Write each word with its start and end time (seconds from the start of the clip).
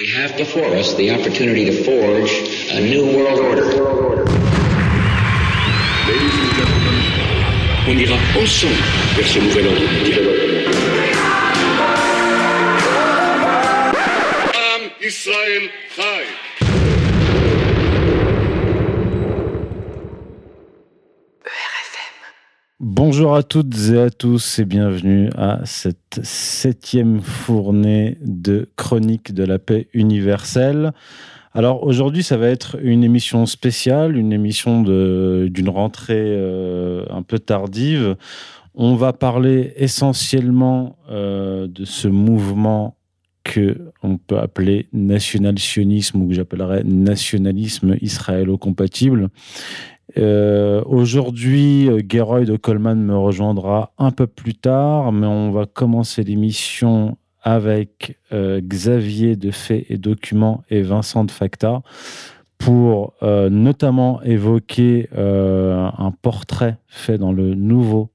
We 0.00 0.08
have 0.12 0.34
before 0.34 0.64
us 0.76 0.94
the 0.94 1.10
opportunity 1.10 1.66
to 1.66 1.84
forge 1.84 2.32
a 2.70 2.80
new 2.80 3.04
world 3.04 3.38
order. 3.38 3.66
Ladies 6.08 6.36
and 6.40 6.52
gentlemen, 6.56 6.96
on 7.86 7.98
ira 8.00 8.16
ensemble 8.40 8.80
vers 9.14 9.28
ce 9.28 9.38
nouvel 9.40 9.66
ordre. 9.68 9.84
Am 14.54 14.90
Israël 15.02 15.68
Chai. 15.94 16.49
Bonjour 23.02 23.34
à 23.34 23.42
toutes 23.42 23.74
et 23.94 23.98
à 23.98 24.10
tous 24.10 24.58
et 24.58 24.66
bienvenue 24.66 25.30
à 25.34 25.60
cette 25.64 26.20
septième 26.22 27.22
fournée 27.22 28.18
de 28.20 28.68
chronique 28.76 29.32
de 29.32 29.42
la 29.42 29.58
paix 29.58 29.88
universelle. 29.94 30.92
Alors 31.54 31.82
aujourd'hui, 31.84 32.22
ça 32.22 32.36
va 32.36 32.48
être 32.48 32.76
une 32.82 33.02
émission 33.02 33.46
spéciale, 33.46 34.18
une 34.18 34.34
émission 34.34 34.82
d'une 34.82 35.70
rentrée 35.70 36.14
euh, 36.18 37.06
un 37.08 37.22
peu 37.22 37.38
tardive. 37.38 38.16
On 38.74 38.96
va 38.96 39.14
parler 39.14 39.72
essentiellement 39.76 40.98
euh, 41.08 41.68
de 41.68 41.86
ce 41.86 42.06
mouvement 42.06 42.98
que 43.44 43.78
on 44.02 44.18
peut 44.18 44.38
appeler 44.38 44.88
national-sionisme 44.92 46.20
ou 46.20 46.28
que 46.28 46.34
j'appellerais 46.34 46.84
nationalisme 46.84 47.96
israélo-compatible 48.02 49.30
euh, 50.16 50.82
aujourd'hui, 50.86 51.88
Geroy 52.08 52.44
de 52.44 52.56
Coleman 52.56 53.00
me 53.00 53.16
rejoindra 53.16 53.92
un 53.98 54.10
peu 54.10 54.26
plus 54.26 54.54
tard, 54.54 55.12
mais 55.12 55.26
on 55.26 55.50
va 55.50 55.66
commencer 55.66 56.22
l'émission 56.24 57.16
avec 57.42 58.18
euh, 58.32 58.60
Xavier 58.60 59.36
de 59.36 59.50
Faits 59.50 59.86
et 59.88 59.96
Documents 59.96 60.62
et 60.70 60.82
Vincent 60.82 61.24
de 61.24 61.30
Facta 61.30 61.82
pour 62.58 63.14
euh, 63.22 63.48
notamment 63.48 64.20
évoquer 64.22 65.08
un 65.16 66.12
portrait 66.22 66.76
fait 66.86 67.16
dans 67.16 67.32
le 67.32 67.54
nouveau 67.54 68.09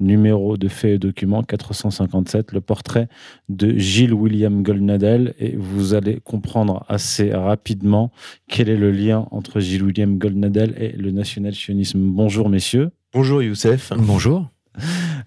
numéro 0.00 0.56
de 0.56 0.68
faits 0.68 0.90
et 0.92 0.98
documents 0.98 1.42
457, 1.42 2.52
le 2.52 2.60
portrait 2.60 3.08
de 3.48 3.76
Gilles 3.76 4.14
William 4.14 4.62
Goldnadel. 4.62 5.34
Et 5.38 5.56
vous 5.56 5.94
allez 5.94 6.20
comprendre 6.20 6.84
assez 6.88 7.32
rapidement 7.32 8.10
quel 8.48 8.68
est 8.68 8.76
le 8.76 8.90
lien 8.90 9.26
entre 9.30 9.60
Gilles 9.60 9.82
William 9.82 10.18
Goldnadel 10.18 10.74
et 10.78 10.92
le 10.92 11.10
national-sionisme. 11.10 12.00
Bonjour, 12.00 12.48
messieurs. 12.48 12.90
Bonjour, 13.12 13.42
Youssef. 13.42 13.92
Bonjour. 13.96 14.48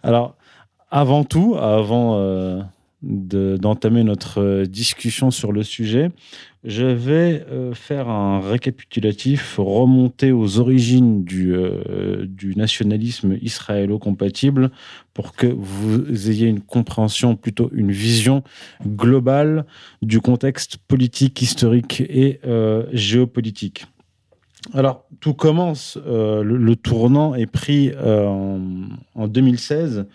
Alors, 0.03 0.36
avant 0.89 1.23
tout, 1.23 1.56
avant 1.58 2.17
euh, 2.17 2.61
d'entamer 3.02 4.03
notre 4.03 4.66
discussion 4.66 5.31
sur 5.31 5.52
le 5.52 5.63
sujet, 5.63 6.11
je 6.64 6.86
vais 6.86 7.44
euh, 7.50 7.73
faire 7.73 8.08
un 8.08 8.40
récapitulatif, 8.40 9.56
remonter 9.58 10.31
aux 10.31 10.59
origines 10.59 11.23
du, 11.23 11.56
euh, 11.56 12.26
du 12.28 12.56
nationalisme 12.56 13.38
israélo-compatible 13.42 14.70
pour 15.14 15.34
que 15.34 15.48
vous 15.48 16.30
ayez 16.30 16.48
une 16.48 16.62
compréhension, 16.62 17.36
plutôt 17.36 17.70
une 17.73 17.92
vision 17.92 18.44
globale 18.86 19.66
du 20.03 20.22
contexte 20.22 20.78
politique, 20.78 21.42
historique 21.42 22.02
et 22.02 22.40
euh, 22.45 22.86
géopolitique. 22.94 23.88
Alors, 24.75 25.06
tout 25.20 25.34
commence, 25.34 25.98
le, 26.06 26.75
tournant 26.75 27.34
est 27.34 27.48
pris 27.48 27.92
en, 27.98 28.59
en 29.16 29.28
2016 29.28 30.06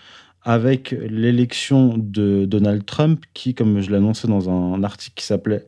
avec 0.47 0.93
l'élection 0.93 1.95
de 1.99 2.45
Donald 2.45 2.87
Trump, 2.87 3.25
qui, 3.35 3.55
comme 3.55 3.81
je 3.81 3.91
l'annonçais 3.91 4.29
dans 4.29 4.49
un 4.49 4.85
article 4.85 5.15
qui 5.17 5.27
s'appelait 5.27 5.67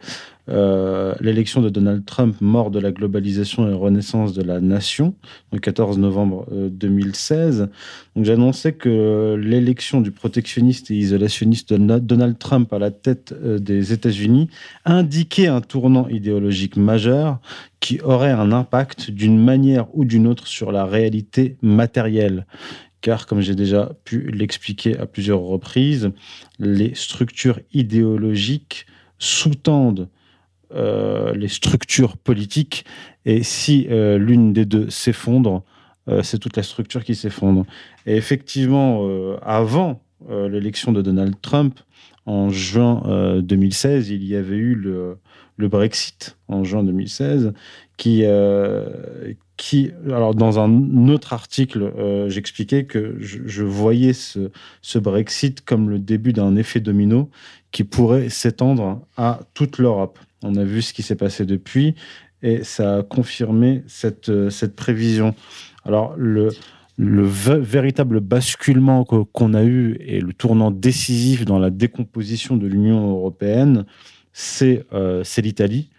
euh, 0.49 1.15
l'élection 1.21 1.61
de 1.61 1.69
Donald 1.69 2.05
Trump, 2.05 2.37
mort 2.41 2.71
de 2.71 2.79
la 2.79 2.91
globalisation 2.91 3.69
et 3.69 3.75
renaissance 3.75 4.33
de 4.33 4.43
la 4.43 4.61
nation, 4.61 5.15
le 5.53 5.59
14 5.59 5.99
novembre 5.99 6.47
2016. 6.51 7.61
Euh, 7.61 7.67
Donc 8.17 8.25
j'annonçais 8.25 8.73
que 8.73 9.37
l'élection 9.39 10.01
du 10.01 10.11
protectionniste 10.11 10.91
et 10.91 10.95
isolationniste 10.95 11.75
Donald 11.75 12.39
Trump 12.39 12.73
à 12.73 12.79
la 12.79 12.91
tête 12.91 13.35
euh, 13.43 13.59
des 13.59 13.93
États-Unis 13.93 14.49
indiquait 14.85 15.49
un 15.49 15.61
tournant 15.61 16.09
idéologique 16.09 16.77
majeur 16.77 17.41
qui 17.81 18.01
aurait 18.01 18.33
un 18.33 18.51
impact 18.53 19.11
d'une 19.11 19.39
manière 19.39 19.87
ou 19.95 20.05
d'une 20.05 20.27
autre 20.27 20.47
sur 20.47 20.73
la 20.73 20.85
réalité 20.85 21.57
matérielle 21.63 22.47
car 23.01 23.27
comme 23.27 23.41
j'ai 23.41 23.55
déjà 23.55 23.93
pu 24.05 24.31
l'expliquer 24.33 24.99
à 24.99 25.07
plusieurs 25.07 25.41
reprises, 25.41 26.11
les 26.59 26.95
structures 26.95 27.61
idéologiques 27.73 28.87
sous-tendent 29.19 30.09
euh, 30.75 31.33
les 31.33 31.49
structures 31.49 32.19
politiques. 32.19 32.85
Et 33.25 33.43
si 33.43 33.87
euh, 33.89 34.19
l'une 34.19 34.53
des 34.53 34.67
deux 34.67 34.91
s'effondre, 34.91 35.65
euh, 36.09 36.23
c'est 36.23 36.39
toute 36.39 36.59
la 36.59 36.63
structure 36.63 37.05
qui 37.05 37.15
s'effondre. 37.15 37.65
Et 38.05 38.17
effectivement, 38.17 39.09
avant 39.43 40.03
l'élection 40.29 40.93
de 40.93 41.01
Donald 41.01 41.37
Trump, 41.41 41.81
en 42.27 42.51
juin 42.51 43.41
2016, 43.41 44.11
il 44.11 44.25
y 44.25 44.37
avait 44.37 44.57
eu 44.57 44.75
le, 44.75 45.17
Brexit 45.59 46.37
en 46.49 46.65
juin 46.65 46.85
2016, 46.85 47.53
qui, 47.97 48.25
alors 48.25 50.35
dans 50.35 50.59
un 50.59 51.09
autre 51.09 51.33
article, 51.35 51.93
j'expliquais 52.29 52.85
que 52.85 53.17
je, 53.21 53.41
je 53.45 53.63
voyais 53.63 54.15
ce, 54.15 54.51
ce, 54.81 54.99
Brexit 54.99 55.63
comme 55.63 55.91
le 55.91 55.99
début 55.99 56.33
d'un 56.33 56.57
effet 56.57 56.81
domino 56.81 57.31
qui 57.71 57.85
pourrait 57.85 58.31
s'étendre 58.31 59.07
à 59.17 59.41
toute 59.55 59.79
l'Europe. 59.79 60.19
On 60.43 60.55
a 60.57 60.65
vu 60.65 60.83
ce 60.83 60.93
qui 60.93 61.03
s'est 61.03 61.17
passé 61.17 61.45
depuis 61.45 61.95
et 62.43 62.63
ça 62.63 62.99
a 62.99 63.03
confirmé 63.03 63.83
cette, 63.87 64.29
euh, 64.29 64.51
cette 64.51 64.77
prévision. 64.77 65.35
Alors, 65.85 66.15
le, 66.17 66.51
le 66.97 67.23
véritable 67.25 68.21
basculement 68.21 69.05
qu'on 69.05 69.55
a 69.55 69.65
eu 69.65 69.97
et 70.01 70.21
le 70.21 70.33
tournant 70.33 70.71
décisif 70.71 71.45
dans 71.45 71.59
la 71.59 71.71
décomposition 71.71 72.57
de 72.57 72.67
l'Union 72.67 73.11
européenne, 73.11 73.87
c'est 74.33 74.85
euh, 74.93 75.25
l'Italie. 75.39 75.91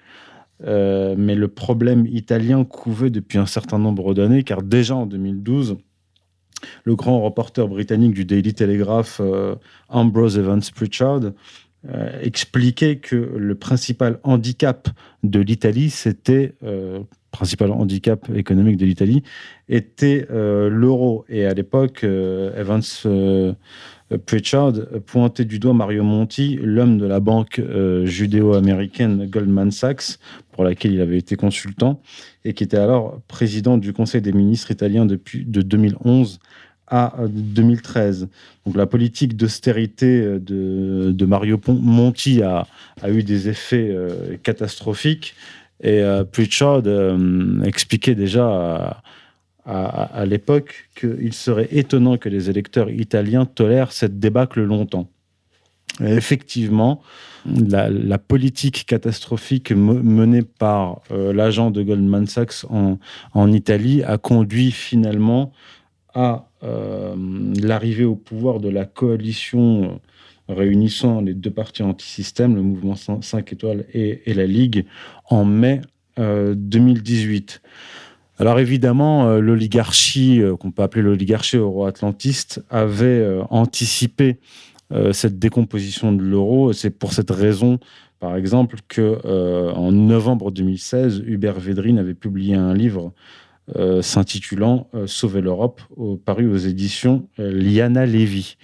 Euh, 0.65 1.15
mais 1.17 1.35
le 1.35 1.47
problème 1.47 2.05
italien 2.05 2.65
couvait 2.65 3.09
depuis 3.09 3.37
un 3.37 3.45
certain 3.45 3.79
nombre 3.79 4.13
d'années, 4.13 4.43
car 4.43 4.61
déjà 4.61 4.95
en 4.95 5.05
2012, 5.05 5.77
le 6.83 6.95
grand 6.95 7.21
reporter 7.21 7.65
britannique 7.69 8.13
du 8.13 8.25
Daily 8.25 8.53
Telegraph, 8.53 9.21
Ambrose 9.87 10.37
Evans 10.37 10.61
Pritchard, 10.75 11.21
euh, 11.87 12.19
expliquer 12.21 12.97
que 12.97 13.15
le 13.15 13.55
principal 13.55 14.19
handicap 14.23 14.89
de 15.23 15.39
l'Italie, 15.39 15.89
c'était 15.89 16.53
euh, 16.61 16.99
principal 17.31 17.71
handicap 17.71 18.29
économique 18.35 18.75
de 18.75 18.85
l'Italie, 18.85 19.23
était 19.69 20.27
euh, 20.29 20.67
l'euro. 20.69 21.23
Et 21.29 21.45
à 21.45 21.53
l'époque, 21.53 22.03
Evans 22.03 22.81
Pritchard 24.25 24.73
pointait 25.05 25.45
du 25.45 25.59
doigt 25.59 25.73
Mario 25.73 26.03
Monti, 26.03 26.59
l'homme 26.61 26.97
de 26.97 27.05
la 27.05 27.21
banque 27.21 27.61
judéo-américaine 28.03 29.27
Goldman 29.29 29.71
Sachs, 29.71 30.19
pour 30.51 30.65
laquelle 30.65 30.91
il 30.91 30.99
avait 30.99 31.17
été 31.17 31.37
consultant, 31.37 32.01
et 32.43 32.53
qui 32.53 32.65
était 32.65 32.75
alors 32.75 33.21
président 33.29 33.77
du 33.77 33.93
Conseil 33.93 34.21
des 34.21 34.33
ministres 34.33 34.71
italien 34.71 35.05
depuis 35.05 35.45
de 35.45 35.61
2011 35.61 36.39
à 36.89 37.13
2013. 37.29 38.27
Donc 38.65 38.75
la 38.75 38.85
politique 38.85 39.35
d'austérité 39.35 40.21
de, 40.39 41.11
de, 41.11 41.25
Mario 41.25 41.59
Monti 41.67 42.41
a, 42.41 42.67
eu 43.07 43.23
des 43.23 43.47
effets 43.47 43.89
euh, 43.89 44.37
catastrophiques 44.43 45.35
et 45.81 46.01
euh, 46.01 46.23
Pritchard 46.23 46.81
euh, 46.85 47.61
expliquait 47.63 48.15
déjà 48.15 49.01
à, 49.65 50.25
l'époque 50.25 50.89
qu'il 50.95 51.31
serait 51.33 51.67
étonnant 51.71 52.17
que 52.17 52.27
les 52.27 52.49
électeurs 52.49 52.89
italiens 52.89 53.45
tolèrent 53.45 53.91
cette 53.91 54.17
débâcle 54.19 54.63
longtemps. 54.63 55.07
Effectivement, 56.01 57.03
la, 57.45 57.87
la, 57.87 58.17
politique 58.17 58.87
catastrophique 58.87 59.71
menée 59.71 60.41
par 60.41 61.01
l'agent 61.11 61.69
de 61.69 61.83
Goldman 61.83 62.25
Sachs 62.25 62.65
en, 62.69 62.97
en, 63.33 63.51
Italie 63.51 64.01
a 64.03 64.17
conduit 64.17 64.71
finalement 64.71 65.51
à 66.19 66.49
euh, 66.63 67.15
l'arrivée 67.63 68.03
au 68.03 68.15
pouvoir 68.15 68.59
de 68.59 68.67
la 68.67 68.83
coalition 68.83 70.01
réunissant 70.49 71.21
les 71.21 71.33
deux 71.33 71.49
partis 71.49 71.81
anti-système, 71.81 72.55
le 72.55 72.61
mouvement 72.61 72.95
5 72.95 73.53
étoiles 73.53 73.85
et, 73.93 74.33
la 74.33 74.45
Ligue, 74.45 74.85
en 75.29 75.45
mai 75.45 75.79
2018. 76.17 77.61
Euh, 77.63 78.43
Alors 78.43 78.59
évidemment, 78.59 79.29
euh, 79.29 79.39
l'oligarchie, 79.39 80.41
qu'on 80.59 80.71
peut 80.71 80.83
appeler 80.83 81.03
l'oligarchie 81.03 81.55
euro-atlantiste, 81.55 82.65
avait 82.69 83.25
anticipé 83.49 84.39
cette 85.11 85.39
décomposition 85.39 86.11
de 86.11 86.21
l'euro. 86.21 86.73
C'est 86.73 86.89
pour 86.89 87.13
cette 87.13 87.29
raison, 87.29 87.79
par 88.19 88.35
exemple, 88.35 88.77
que 88.89 89.19
en 89.73 89.91
novembre 89.93 90.51
2016, 90.51 91.23
Hubert 91.25 91.59
Védrine 91.59 91.99
avait 91.99 92.15
publié 92.15 92.55
un 92.55 92.73
livre 92.73 93.13
euh, 93.75 94.01
s'intitulant 94.01 94.87
euh, 94.95 95.05
Sauver 95.05 95.41
l'Europe, 95.41 95.81
paru 96.25 96.47
aux 96.49 96.57
éditions 96.57 97.27
euh, 97.39 97.51
Liana 97.51 98.05
Levy. 98.05 98.57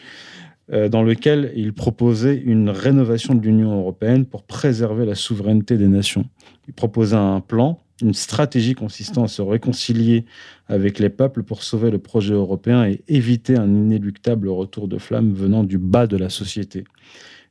dans 0.89 1.03
lequel 1.03 1.53
il 1.55 1.73
proposait 1.73 2.35
une 2.35 2.71
rénovation 2.71 3.35
de 3.35 3.41
l'Union 3.41 3.77
européenne 3.77 4.25
pour 4.25 4.43
préserver 4.43 5.05
la 5.05 5.13
souveraineté 5.13 5.77
des 5.77 5.87
nations. 5.87 6.25
Il 6.67 6.73
proposait 6.73 7.15
un 7.15 7.39
plan, 7.39 7.79
une 8.01 8.15
stratégie 8.15 8.73
consistant 8.73 9.25
à 9.25 9.27
se 9.27 9.43
réconcilier 9.43 10.25
avec 10.67 10.97
les 10.97 11.09
peuples 11.09 11.43
pour 11.43 11.61
sauver 11.61 11.91
le 11.91 11.99
projet 11.99 12.33
européen 12.33 12.83
et 12.85 13.03
éviter 13.07 13.55
un 13.55 13.67
inéluctable 13.67 14.49
retour 14.49 14.87
de 14.87 14.97
flamme 14.97 15.33
venant 15.33 15.63
du 15.63 15.77
bas 15.77 16.07
de 16.07 16.17
la 16.17 16.29
société. 16.29 16.85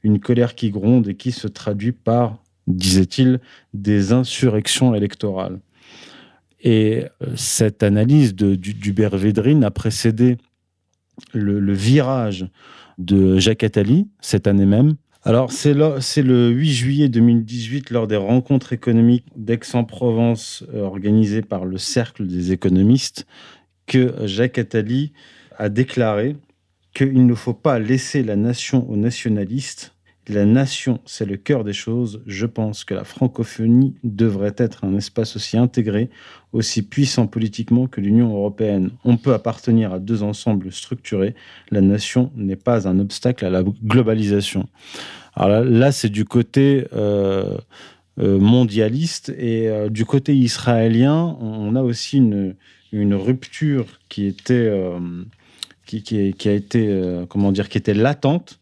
Une 0.03 0.19
colère 0.19 0.57
qui 0.57 0.71
gronde 0.71 1.07
et 1.07 1.15
qui 1.15 1.31
se 1.31 1.47
traduit 1.47 1.93
par, 1.93 2.43
disait-il, 2.67 3.39
des 3.75 4.13
insurrections 4.13 4.93
électorales. 4.93 5.61
Et 6.65 7.05
euh, 7.23 7.27
cette 7.37 7.83
analyse 7.83 8.35
d'Hubert 8.35 9.17
Védrine 9.17 9.63
a 9.65 9.71
précédé 9.71 10.39
le, 11.33 11.73
virage 11.73 12.49
de 12.99 13.39
Jacques 13.39 13.63
Attali 13.63 14.09
cette 14.21 14.47
année 14.47 14.67
même. 14.67 14.95
Alors, 15.23 15.53
c'est 15.53 15.73
le, 15.75 16.49
8 16.49 16.73
juillet 16.73 17.09
2018, 17.09 17.91
lors 17.91 18.07
des 18.07 18.17
rencontres 18.17 18.73
économiques 18.73 19.27
d'Aix-en-Provence 19.37 20.65
euh, 20.75 20.83
organisées 20.83 21.43
par 21.43 21.65
le 21.65 21.79
Cercle 21.79 22.27
des 22.27 22.53
économistes, 22.53 23.27
que 23.87 24.27
Jacques 24.27 24.59
Attali 24.59 25.13
a 25.57 25.69
déclaré 25.69 26.37
qu'il 26.95 27.27
ne 27.27 27.35
faut 27.35 27.55
pas 27.55 27.79
laisser 27.79 28.23
la 28.23 28.37
nation 28.37 28.89
aux 28.91 28.97
nationalistes 28.97 29.94
la 30.29 30.47
nation, 30.47 31.01
c'est 31.05 31.27
le 31.27 31.37
cœur 31.37 31.65
des 31.65 31.73
choses. 31.73 32.23
Je 32.27 32.47
pense 32.47 32.85
que 32.85 32.95
la 32.95 33.05
francophonie 33.05 33.95
devrait 34.05 34.55
être 34.57 34.85
un 34.85 34.97
espace 34.97 35.37
aussi 35.37 35.59
intégré, 35.59 36.09
aussi 36.53 36.83
puissant 36.83 37.27
politiquement 37.27 37.87
que 37.87 38.01
l'Union 38.01 38.33
européenne. 38.33 38.91
On 39.05 39.17
peut 39.17 39.35
appartenir 39.35 39.93
à 39.93 39.99
deux 39.99 40.23
ensembles 40.23 40.73
structurés. 40.73 41.35
La 41.71 41.83
nation 41.83 42.31
n'est 42.37 42.57
pas 42.57 42.89
un 42.89 43.01
obstacle 43.01 43.45
à 43.45 43.51
la 43.51 43.63
globalisation. 43.63 44.67
Alors 45.35 45.63
là, 45.63 45.93
c'est 45.93 46.09
du 46.09 46.25
côté 46.25 46.87
euh, 46.95 47.59
euh, 48.19 48.39
mondialiste 48.39 49.35
et 49.37 49.69
euh, 49.69 49.91
du 49.91 50.07
côté 50.07 50.35
israélien, 50.35 51.37
on 51.41 51.75
a 51.77 51.83
aussi 51.83 52.19
une, 52.19 52.55
rupture 53.15 53.87
qui 54.09 54.27
était, 54.27 54.73
qui, 55.85 56.03
qui, 56.05 56.49
a 56.49 56.53
été, 56.53 57.25
comment 57.29 57.51
dire, 57.51 57.69
qui 57.69 57.77
était 57.77 57.93
latente 57.93 58.61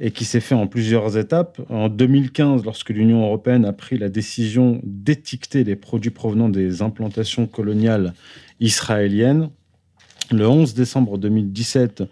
et 0.00 0.10
qui 0.10 0.24
s'est 0.24 0.40
fait 0.40 0.54
en 0.54 0.66
plusieurs 0.66 1.18
étapes. 1.18 1.60
En 1.68 1.90
2015, 1.90 2.64
lorsque 2.64 2.88
l'Union 2.88 3.22
européenne 3.22 3.66
a 3.66 3.74
pris 3.74 3.98
la 3.98 4.08
décision 4.08 4.80
d'étiqueter 4.82 5.62
les 5.62 5.76
produits 5.76 6.10
provenant 6.10 6.48
des 6.48 6.80
implantations 6.80 7.46
coloniales 7.46 8.14
israéliennes, 8.60 9.50
le 10.32 10.48
11 10.48 10.74
décembre 10.74 11.18
2017, 11.18 12.04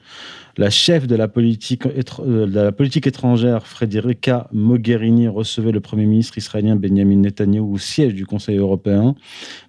la 0.59 0.71
chef 0.71 1.07
de 1.07 1.15
la 1.15 1.29
politique, 1.29 1.87
euh, 1.87 2.71
étrangère, 3.05 3.67
Frederica 3.67 4.49
Mogherini, 4.53 5.29
recevait 5.29 5.71
le 5.71 5.79
Premier 5.79 6.05
ministre 6.05 6.37
israélien 6.37 6.75
Benjamin 6.75 7.17
Netanyahu 7.17 7.63
au 7.63 7.79
siège 7.79 8.13
du 8.13 8.27
Conseil 8.27 8.57
européen, 8.57 9.15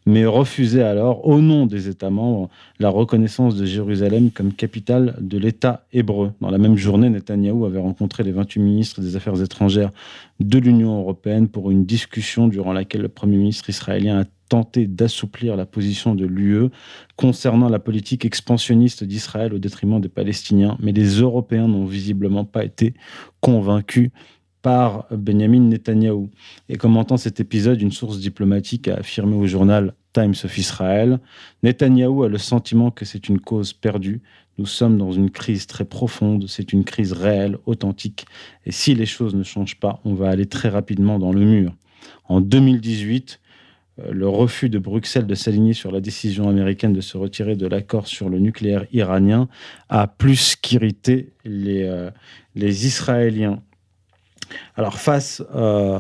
mais 0.07 0.25
refusait 0.25 0.81
alors, 0.81 1.27
au 1.27 1.41
nom 1.41 1.68
des 1.68 1.89
États 1.89 2.09
membres, 2.09 2.50
la 2.80 2.89
reconnaissance 2.89 3.56
de 3.56 3.65
Jérusalem 3.65 4.31
comme 4.31 4.51
capitale 4.51 5.15
de 5.21 5.38
l'État 5.38 5.86
hébreu. 5.94 6.31
Dans 6.41 6.50
la 6.50 6.57
même 6.57 6.75
journée, 6.75 7.09
Netanyahu 7.09 7.65
avait 7.65 7.80
rencontré 7.80 8.24
les 8.24 8.31
28 8.31 8.59
ministres 8.59 9.01
des 9.01 9.15
Affaires 9.15 9.39
étrangères 9.44 9.91
de 10.39 10.57
l'Union 10.57 10.97
européenne 10.97 11.50
pour 11.50 11.69
une 11.69 11.86
discussion 11.86 12.47
durant 12.47 12.74
laquelle 12.74 13.01
le 13.01 13.09
Premier 13.09 13.38
ministre 13.38 13.69
israélien 13.69 14.21
a 14.21 14.25
tenter 14.50 14.88
d'assouplir 14.88 15.56
la 15.56 15.65
position 15.65 16.15
de 16.15 16.25
l'UE 16.25 16.69
concernant 17.15 17.69
la 17.69 17.80
politique 17.80 18.25
expansionniste 18.25 19.03
d'Israël 19.03 19.53
au 19.53 19.59
détriment 19.59 20.01
des 20.01 20.09
Palestiniens, 20.09 20.77
mais 20.80 20.92
les 20.92 21.20
Européens 21.22 21.68
n'ont 21.68 21.86
visiblement 21.86 22.46
pas 22.46 22.66
été 22.66 22.94
convaincus 23.42 24.12
par 24.62 25.06
Benjamin 25.12 25.62
Netanyahou. 25.62 26.30
Et 26.68 26.76
commentant 26.76 27.18
cet 27.18 27.40
épisode, 27.40 27.81
une 27.81 27.92
source 27.92 28.20
diplomatique 28.20 28.88
a 28.88 28.96
affirmé 28.96 29.36
au 29.36 29.48
journal 29.48 29.94
Times 30.14 30.36
of 30.44 30.58
Israel 30.58 31.20
Netanyahou 31.64 32.24
a 32.24 32.30
le 32.30 32.38
sentiment 32.38 32.92
que 32.92 33.06
c'est 33.06 33.30
une 33.30 33.40
cause 33.40 33.74
perdue. 33.74 34.22
Nous 34.58 34.66
sommes 34.66 34.98
dans 34.98 35.12
une 35.12 35.30
crise 35.30 35.68
très 35.68 35.86
profonde, 35.86 36.46
c'est 36.48 36.74
une 36.74 36.84
crise 36.84 37.14
réelle, 37.14 37.58
authentique, 37.66 38.25
et 38.66 38.72
si 38.72 38.94
les 38.94 39.06
choses 39.06 39.34
ne 39.36 39.44
changent 39.44 39.80
pas, 39.80 40.02
on 40.04 40.14
va 40.14 40.30
aller 40.30 40.48
très 40.48 40.68
rapidement 40.68 41.18
dans 41.18 41.32
le 41.32 41.46
mur. 41.46 41.74
En 42.25 42.42
2018, 42.42 43.40
euh, 43.40 43.49
le 44.12 44.28
refus 44.28 44.69
de 44.69 44.80
Bruxelles 44.80 45.28
de 45.28 45.36
s'aligner 45.36 45.74
sur 45.74 45.92
la 45.92 46.01
décision 46.01 46.50
américaine 46.50 46.94
de 46.94 47.01
se 47.01 47.18
retirer 47.18 47.56
de 47.56 47.68
l'accord 47.68 48.07
sur 48.07 48.30
le 48.30 48.40
nucléaire 48.40 48.86
iranien 48.92 49.48
a 49.90 50.07
plus 50.07 50.56
qu'irrité 50.56 51.34
les, 51.46 51.84
euh, 51.84 52.12
Israéliens. 52.56 53.62
Alors 54.75 55.00
face 55.00 55.44
euh, 55.56 56.00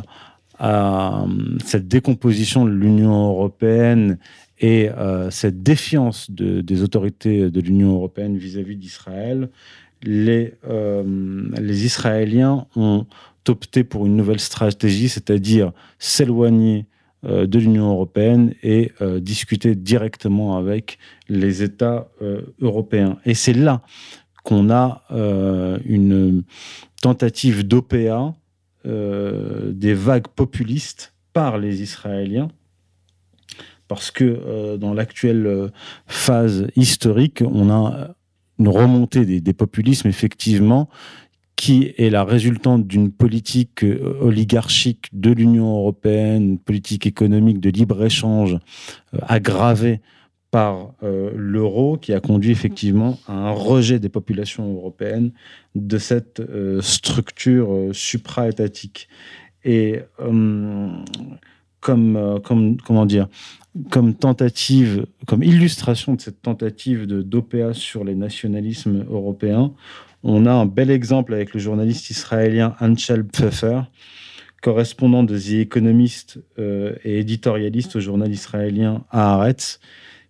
à 0.57 1.25
cette 1.63 1.87
décomposition 1.87 2.65
de 2.65 2.71
l'Union 2.71 3.29
européenne 3.29 4.17
et 4.59 4.89
cette 5.29 5.63
défiance 5.63 6.29
des 6.29 6.83
autorités 6.83 7.49
de 7.49 7.61
l'Union 7.61 7.93
européenne 7.93 8.37
vis-à-vis 8.37 8.75
d'Israël, 8.75 9.49
les, 10.03 10.51
Israéliens 11.85 12.67
ont 12.75 13.05
opté 13.47 13.83
pour 13.83 14.05
une 14.05 14.15
nouvelle 14.15 14.39
stratégie, 14.39 15.09
c'est-à-dire 15.09 15.71
s'éloigner 15.97 16.79
euh, 16.79 16.98
de 17.23 17.59
l'Union 17.59 17.89
européenne 17.89 18.53
et 18.63 18.91
euh, 19.01 19.19
discuter 19.19 19.75
directement 19.75 20.57
avec 20.57 20.99
les 21.27 21.63
États 21.63 22.09
euh, 22.21 22.41
européens. 22.61 23.17
Et 23.25 23.33
c'est 23.33 23.53
là 23.53 23.81
qu'on 24.43 24.69
a 24.71 25.03
une 25.85 26.43
tentative 27.01 27.67
d'OPA 27.67 28.33
des 28.85 29.93
vagues 29.93 30.29
populistes 30.29 31.13
par 31.33 31.59
les 31.59 31.83
Israéliens 31.83 32.47
parce 33.87 34.09
que 34.09 34.77
dans 34.77 34.93
l'actuelle 34.93 35.71
phase 36.07 36.67
historique, 36.75 37.43
on 37.45 37.69
a 37.69 38.15
une 38.59 38.69
remontée 38.69 39.25
des, 39.25 39.53
populismes, 39.53 40.07
effectivement, 40.07 40.89
qui 41.59 41.93
est 41.97 42.09
la 42.09 42.23
résultante 42.23 42.87
d'une 42.87 43.11
politique 43.11 43.83
euh, 43.83 44.15
oligarchique 44.21 45.09
de 45.11 45.29
l'Union 45.31 45.75
européenne, 45.75 46.51
une 46.51 46.57
politique 46.57 47.05
économique 47.05 47.59
de 47.59 47.69
libre-échange 47.69 48.53
euh, 49.13 49.17
aggravée 49.27 49.99
par 50.51 50.93
euh, 51.03 51.31
l'euro, 51.35 51.97
qui 51.97 52.13
a 52.13 52.21
conduit 52.21 52.51
effectivement 52.51 53.19
à 53.27 53.33
un 53.33 53.51
rejet 53.51 53.99
des 53.99 54.07
populations 54.07 54.73
européennes 54.73 55.33
de 55.75 55.97
cette 55.97 56.41
structure 56.79 57.89
supra-étatique. 57.91 59.09
Et 59.65 59.99
comme, 60.17 61.03
comme, 62.41 62.77
comment 62.77 63.05
dire, 63.05 63.27
comme 63.91 64.15
tentative, 64.15 65.05
comme 65.27 65.43
illustration 65.43 66.15
de 66.15 66.21
cette 66.21 66.41
tentative 66.41 67.05
d'OPA 67.05 67.73
sur 67.73 68.05
les 68.05 68.15
nationalismes 68.15 69.05
européens, 69.09 69.73
on 70.23 70.45
a 70.45 70.51
un 70.51 70.65
bel 70.65 70.91
exemple 70.91 71.33
avec 71.33 71.53
le 71.53 71.59
journaliste 71.59 72.09
israélien 72.09 72.75
Anshel 72.79 73.25
Pfeffer, 73.25 73.81
correspondant 74.61 75.23
de 75.23 75.37
The 75.37 75.61
Economist 75.61 76.39
euh, 76.57 76.95
et 77.03 77.19
éditorialiste 77.19 77.95
au 77.95 77.99
journal 77.99 78.31
israélien 78.31 79.05
Haaretz, 79.11 79.79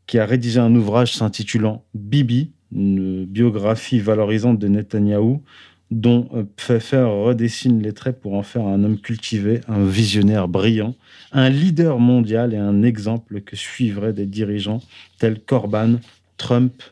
qui 0.05 0.19
a 0.19 0.25
rédigé 0.25 0.60
un 0.60 0.74
ouvrage 0.75 1.15
s'intitulant 1.15 1.84
Bibi, 1.93 2.51
une 2.72 3.25
biographie 3.25 4.00
valorisante 4.00 4.60
de 4.60 4.67
Netanyahou, 4.67 5.41
dont 5.89 6.29
euh, 6.36 6.43
Pfeffer 6.55 7.03
redessine 7.03 7.81
les 7.81 7.93
traits 7.93 8.19
pour 8.19 8.36
en 8.36 8.43
faire 8.43 8.67
un 8.67 8.84
homme 8.84 9.00
cultivé, 9.00 9.62
un 9.67 9.84
visionnaire 9.86 10.48
brillant, 10.48 10.96
un 11.31 11.50
leader 11.50 11.98
mondial 11.98 12.53
et 12.53 12.58
un 12.58 12.84
exemple 12.84 13.41
que 13.41 13.55
suivraient 13.55 14.13
des 14.13 14.27
dirigeants 14.27 14.81
tels 15.17 15.39
Corban, 15.39 15.96
Trump 16.38 16.84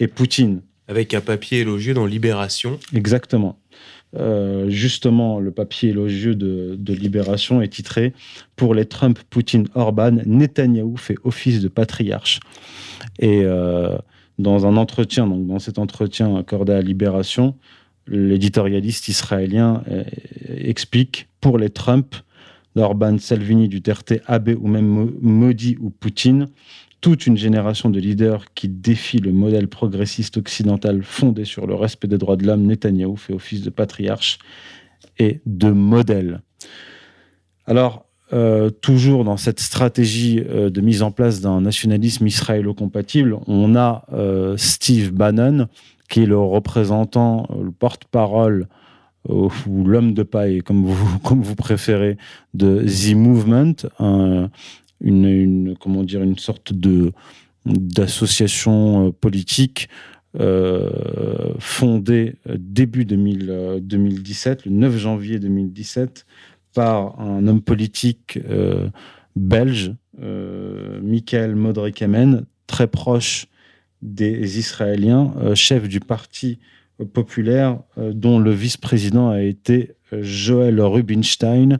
et 0.00 0.08
Poutine 0.08 0.62
avec 0.88 1.14
un 1.14 1.20
papier 1.20 1.60
élogieux 1.60 1.94
dans 1.94 2.06
Libération. 2.06 2.78
Exactement. 2.94 3.58
Euh, 4.14 4.68
justement, 4.68 5.40
le 5.40 5.50
papier 5.50 5.90
élogieux 5.90 6.34
de, 6.34 6.92
Libération 6.92 7.62
est 7.62 7.68
titré 7.68 8.12
Pour 8.56 8.74
les 8.74 8.84
Trump, 8.84 9.18
Poutine, 9.30 9.68
Orban, 9.74 10.18
Netanyahou 10.26 10.96
fait 10.96 11.16
office 11.24 11.60
de 11.60 11.68
patriarche. 11.68 12.40
Et 13.18 13.42
euh, 13.44 13.96
dans 14.38 14.66
un 14.66 14.76
entretien, 14.76 15.26
donc 15.26 15.46
dans 15.46 15.58
cet 15.58 15.78
entretien 15.78 16.36
accordé 16.36 16.72
à 16.72 16.82
Libération, 16.82 17.56
l'éditorialiste 18.06 19.08
israélien 19.08 19.82
euh, 19.90 20.04
explique 20.48 21.28
Pour 21.40 21.58
les 21.58 21.70
Trump, 21.70 22.14
Orban, 22.76 23.18
Salvini, 23.18 23.68
Duterte, 23.68 24.14
Abe 24.26 24.56
ou 24.60 24.68
même 24.68 25.12
Modi 25.20 25.76
ou 25.80 25.90
Poutine, 25.90 26.48
toute 27.02 27.26
une 27.26 27.36
génération 27.36 27.90
de 27.90 27.98
leaders 27.98 28.54
qui 28.54 28.68
défient 28.68 29.18
le 29.18 29.32
modèle 29.32 29.68
progressiste 29.68 30.38
occidental 30.38 31.02
fondé 31.02 31.44
sur 31.44 31.66
le 31.66 31.74
respect 31.74 32.06
des 32.06 32.16
droits 32.16 32.36
de 32.36 32.46
l'homme, 32.46 32.62
Netanyahou 32.62 33.16
fait 33.16 33.34
office 33.34 33.60
de 33.60 33.70
patriarche 33.70 34.38
et 35.18 35.40
de 35.44 35.70
modèle. 35.70 36.40
Alors, 37.66 38.06
euh, 38.32 38.70
toujours 38.70 39.24
dans 39.24 39.36
cette 39.36 39.58
stratégie 39.58 40.42
euh, 40.48 40.70
de 40.70 40.80
mise 40.80 41.02
en 41.02 41.10
place 41.10 41.40
d'un 41.40 41.60
nationalisme 41.60 42.26
israélo-compatible, 42.26 43.36
on 43.48 43.74
a 43.74 44.06
euh, 44.12 44.56
Steve 44.56 45.12
Bannon 45.12 45.66
qui 46.08 46.22
est 46.22 46.26
le 46.26 46.38
représentant, 46.38 47.48
le 47.62 47.72
porte-parole 47.72 48.68
ou 49.28 49.84
l'homme 49.84 50.14
de 50.14 50.22
paille, 50.24 50.60
comme 50.60 50.84
vous, 50.84 51.18
comme 51.24 51.42
vous 51.42 51.54
préférez, 51.56 52.16
de 52.54 52.84
The 52.84 53.14
Movement, 53.14 53.74
une, 55.02 55.74
comment 55.78 56.02
dire, 56.02 56.22
une 56.22 56.38
sorte 56.38 56.72
de 56.72 57.12
d'association 57.64 59.12
politique 59.12 59.88
euh, 60.40 61.54
fondée 61.60 62.36
début 62.46 63.04
2017, 63.04 64.64
le 64.64 64.72
9 64.72 64.96
janvier 64.96 65.38
2017, 65.38 66.26
par 66.74 67.20
un 67.20 67.46
homme 67.46 67.62
politique 67.62 68.40
belge, 69.36 69.94
Michael 70.18 71.54
Modrikamen, 71.54 72.46
très 72.66 72.88
proche 72.88 73.46
des 74.02 74.58
Israéliens, 74.58 75.32
euh, 75.38 75.54
chef 75.54 75.88
du 75.88 76.00
parti 76.00 76.58
populaire 77.14 77.80
euh, 77.98 78.12
dont 78.12 78.38
le 78.38 78.50
vice-président 78.50 79.30
a 79.30 79.40
été 79.40 79.92
euh, 80.12 80.20
Joël 80.22 80.80
Rubinstein, 80.80 81.78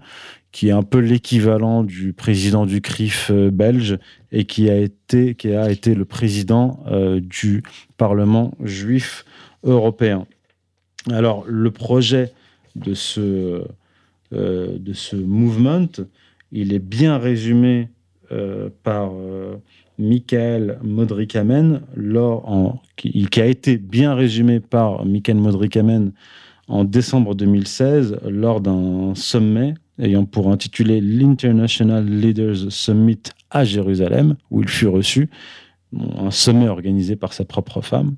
qui 0.53 0.69
est 0.69 0.73
un 0.73 0.83
peu 0.83 0.99
l'équivalent 0.99 1.83
du 1.83 2.13
président 2.13 2.67
du 2.67 2.81
CRIF 2.81 3.33
belge 3.33 3.99
et 4.31 4.45
qui 4.45 4.69
a 4.71 4.77
été, 4.77 5.35
qui 5.35 5.55
a 5.55 5.71
été 5.71 5.95
le 5.95 6.05
président 6.05 6.85
du 7.21 7.63
Parlement 7.97 8.53
juif 8.63 9.25
européen. 9.65 10.27
Alors, 11.11 11.45
le 11.47 11.71
projet 11.71 12.33
de 12.77 12.93
ce, 12.93 13.65
de 14.31 14.93
ce 14.93 15.17
mouvement, 15.17 15.89
il 16.53 16.75
est 16.75 16.79
bien 16.79 17.17
résumé 17.17 17.89
par 18.83 19.11
Michael 19.99 20.79
Modrikamen, 20.83 21.83
qui, 22.97 23.27
qui, 23.27 23.41
a 23.41 23.47
été 23.47 23.77
bien 23.77 24.15
résumé 24.15 24.61
par 24.61 25.05
Michael 25.05 25.37
Modrikamen 25.37 26.13
en 26.69 26.85
décembre 26.85 27.35
2016 27.35 28.19
lors 28.29 28.61
d'un 28.61 29.15
sommet 29.15 29.75
ayant 30.03 30.25
pour 30.25 30.51
intitulé 30.51 31.01
l'International 31.01 32.05
Leaders 32.05 32.71
Summit 32.71 33.23
à 33.51 33.65
Jérusalem, 33.65 34.37
où 34.51 34.61
il 34.61 34.69
fut 34.69 34.89
reçu, 34.89 35.31
un 36.19 36.31
sommet 36.31 36.69
organisé 36.69 37.17
par 37.17 37.33
sa 37.33 37.45
propre 37.45 37.81
femme. 37.81 38.17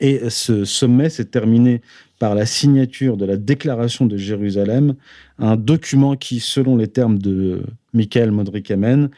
Et 0.00 0.28
ce 0.28 0.64
sommet 0.64 1.08
s'est 1.08 1.26
terminé 1.26 1.82
par 2.18 2.34
la 2.34 2.46
signature 2.46 3.16
de 3.16 3.24
la 3.24 3.36
Déclaration 3.36 4.06
de 4.06 4.16
Jérusalem, 4.16 4.94
un 5.38 5.56
document 5.56 6.16
qui, 6.16 6.40
selon 6.40 6.76
les 6.76 6.88
termes 6.88 7.18
de 7.18 7.62
Michael 7.92 8.32
Modrikamen, 8.32 9.10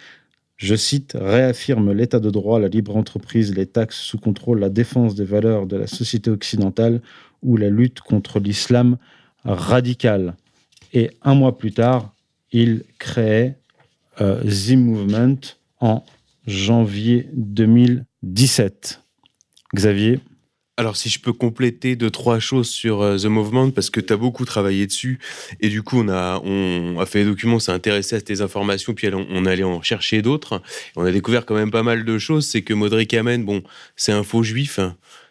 je 0.56 0.75
cite, 0.75 1.16
réaffirme 1.18 1.92
l'état 1.92 2.20
de 2.20 2.30
droit, 2.30 2.61
la 2.61 2.68
libre 2.68 2.96
entreprise, 2.96 3.54
les 3.54 3.66
taxes 3.66 4.00
sous 4.00 4.18
contrôle, 4.18 4.61
la 4.61 4.70
défense 4.70 5.14
des 5.14 5.25
valeurs 5.25 5.66
de 5.66 5.76
la 5.76 5.87
société 5.87 6.30
occidentale 6.30 7.00
ou 7.42 7.56
la 7.56 7.70
lutte 7.70 8.00
contre 8.00 8.38
l'islam 8.38 8.96
radical. 9.44 10.34
Et 10.94 11.10
un 11.22 11.34
mois 11.34 11.58
plus 11.58 11.72
tard, 11.72 12.14
il 12.52 12.84
créait 13.00 13.58
euh, 14.20 14.42
The 14.44 14.76
Movement 14.76 15.40
en 15.80 16.04
janvier 16.46 17.26
2017. 17.32 19.00
Xavier? 19.74 20.20
Alors, 20.76 20.96
si 20.96 21.08
je 21.08 21.20
peux 21.20 21.32
compléter 21.32 21.96
deux, 21.96 22.10
trois 22.10 22.38
choses 22.38 22.68
sur 22.68 23.02
euh, 23.02 23.16
The 23.16 23.26
Movement, 23.26 23.72
parce 23.72 23.90
que 23.90 24.00
tu 24.00 24.12
as 24.12 24.16
beaucoup 24.16 24.44
travaillé 24.44 24.86
dessus, 24.86 25.18
et 25.60 25.68
du 25.68 25.82
coup, 25.82 25.98
on 25.98 26.08
a, 26.08 26.40
fait 27.06 27.24
des 27.24 27.30
documents, 27.30 27.56
on 27.56 27.60
s'est 27.60 27.72
intéressé 27.72 28.14
à 28.14 28.20
tes 28.20 28.40
informations, 28.40 28.94
puis 28.94 29.08
on, 29.12 29.26
on 29.30 29.46
allait 29.46 29.64
en 29.64 29.82
chercher 29.82 30.22
d'autres. 30.22 30.62
On 30.94 31.04
a 31.04 31.10
découvert 31.10 31.44
quand 31.44 31.56
même 31.56 31.72
pas 31.72 31.82
mal 31.82 32.04
de 32.04 32.18
choses. 32.18 32.46
C'est 32.46 32.62
que 32.62 32.74
Modric 32.74 33.12
Amen, 33.14 33.44
bon, 33.44 33.64
c'est 33.96 34.12
un 34.12 34.22
faux 34.22 34.44
juif. 34.44 34.78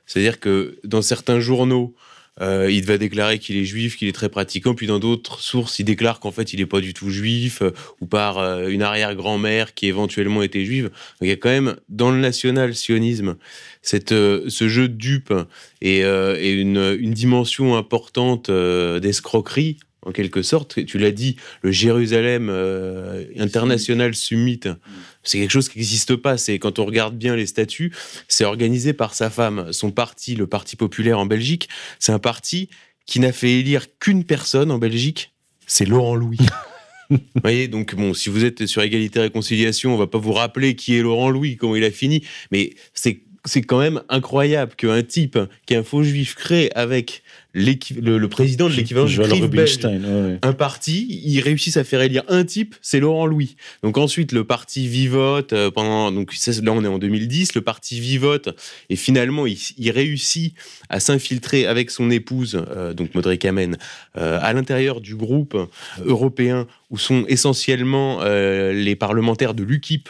C'est-à-dire 0.06 0.42
que 0.42 0.78
dans 0.84 1.02
certains 1.02 1.40
journaux, 1.40 1.96
euh, 2.42 2.72
il 2.72 2.86
va 2.86 2.98
déclarer 2.98 3.38
qu'il 3.38 3.58
est 3.58 3.66
juif, 3.66 3.96
qu'il 3.96 4.08
est 4.08 4.14
très 4.14 4.30
pratiquant, 4.30 4.74
puis 4.74 4.88
dans 4.88 5.00
d'autres 5.00 5.40
sources, 5.40 5.78
il 5.80 5.86
déclare 5.86 6.20
qu'en 6.20 6.32
fait, 6.32 6.54
il 6.54 6.60
n'est 6.60 6.66
pas 6.66 6.82
du 6.82 6.94
tout 6.94 7.10
juif, 7.10 7.62
euh, 7.62 7.72
ou 8.02 8.08
par 8.08 8.40
euh, 8.40 8.70
une 8.70 8.82
arrière-grand-mère 8.82 9.74
qui 9.76 9.88
éventuellement 9.88 10.42
était 10.42 10.66
juive. 10.66 10.90
il 11.22 11.28
y 11.28 11.32
a 11.32 11.36
quand 11.36 11.50
même, 11.50 11.76
dans 11.90 12.10
le 12.10 12.18
national-sionisme, 12.18 13.36
ce 13.84 14.68
jeu 14.68 14.88
de 14.88 14.96
dupe 14.96 15.34
et, 15.82 16.02
une, 16.02 17.14
dimension 17.14 17.76
importante 17.76 18.50
d'escroquerie 18.50 19.78
en 20.06 20.12
quelque 20.12 20.42
sorte. 20.42 20.86
Tu 20.86 20.98
l'as 20.98 21.12
dit, 21.12 21.38
le 21.62 21.72
Jérusalem 21.72 22.50
euh, 22.50 23.26
International 23.38 24.16
Summit, 24.16 24.62
c'est 25.24 25.40
quelque 25.40 25.52
chose 25.52 25.70
qui 25.70 25.80
n'existe 25.80 26.16
pas. 26.16 26.38
C'est 26.38 26.60
quand 26.60 26.80
on 26.80 26.86
regarde 26.86 27.18
bien 27.18 27.36
les 27.36 27.46
statuts, 27.46 27.94
c'est 28.28 28.46
organisé 28.46 28.94
par 28.94 29.14
sa 29.14 29.30
femme. 29.30 29.72
Son 29.72 29.92
parti, 29.92 30.36
le 30.36 30.48
Parti 30.48 30.76
populaire 30.76 31.20
en 31.20 31.26
Belgique, 31.26 31.70
c'est 32.00 32.12
un 32.12 32.20
parti 32.20 32.70
qui 33.06 33.20
n'a 33.20 33.32
fait 33.32 33.60
élire 33.60 33.88
qu'une 34.00 34.24
personne 34.24 34.72
en 34.72 34.78
Belgique, 34.78 35.34
c'est 35.68 35.86
Laurent 35.86 36.16
Louis. 36.16 36.38
vous 37.10 37.20
voyez, 37.42 37.68
donc 37.68 37.96
bon, 37.96 38.14
si 38.14 38.30
vous 38.30 38.46
êtes 38.46 38.66
sur 38.66 38.82
égalité 38.82 39.20
réconciliation, 39.20 39.94
on 39.94 39.98
va 39.98 40.08
pas 40.08 40.20
vous 40.20 40.34
rappeler 40.34 40.76
qui 40.76 40.96
est 40.96 41.02
Laurent 41.02 41.30
Louis, 41.30 41.58
comment 41.58 41.76
il 41.76 41.84
a 41.84 41.92
fini, 41.92 42.24
mais 42.52 42.74
c'est 42.94 43.22
c'est 43.46 43.62
quand 43.62 43.80
même 43.80 44.02
incroyable 44.10 44.74
qu'un 44.76 45.04
type 45.04 45.38
qui 45.66 45.74
est 45.74 45.78
un 45.78 45.84
faux 45.84 46.04
juif 46.04 46.36
crée 46.36 46.72
avec 46.76 47.24
le, 47.54 48.18
le, 48.18 48.28
président 48.30 48.68
de 48.68 48.74
l'équivalent 48.74 49.06
du 49.06 49.16
CRIF 49.16 49.86
un 50.42 50.54
parti, 50.54 51.22
il 51.24 51.40
réussissent 51.40 51.78
à 51.78 51.84
faire 51.84 52.02
élire 52.02 52.24
un 52.28 52.44
type, 52.44 52.76
c'est 52.82 53.00
Laurent 53.00 53.28
Louis. 53.28 53.56
Donc 53.84 54.00
ensuite, 54.00 54.32
le 54.32 54.44
parti 54.44 54.88
vivote 54.88 55.54
euh, 55.54 55.70
pendant, 55.70 56.12
donc 56.12 56.34
là 56.64 56.72
on 56.72 56.84
est 56.84 56.88
en 56.88 56.98
2010, 56.98 57.54
le 57.54 57.62
parti 57.62 58.00
vivote 58.00 58.50
et 58.90 58.96
finalement 58.96 59.46
il, 59.46 59.92
réussit 59.92 60.56
à 60.90 61.00
s'infiltrer 61.00 61.68
avec 61.68 61.92
son 61.92 62.10
épouse, 62.10 62.60
euh, 62.76 62.94
donc 62.94 63.14
Modric 63.14 63.46
Amen, 63.46 63.78
euh, 64.18 64.40
à 64.42 64.54
l'intérieur 64.54 65.00
du 65.00 65.16
groupe 65.16 65.56
européen 66.04 66.66
où 66.90 66.98
sont 66.98 67.26
essentiellement 67.28 68.24
les 68.24 68.96
parlementaires 68.96 69.54
de 69.54 69.64
l'UKIP. 69.64 70.10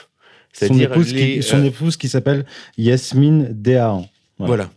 Son, 0.53 0.77
épouse, 0.79 1.13
qui, 1.13 1.41
son 1.41 1.63
épouse 1.63 1.97
qui 1.97 2.07
s'appelle 2.07 2.45
Yasmine 2.77 3.47
Dehaan. 3.51 4.07
voilà. 4.37 4.69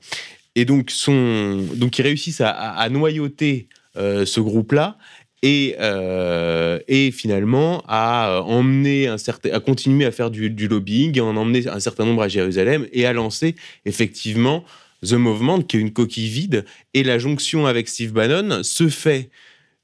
Et 0.57 0.65
donc, 0.65 0.91
son, 0.91 1.65
donc 1.75 1.99
ils 1.99 2.03
réussissent 2.03 2.41
à, 2.41 2.89
noyauter 2.91 3.69
euh, 3.97 4.25
ce 4.25 4.41
groupe-là 4.41 4.97
et, 5.43 5.77
euh, 5.79 6.81
finalement 7.13 7.85
à 7.87 8.41
emmener 8.43 9.07
un 9.07 9.19
certain, 9.19 9.53
à 9.53 9.61
continuer 9.61 10.07
à 10.07 10.11
faire 10.11 10.31
du, 10.31 10.49
lobbying 10.67 11.17
et 11.19 11.21
en 11.21 11.37
emmener 11.37 11.69
un 11.69 11.79
certain 11.79 12.07
nombre 12.07 12.23
à 12.23 12.29
Jérusalem 12.29 12.87
et 12.93 13.05
à 13.05 13.13
lancer 13.13 13.55
effectivement 13.85 14.65
The 15.07 15.13
Movement, 15.13 15.61
qui 15.61 15.77
est 15.77 15.81
une 15.81 15.93
coquille 15.93 16.29
vide. 16.29 16.65
Et 16.95 17.05
la 17.05 17.19
jonction 17.19 17.67
avec 17.67 17.87
Steve 17.87 18.13
Bannon 18.13 18.63
se 18.63 18.89
fait 18.89 19.29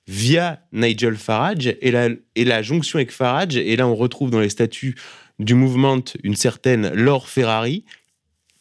via 0.08 0.62
Nigel 0.72 1.16
Farage 1.16 1.76
et 1.80 1.90
la, 1.90 2.08
et 2.34 2.44
la 2.46 2.62
jonction 2.62 2.96
avec 2.96 3.12
Farage. 3.12 3.56
Et 3.56 3.76
là, 3.76 3.86
on 3.86 3.94
retrouve 3.94 4.30
dans 4.30 4.40
les 4.40 4.48
statuts 4.48 4.96
du 5.38 5.54
mouvement 5.54 6.00
une 6.22 6.34
certaine 6.34 6.88
Laure 6.94 7.28
Ferrari 7.28 7.84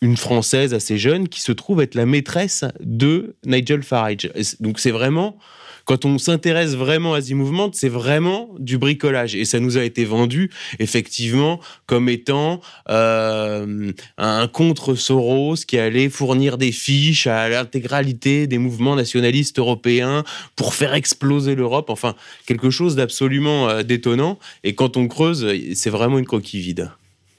une 0.01 0.17
Française 0.17 0.73
assez 0.73 0.97
jeune 0.97 1.27
qui 1.29 1.41
se 1.41 1.51
trouve 1.51 1.81
être 1.81 1.95
la 1.95 2.05
maîtresse 2.05 2.65
de 2.79 3.35
Nigel 3.45 3.83
Farage. 3.83 4.31
donc 4.59 4.79
c'est 4.79 4.91
vraiment, 4.91 5.37
quand 5.85 6.05
on 6.05 6.17
s'intéresse 6.17 6.75
vraiment 6.75 7.13
à 7.13 7.21
ce 7.21 7.35
mouvement, 7.35 7.69
c'est 7.71 7.89
vraiment 7.89 8.49
du 8.57 8.79
bricolage. 8.79 9.35
Et 9.35 9.45
ça 9.45 9.59
nous 9.59 9.77
a 9.77 9.83
été 9.83 10.03
vendu 10.03 10.49
effectivement 10.79 11.59
comme 11.85 12.09
étant 12.09 12.61
euh, 12.89 13.91
un 14.17 14.47
contre 14.47 14.95
Soros 14.95 15.55
qui 15.67 15.77
allait 15.77 16.09
fournir 16.09 16.57
des 16.57 16.71
fiches 16.71 17.27
à 17.27 17.47
l'intégralité 17.49 18.47
des 18.47 18.57
mouvements 18.57 18.95
nationalistes 18.95 19.59
européens 19.59 20.23
pour 20.55 20.73
faire 20.73 20.95
exploser 20.95 21.53
l'Europe. 21.53 21.91
Enfin, 21.91 22.15
quelque 22.47 22.71
chose 22.71 22.95
d'absolument 22.95 23.69
euh, 23.69 23.83
détonnant. 23.83 24.39
Et 24.63 24.73
quand 24.73 24.97
on 24.97 25.07
creuse, 25.07 25.47
c'est 25.75 25.91
vraiment 25.91 26.17
une 26.17 26.25
coquille 26.25 26.61
vide. 26.61 26.89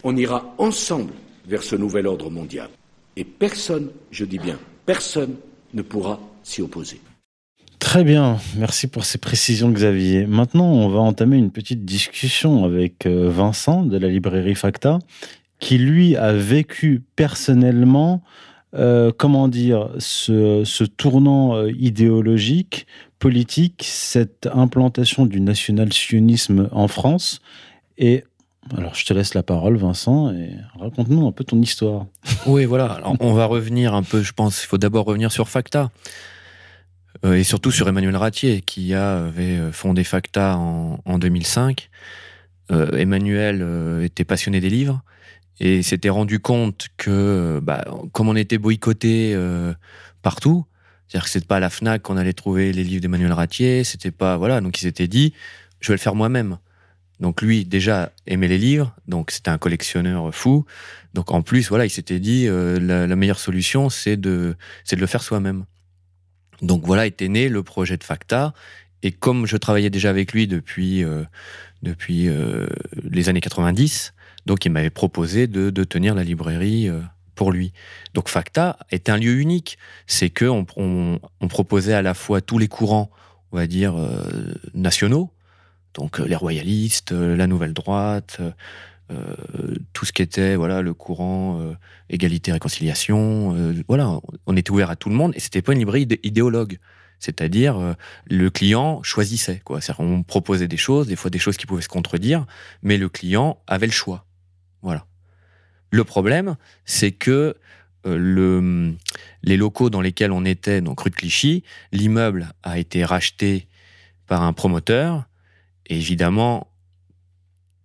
On 0.04 0.16
ira 0.16 0.54
ensemble 0.59 1.12
vers 1.46 1.62
ce 1.62 1.76
nouvel 1.76 2.06
ordre 2.06 2.30
mondial. 2.30 2.68
Et 3.16 3.25
personne, 3.25 3.90
je 4.11 4.25
dis 4.25 4.38
bien, 4.38 4.58
personne 4.87 5.37
ne 5.75 5.82
pourra 5.82 6.20
s'y 6.42 6.62
opposer. 6.62 7.00
Très 7.78 8.04
bien, 8.04 8.38
merci 8.56 8.87
pour 8.87 9.04
ces 9.04 9.18
précisions 9.18 9.70
Xavier. 9.70 10.25
Maintenant, 10.26 10.66
on 10.66 10.88
va 10.88 11.00
entamer 11.00 11.37
une 11.37 11.50
petite 11.50 11.84
discussion 11.84 12.64
avec 12.64 13.06
euh, 13.06 13.28
Vincent 13.28 13.82
de 13.82 13.99
la 13.99 14.08
librairie 14.08 14.54
Facta, 14.54 15.00
qui 15.58 15.78
lui 15.78 16.16
a 16.16 16.32
vécu 16.32 17.02
personnellement, 17.16 18.22
euh, 18.75 19.11
comment 19.16 19.49
dire, 19.49 19.90
ce, 19.99 20.84
tournant 20.84 21.56
euh, 21.56 21.72
idéologique, 21.72 22.87
politique, 23.18 23.82
cette 23.84 24.49
implantation 24.52 25.26
du 25.26 25.40
national-sionisme 25.40 26.68
en 26.72 26.88
France. 26.88 27.40
Et 27.99 28.25
alors, 28.76 28.95
je 28.95 29.04
te 29.04 29.12
laisse 29.12 29.35
la 29.35 29.42
parole, 29.42 29.76
Vincent, 29.76 30.33
et 30.33 30.50
raconte-nous 30.78 31.26
un 31.26 31.33
peu 31.33 31.42
ton 31.45 31.61
histoire. 31.61 32.07
Oui, 32.47 32.64
voilà. 32.64 32.87
Alors, 32.87 33.16
on 33.21 33.33
va 33.33 33.47
revenir 33.47 33.92
un 33.92 34.02
peu, 34.02 34.23
je 34.23 34.33
pense, 34.33 34.62
il 34.62 34.66
faut 34.66 34.78
d'abord 34.78 35.04
revenir 35.04 35.33
sur 35.33 35.49
Facta. 35.49 35.90
Euh, 37.25 37.35
et 37.35 37.45
surtout 37.45 37.71
sur 37.71 37.88
Emmanuel 37.88 38.16
Ratier, 38.16 38.62
qui 38.62 38.95
avait 38.95 39.59
euh, 39.59 39.73
fondé 39.73 40.04
Facta 40.04 40.57
en, 40.57 41.19
2005. 41.19 41.90
Euh, 42.71 42.97
Emmanuel 42.97 44.02
était 44.02 44.25
passionné 44.25 44.61
des 44.61 44.71
livres 44.71 45.02
et 45.61 45.83
s'était 45.83 46.09
rendu 46.09 46.40
compte 46.40 46.88
que, 46.97 47.61
bah, 47.62 47.85
comme 48.12 48.28
on 48.28 48.37
était 48.37 48.59
boycotté 48.59 49.37
partout. 50.23 50.64
C'est-à-dire 51.07 51.25
que 51.25 51.31
c'était 51.31 51.47
pas 51.47 51.57
à 51.57 51.61
la 51.61 51.69
Fnac 51.69 52.02
qu'on 52.02 52.16
allait 52.16 52.33
trouver 52.33 52.73
les 52.73 52.85
livres 52.85 53.02
d'Emmanuel 53.02 53.33
Ratier, 53.33 53.85
c'était 53.85 54.11
pas 54.11 54.38
voilà. 54.38 54.61
Donc 54.61 54.78
il 54.78 54.81
s'était 54.81 55.09
dit, 55.09 55.35
je 55.81 55.88
vais 55.88 55.95
le 55.95 56.00
faire 56.00 56.14
moi-même. 56.14 56.57
Donc 57.21 57.40
lui 57.40 57.64
déjà 57.64 58.12
aimait 58.26 58.49
les 58.49 58.59
livres, 58.59 58.95
donc 59.07 59.31
c'était 59.31 59.50
un 59.50 59.59
collectionneur 59.59 60.35
fou. 60.35 60.64
Donc 61.14 61.31
en 61.31 61.42
plus 61.42 61.69
voilà, 61.69 61.85
il 61.85 61.90
s'était 61.90 62.19
dit 62.19 62.47
euh, 62.49 62.78
la, 62.81 63.16
meilleure 63.16 63.38
solution 63.38 63.90
c'est 63.90 64.16
de 64.16 64.57
de 64.90 64.97
le 64.97 65.07
faire 65.07 65.23
soi-même. 65.23 65.64
Donc 66.62 66.85
voilà 66.85 67.07
était 67.07 67.28
né 67.28 67.49
le 67.49 67.62
projet 67.62 67.97
de 67.97 68.04
Facta. 68.04 68.54
Et 69.04 69.12
comme 69.12 69.47
je 69.47 69.57
travaillais 69.57 69.90
déjà 69.90 70.11
avec 70.11 70.33
lui 70.33 70.47
depuis 70.47 71.04
euh, 71.04 71.25
depuis 71.83 72.28
euh, 72.28 72.66
les 73.02 73.28
années 73.28 73.40
90, 73.40 74.14
donc 74.47 74.64
il 74.64 74.71
m'avait 74.71 74.90
proposé 74.90 75.47
de, 75.47 75.71
de, 75.71 75.85
tenir 75.85 76.14
la 76.14 76.25
librairie 76.25 76.88
pour 77.37 77.52
lui. 77.52 77.73
Donc 78.14 78.28
Facta 78.28 78.78
est 78.90 79.09
un 79.09 79.16
lieu 79.16 79.38
unique. 79.38 79.78
C'est 80.07 80.31
que 80.31 80.45
on, 80.45 80.66
on, 80.76 81.49
proposait 81.49 81.95
à 81.95 82.02
la 82.02 82.14
fois 82.14 82.40
tous 82.40 82.59
les 82.59 82.69
courants, 82.69 83.11
on 83.52 83.57
va 83.57 83.66
dire 83.69 83.95
nationaux, 84.75 85.33
donc 85.94 86.20
euh, 86.20 86.25
les 86.25 86.37
royalistes, 86.37 87.12
euh, 87.12 87.37
la 87.37 87.46
nouvelle 87.46 87.72
droite, 87.72 88.38
euh, 88.40 89.37
tout 89.92 90.04
ce 90.06 90.12
qui 90.12 90.22
était 90.22 90.56
voilà 90.56 90.80
le 90.80 90.94
courant 90.94 91.61
égalité 92.08 92.50
réconciliation 92.50 93.54
voilà 93.87 94.18
on 94.46 94.56
était 94.56 94.70
ouvert 94.70 94.88
à 94.88 94.96
tout 94.96 95.11
le 95.11 95.14
monde 95.14 95.32
et 95.34 95.40
c'était 95.40 95.61
pas 95.61 95.72
une 95.72 95.80
librairie 95.80 96.08
idéologue. 96.22 96.78
C'est-à-dire 97.18 97.94
le 98.30 98.49
client 98.49 99.02
choisissait 99.02 99.61
quoi. 99.64 99.80
On 99.99 100.22
proposait 100.22 100.66
des 100.66 100.78
choses 100.78 101.08
des 101.08 101.16
fois 101.16 101.30
des 101.30 101.38
choses 101.38 101.58
qui 101.58 101.66
pouvaient 101.66 101.82
se 101.82 101.90
contredire 101.90 102.46
mais 102.82 102.96
le 102.96 103.11
client 103.11 103.58
avait 103.66 103.84
le 103.84 103.92
choix. 103.92 104.25
Voilà. 104.80 105.04
Le 105.90 106.04
problème 106.04 106.56
c'est 106.87 107.12
que 107.12 107.54
le, 108.06 108.94
les 109.42 109.58
locaux 109.58 109.90
dans 109.90 110.00
lesquels 110.00 110.32
on 110.32 110.46
était 110.46 110.80
donc 110.80 111.00
rue 111.00 111.11
de 111.11 111.16
Clichy 111.16 111.64
l'immeuble 111.92 112.49
a 112.62 112.78
été 112.78 113.04
racheté 113.04 113.68
par 114.26 114.40
un 114.40 114.54
promoteur 114.54 115.26
évidemment, 115.96 116.72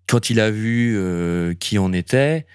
quand 0.08 0.30
il 0.30 0.40
a 0.40 0.50
vu 0.50 0.96
euh, 0.98 1.54
qui 1.54 1.78
on 1.78 1.94
était, 1.94 2.46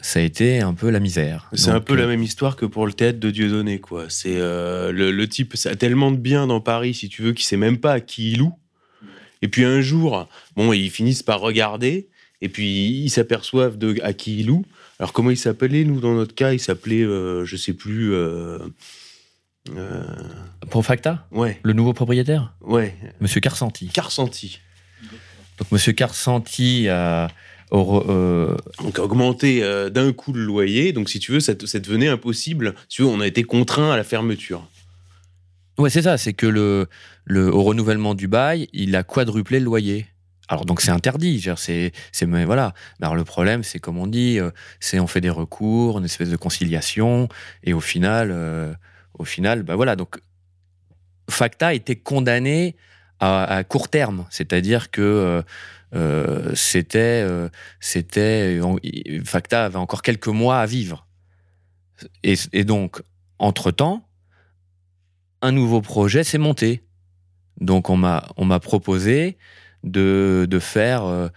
ça 0.00 0.18
a 0.18 0.22
été 0.22 0.60
un 0.60 0.74
peu 0.74 0.90
la 0.90 0.98
misère. 0.98 1.48
C'est 1.52 1.70
un 1.70 1.80
peu 1.80 1.94
la 1.94 2.04
euh, 2.04 2.08
même 2.08 2.22
histoire 2.22 2.56
que 2.56 2.66
pour 2.66 2.86
le 2.86 2.92
théâtre 2.92 3.20
de 3.20 3.30
Dieudonné, 3.30 3.78
quoi. 3.78 4.06
C'est 4.08 4.36
euh, 4.36 4.90
le, 4.90 5.28
type, 5.28 5.56
ça 5.56 5.70
a 5.70 5.76
tellement 5.76 6.10
de 6.10 6.16
bien 6.16 6.46
dans 6.46 6.60
Paris, 6.60 6.94
si 6.94 7.08
tu 7.08 7.22
veux, 7.22 7.32
qu'il 7.32 7.44
sait 7.44 7.56
même 7.56 7.78
pas 7.78 7.92
à 7.92 8.00
qui 8.00 8.32
il 8.32 8.38
loue. 8.38 8.54
Et 9.42 9.48
puis 9.48 9.64
un 9.64 9.80
jour, 9.80 10.28
bon, 10.56 10.72
ils 10.72 10.90
finissent 10.90 11.22
par 11.22 11.40
regarder, 11.40 12.08
et 12.40 12.48
puis 12.48 13.02
ils 13.04 13.10
s'aperçoivent 13.10 13.76
de 13.76 14.00
à 14.02 14.12
qui 14.12 14.40
il 14.40 14.46
loue. 14.46 14.64
Alors 14.98 15.12
comment 15.12 15.30
il 15.30 15.36
s'appelait 15.36 15.84
Nous, 15.84 16.00
dans 16.00 16.14
notre 16.14 16.34
cas, 16.34 16.52
il 16.52 16.60
s'appelait, 16.60 17.02
je 17.02 17.56
sais 17.56 17.72
plus. 17.72 18.14
Pour 20.70 20.86
Facta? 20.86 21.26
Ouais. 21.32 21.58
Le 21.64 21.72
nouveau 21.72 21.92
propriétaire? 21.92 22.54
Ouais. 22.60 22.94
Monsieur 23.20 23.40
Carsanti. 23.40 23.88
Carsanti. 23.88 24.60
Donc 25.62 25.70
Monsieur 25.70 25.92
Carsanti 25.92 26.88
a, 26.88 27.28
euh, 27.72 28.56
augmenté 28.98 29.62
euh, 29.62 29.90
d'un 29.90 30.12
coup 30.12 30.32
le 30.32 30.42
loyer. 30.42 30.92
Donc 30.92 31.08
si 31.08 31.20
tu 31.20 31.30
veux, 31.30 31.38
ça, 31.38 31.54
devenait 31.54 32.08
impossible. 32.08 32.74
Si 32.88 32.96
tu 32.96 33.02
veux, 33.02 33.08
on 33.08 33.20
a 33.20 33.28
été 33.28 33.44
contraint 33.44 33.92
à 33.92 33.96
la 33.96 34.02
fermeture. 34.02 34.68
Ouais, 35.78 35.88
c'est 35.88 36.02
ça. 36.02 36.18
C'est 36.18 36.32
que 36.32 36.48
le, 36.48 36.88
le, 37.24 37.54
au 37.54 37.62
renouvellement 37.62 38.16
du 38.16 38.26
bail, 38.26 38.68
il 38.72 38.96
a 38.96 39.04
quadruplé 39.04 39.60
le 39.60 39.66
loyer. 39.66 40.06
Alors 40.48 40.64
donc 40.64 40.80
c'est 40.80 40.90
interdit, 40.90 41.40
c'est 41.56 41.92
mais 42.26 42.44
voilà. 42.44 42.74
Alors 43.00 43.14
le 43.14 43.22
problème 43.22 43.62
c'est 43.62 43.78
comme 43.78 43.98
on 43.98 44.08
dit, 44.08 44.40
euh, 44.40 44.50
c'est 44.80 44.98
on 44.98 45.06
fait 45.06 45.20
des 45.20 45.30
recours, 45.30 45.98
une 45.98 46.04
espèce 46.04 46.28
de 46.28 46.36
conciliation 46.36 47.28
et 47.62 47.72
au 47.72 47.80
final, 47.80 48.30
euh, 48.32 48.74
au 49.16 49.24
final, 49.24 49.62
bah 49.62 49.76
voilà 49.76 49.94
donc 49.94 50.18
Facta 51.30 51.72
été 51.72 51.94
condamné 51.94 52.74
à, 53.22 53.62
court 53.64 53.88
terme, 53.88 54.26
c'est-à-dire 54.30 54.90
que 54.90 55.00
euh, 55.00 55.42
euh, 55.94 56.52
c'était, 56.54 57.24
euh, 57.24 57.48
Facta 59.24 59.66
avait 59.66 59.76
encore 59.76 60.02
quelques 60.02 60.28
mois 60.28 60.58
à 60.58 60.66
vivre. 60.66 61.06
Et, 62.24 62.64
donc, 62.64 63.00
entre-temps, 63.38 64.04
un 65.40 65.52
nouveau 65.52 65.80
projet 65.80 66.24
s'est 66.24 66.38
monté. 66.38 66.82
Donc, 67.60 67.90
on 67.90 67.96
m'a, 67.96 68.26
on 68.36 68.44
m'a 68.44 68.58
proposé 68.58 69.38
de, 69.84 70.48
de 70.50 70.58
faire 70.58 71.30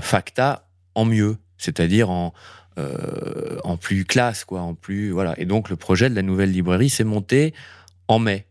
Facta 0.00 0.68
en 0.94 1.04
mieux, 1.04 1.38
c'est-à-dire 1.58 2.08
en, 2.08 2.34
en 2.76 3.76
plus 3.76 4.04
classe, 4.04 4.44
quoi, 4.44 4.60
en 4.60 4.74
plus, 4.74 5.10
voilà. 5.10 5.34
Et 5.40 5.44
donc, 5.44 5.70
le 5.70 5.76
projet 5.76 6.08
de 6.08 6.14
la 6.14 6.22
nouvelle 6.22 6.52
librairie 6.52 6.90
s'est 6.90 7.02
monté 7.02 7.52
en 8.06 8.20
mai. 8.20 8.46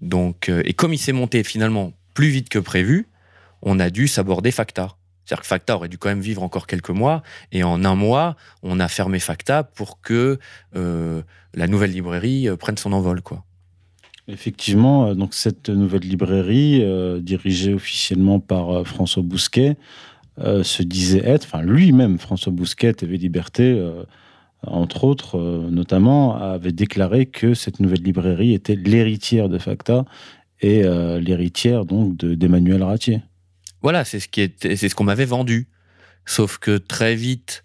Donc, 0.00 0.48
et 0.48 0.72
comme 0.72 0.94
il 0.94 0.98
s'est 0.98 1.12
monté 1.12 1.44
finalement 1.44 1.92
plus 2.18 2.30
vite 2.30 2.48
que 2.48 2.58
prévu, 2.58 3.06
on 3.62 3.78
a 3.78 3.90
dû 3.90 4.08
s'aborder 4.08 4.50
Facta. 4.50 4.96
C'est-à-dire 5.24 5.42
que 5.42 5.46
Facta 5.46 5.76
aurait 5.76 5.88
dû 5.88 5.98
quand 5.98 6.08
même 6.08 6.20
vivre 6.20 6.42
encore 6.42 6.66
quelques 6.66 6.90
mois, 6.90 7.22
et 7.52 7.62
en 7.62 7.84
un 7.84 7.94
mois, 7.94 8.34
on 8.64 8.80
a 8.80 8.88
fermé 8.88 9.20
Facta 9.20 9.62
pour 9.62 10.00
que 10.00 10.40
euh, 10.74 11.22
la 11.54 11.68
nouvelle 11.68 11.92
librairie 11.92 12.48
euh, 12.48 12.56
prenne 12.56 12.76
son 12.76 12.92
envol, 12.92 13.22
quoi. 13.22 13.44
Effectivement, 14.26 15.06
euh, 15.06 15.14
donc 15.14 15.32
cette 15.32 15.68
nouvelle 15.68 16.00
librairie, 16.00 16.84
dirigée 17.22 17.72
officiellement 17.72 18.40
par 18.40 18.84
François 18.84 19.22
Bousquet, 19.22 19.76
se 20.38 20.82
disait 20.82 21.22
être, 21.24 21.44
enfin 21.44 21.62
lui-même, 21.62 22.18
François 22.18 22.52
Bousquet, 22.52 22.94
TV 22.94 23.16
Liberté, 23.16 23.80
entre 24.66 25.04
autres, 25.04 25.38
notamment, 25.70 26.36
avait 26.36 26.72
déclaré 26.72 27.26
que 27.26 27.54
cette 27.54 27.78
nouvelle 27.78 28.02
librairie 28.02 28.54
était 28.54 28.74
l'héritière 28.74 29.48
de 29.48 29.58
Facta 29.58 30.04
et 30.60 30.84
euh, 30.84 31.20
l'héritière 31.20 31.84
donc 31.84 32.16
d'Emmanuel 32.16 32.82
Ratier. 32.82 33.22
Voilà, 33.82 34.04
c'est 34.04 34.20
ce 34.20 34.28
qui 34.28 34.52
c'est 34.60 34.76
ce 34.88 34.94
qu'on 34.94 35.04
m'avait 35.04 35.24
vendu. 35.24 35.68
Sauf 36.26 36.58
que 36.58 36.76
très 36.76 37.14
vite, 37.14 37.64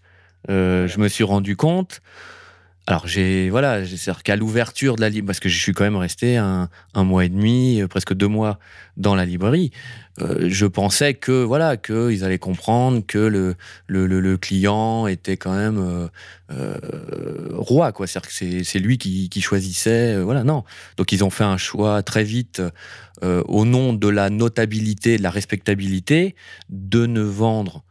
euh, 0.50 0.88
je 0.88 1.00
me 1.00 1.08
suis 1.08 1.24
rendu 1.24 1.56
compte 1.56 2.02
alors 2.86 3.08
j'ai 3.08 3.50
voilà, 3.50 3.86
c'est-à-dire 3.86 4.24
qu'à 4.24 4.36
l'ouverture 4.36 4.98
de 4.98 5.02
la 5.02 5.08
librairie, 5.08 5.26
parce 5.26 5.40
que 5.40 5.48
je 5.48 5.58
suis 5.58 5.72
quand 5.72 5.86
même 5.86 5.96
resté 5.96 6.36
un, 6.36 6.70
mois 6.96 7.24
et 7.24 7.30
demi, 7.30 7.82
euh, 7.82 7.88
presque 7.88 8.14
deux 8.14 8.28
mois 8.28 8.60
dans 8.98 9.16
la 9.16 9.24
librairie, 9.26 9.72
euh, 10.20 10.50
je 10.50 10.66
pensais 10.66 11.14
que 11.14 11.32
voilà 11.32 11.78
qu'ils 11.78 12.26
allaient 12.26 12.40
comprendre 12.40 13.02
que 13.08 13.18
le, 13.18 13.56
le, 13.88 14.38
client 14.38 15.08
était 15.08 15.38
quand 15.38 15.56
même 15.56 16.10
euh, 16.52 16.78
roi 17.54 17.94
quoi, 17.94 18.06
c'est-à-dire 18.06 18.30
que 18.30 18.64
c'est 18.66 18.80
lui 18.80 18.98
qui, 18.98 19.42
choisissait, 19.42 20.22
voilà 20.22 20.44
non. 20.44 20.66
Donc 20.98 21.14
ils 21.14 21.24
ont 21.24 21.30
fait 21.30 21.46
un 21.46 21.58
choix 21.58 22.04
très 22.04 22.26
vite 22.26 22.62
au 23.22 23.64
nom 23.64 23.94
de 23.94 24.10
la 24.10 24.30
notabilité, 24.30 25.18
de 25.18 25.24
la 25.24 25.32
respectabilité, 25.32 26.36
de 26.70 27.06
ne 27.06 27.22
vendre 27.22 27.86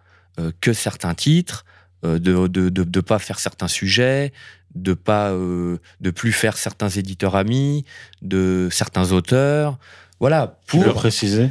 que 0.60 0.74
certains 0.74 1.14
titres. 1.14 1.64
de 2.02 2.18
ne 2.18 2.46
de, 2.48 2.68
de, 2.68 3.00
pas 3.00 3.18
faire 3.18 3.38
certains 3.38 3.68
sujets, 3.68 4.32
de 4.74 4.94
pas 4.94 5.30
euh, 5.30 5.78
de 6.00 6.10
plus 6.10 6.32
faire 6.32 6.56
certains 6.56 6.88
éditeurs 6.88 7.36
amis, 7.36 7.84
de 8.22 8.68
certains 8.70 9.12
auteurs. 9.12 9.78
Voilà, 10.20 10.58
pour 10.66 10.84
le 10.84 10.92
préciser. 10.92 11.50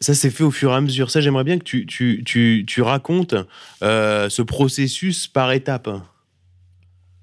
Ça 0.00 0.14
s'est 0.14 0.30
fait 0.30 0.44
au 0.44 0.50
fur 0.50 0.72
et 0.72 0.74
à 0.74 0.80
mesure. 0.80 1.10
Ça, 1.10 1.20
j'aimerais 1.20 1.44
bien 1.44 1.58
que 1.58 1.64
tu, 1.64 1.86
tu, 1.86 2.22
tu, 2.24 2.64
tu 2.66 2.82
racontes 2.82 3.34
euh, 3.82 4.28
ce 4.28 4.42
processus 4.42 5.26
par 5.26 5.52
étapes. 5.52 5.90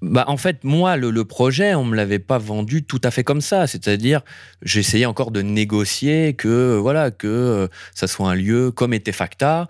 Bah, 0.02 0.24
en 0.26 0.36
fait, 0.36 0.62
moi, 0.62 0.96
le, 0.96 1.24
projet, 1.24 1.74
on 1.74 1.84
me 1.84 1.96
l'avait 1.96 2.18
pas 2.18 2.38
vendu 2.38 2.84
tout 2.84 3.00
à 3.02 3.10
fait 3.10 3.24
comme 3.24 3.40
ça. 3.40 3.66
C'est-à-dire, 3.66 4.20
j'essayais 4.62 5.06
encore 5.06 5.30
de 5.30 5.40
négocier 5.40 6.34
que, 6.34 6.76
voilà, 6.76 7.10
que 7.10 7.26
euh, 7.26 7.68
ça 7.94 8.06
soit 8.06 8.30
un 8.30 8.34
lieu 8.34 8.70
comme 8.70 8.92
était 8.92 9.12
Facta, 9.12 9.68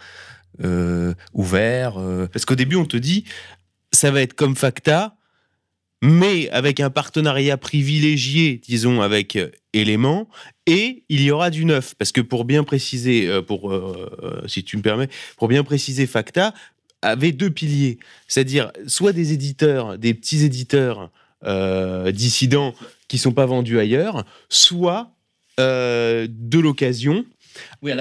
ouvert. 1.32 1.94
Parce 2.32 2.44
qu'au 2.44 2.54
début, 2.54 2.76
on 2.76 2.86
te 2.86 2.96
dit, 2.96 3.24
ça 3.92 4.10
va 4.10 4.22
être 4.22 4.34
comme 4.34 4.56
Facta, 4.56 5.16
mais 6.02 6.50
avec 6.50 6.80
un 6.80 6.90
partenariat 6.90 7.56
privilégié, 7.56 8.60
disons, 8.66 9.00
avec 9.00 9.36
euh, 9.36 9.50
Éléments, 9.72 10.28
et 10.66 11.04
il 11.08 11.22
y 11.22 11.30
aura 11.30 11.50
du 11.50 11.64
neuf. 11.64 11.94
Parce 11.98 12.12
que 12.12 12.20
pour 12.20 12.44
bien 12.44 12.64
préciser, 12.64 13.28
euh, 13.28 13.42
pour, 13.42 13.72
euh, 13.72 14.44
si 14.46 14.64
tu 14.64 14.76
me 14.76 14.82
permets, 14.82 15.08
pour 15.36 15.48
bien 15.48 15.64
préciser, 15.64 16.06
Facta 16.06 16.54
avait 17.02 17.32
deux 17.32 17.50
piliers. 17.50 17.98
C'est-à-dire, 18.28 18.72
soit 18.86 19.12
des 19.12 19.32
éditeurs, 19.32 19.98
des 19.98 20.14
petits 20.14 20.44
éditeurs 20.44 21.10
dissidents 22.12 22.74
qui 23.06 23.18
sont 23.18 23.32
pas 23.32 23.46
vendus 23.46 23.78
ailleurs, 23.78 24.24
soit 24.48 25.12
de 25.58 26.58
l'occasion, 26.58 27.24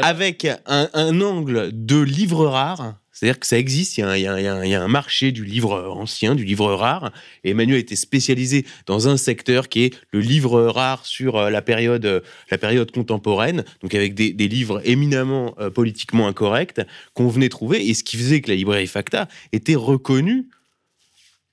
avec 0.01 0.45
un, 0.65 0.89
un, 0.93 1.21
angle 1.21 1.69
de 1.71 1.99
livres 1.99 2.47
rares 2.47 2.95
c'est-à-dire 3.15 3.39
que 3.39 3.47
ça 3.47 3.57
existe, 3.57 3.97
il 3.97 4.01
y, 4.01 4.27
a 4.27 4.83
un, 4.83 4.87
marché 4.89 5.31
du 5.31 5.45
livre 5.45 5.89
ancien, 5.89 6.35
du 6.35 6.43
livre 6.43 6.73
rare. 6.73 7.13
Et 7.45 7.51
Emmanuel 7.51 7.79
était 7.79 7.95
spécialisé 7.95 8.65
dans 8.87 9.07
un 9.07 9.15
secteur 9.15 9.69
qui 9.69 9.85
est 9.85 9.95
le 10.11 10.19
livre 10.19 10.63
rare 10.63 11.05
sur 11.05 11.37
euh, 11.37 11.49
la 11.49 11.61
période, 11.61 12.05
euh, 12.05 12.19
la 12.51 12.57
période 12.57 12.91
contemporaine, 12.91 13.63
donc 13.81 13.95
avec 13.95 14.15
des, 14.15 14.33
livres 14.49 14.81
éminemment 14.83 15.55
euh, 15.59 15.69
politiquement 15.69 16.27
incorrects 16.27 16.81
qu'on 17.13 17.29
venait 17.29 17.47
trouver. 17.47 17.87
Et 17.87 17.93
ce 17.93 18.03
qui 18.03 18.17
faisait 18.17 18.41
que 18.41 18.49
la 18.49 18.57
librairie 18.57 18.85
Facta 18.85 19.29
était 19.53 19.75
reconnue 19.75 20.49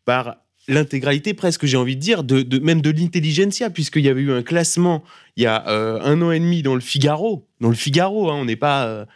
par 0.05 0.38
l'intégralité 0.66 1.33
presque, 1.33 1.64
j'ai 1.64 1.77
envie 1.77 1.94
de 1.94 2.01
dire, 2.01 2.25
même 2.61 2.83
de 2.83 2.90
l'intelligentsia, 2.90 3.70
puisqu'il 3.70 4.03
y 4.03 4.09
avait 4.09 4.22
eu 4.22 4.33
un 4.33 4.42
classement 4.42 5.05
il 5.37 5.44
y 5.44 5.46
a 5.46 5.64
un 5.68 6.20
an 6.22 6.33
et 6.33 6.40
demi 6.40 6.62
dans 6.62 6.75
le 6.75 6.81
Figaro, 6.81 7.46
dans 7.61 7.68
le 7.68 7.77
Figaro, 7.77 8.31
hein, 8.31 8.35
on 8.35 8.46
n'est 8.46 8.57
pas... 8.57 9.07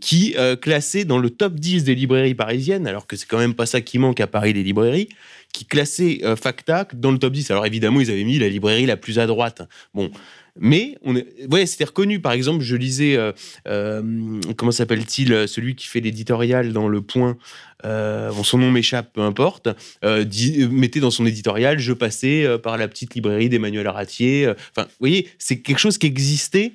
qui 0.00 0.34
euh, 0.38 0.56
classait 0.56 1.04
dans 1.04 1.18
le 1.18 1.30
top 1.30 1.54
10 1.54 1.84
des 1.84 1.94
librairies 1.94 2.34
parisiennes, 2.34 2.86
alors 2.86 3.06
que 3.06 3.16
c'est 3.16 3.26
quand 3.26 3.38
même 3.38 3.54
pas 3.54 3.66
ça 3.66 3.80
qui 3.80 3.98
manque 3.98 4.20
à 4.20 4.26
Paris, 4.26 4.52
les 4.52 4.62
librairies, 4.62 5.08
qui 5.52 5.64
classait 5.66 6.20
euh, 6.24 6.36
Facta 6.36 6.86
dans 6.94 7.10
le 7.10 7.18
top 7.18 7.32
10. 7.32 7.50
Alors 7.50 7.66
évidemment, 7.66 8.00
ils 8.00 8.10
avaient 8.10 8.24
mis 8.24 8.38
la 8.38 8.48
librairie 8.48 8.86
la 8.86 8.96
plus 8.96 9.18
à 9.18 9.26
droite. 9.26 9.62
Bon, 9.94 10.10
mais 10.58 10.96
on 11.02 11.16
est, 11.16 11.66
c'était 11.66 11.84
reconnu. 11.84 12.20
Par 12.20 12.32
exemple, 12.32 12.62
je 12.62 12.76
lisais, 12.76 13.16
euh, 13.16 13.32
euh, 13.66 14.40
comment 14.56 14.70
s'appelle-t-il, 14.70 15.32
euh, 15.32 15.46
celui 15.46 15.74
qui 15.74 15.86
fait 15.88 16.00
l'éditorial 16.00 16.72
dans 16.72 16.88
Le 16.88 17.00
Point. 17.02 17.36
son 17.82 18.58
nom 18.58 18.70
m'échappe, 18.70 19.12
peu 19.12 19.20
importe. 19.20 19.68
mettait 20.02 21.00
dans 21.00 21.10
son 21.10 21.26
éditorial, 21.26 21.78
je 21.78 21.92
passais 21.92 22.46
par 22.62 22.78
la 22.78 22.88
petite 22.88 23.14
librairie 23.14 23.48
d'Emmanuel 23.48 23.88
Ratier. 23.88 24.46
euh, 24.46 24.54
Enfin, 24.70 24.86
vous 24.88 24.96
voyez, 25.00 25.28
c'est 25.38 25.60
quelque 25.60 25.78
chose 25.78 25.98
qui 25.98 26.06
existait. 26.06 26.74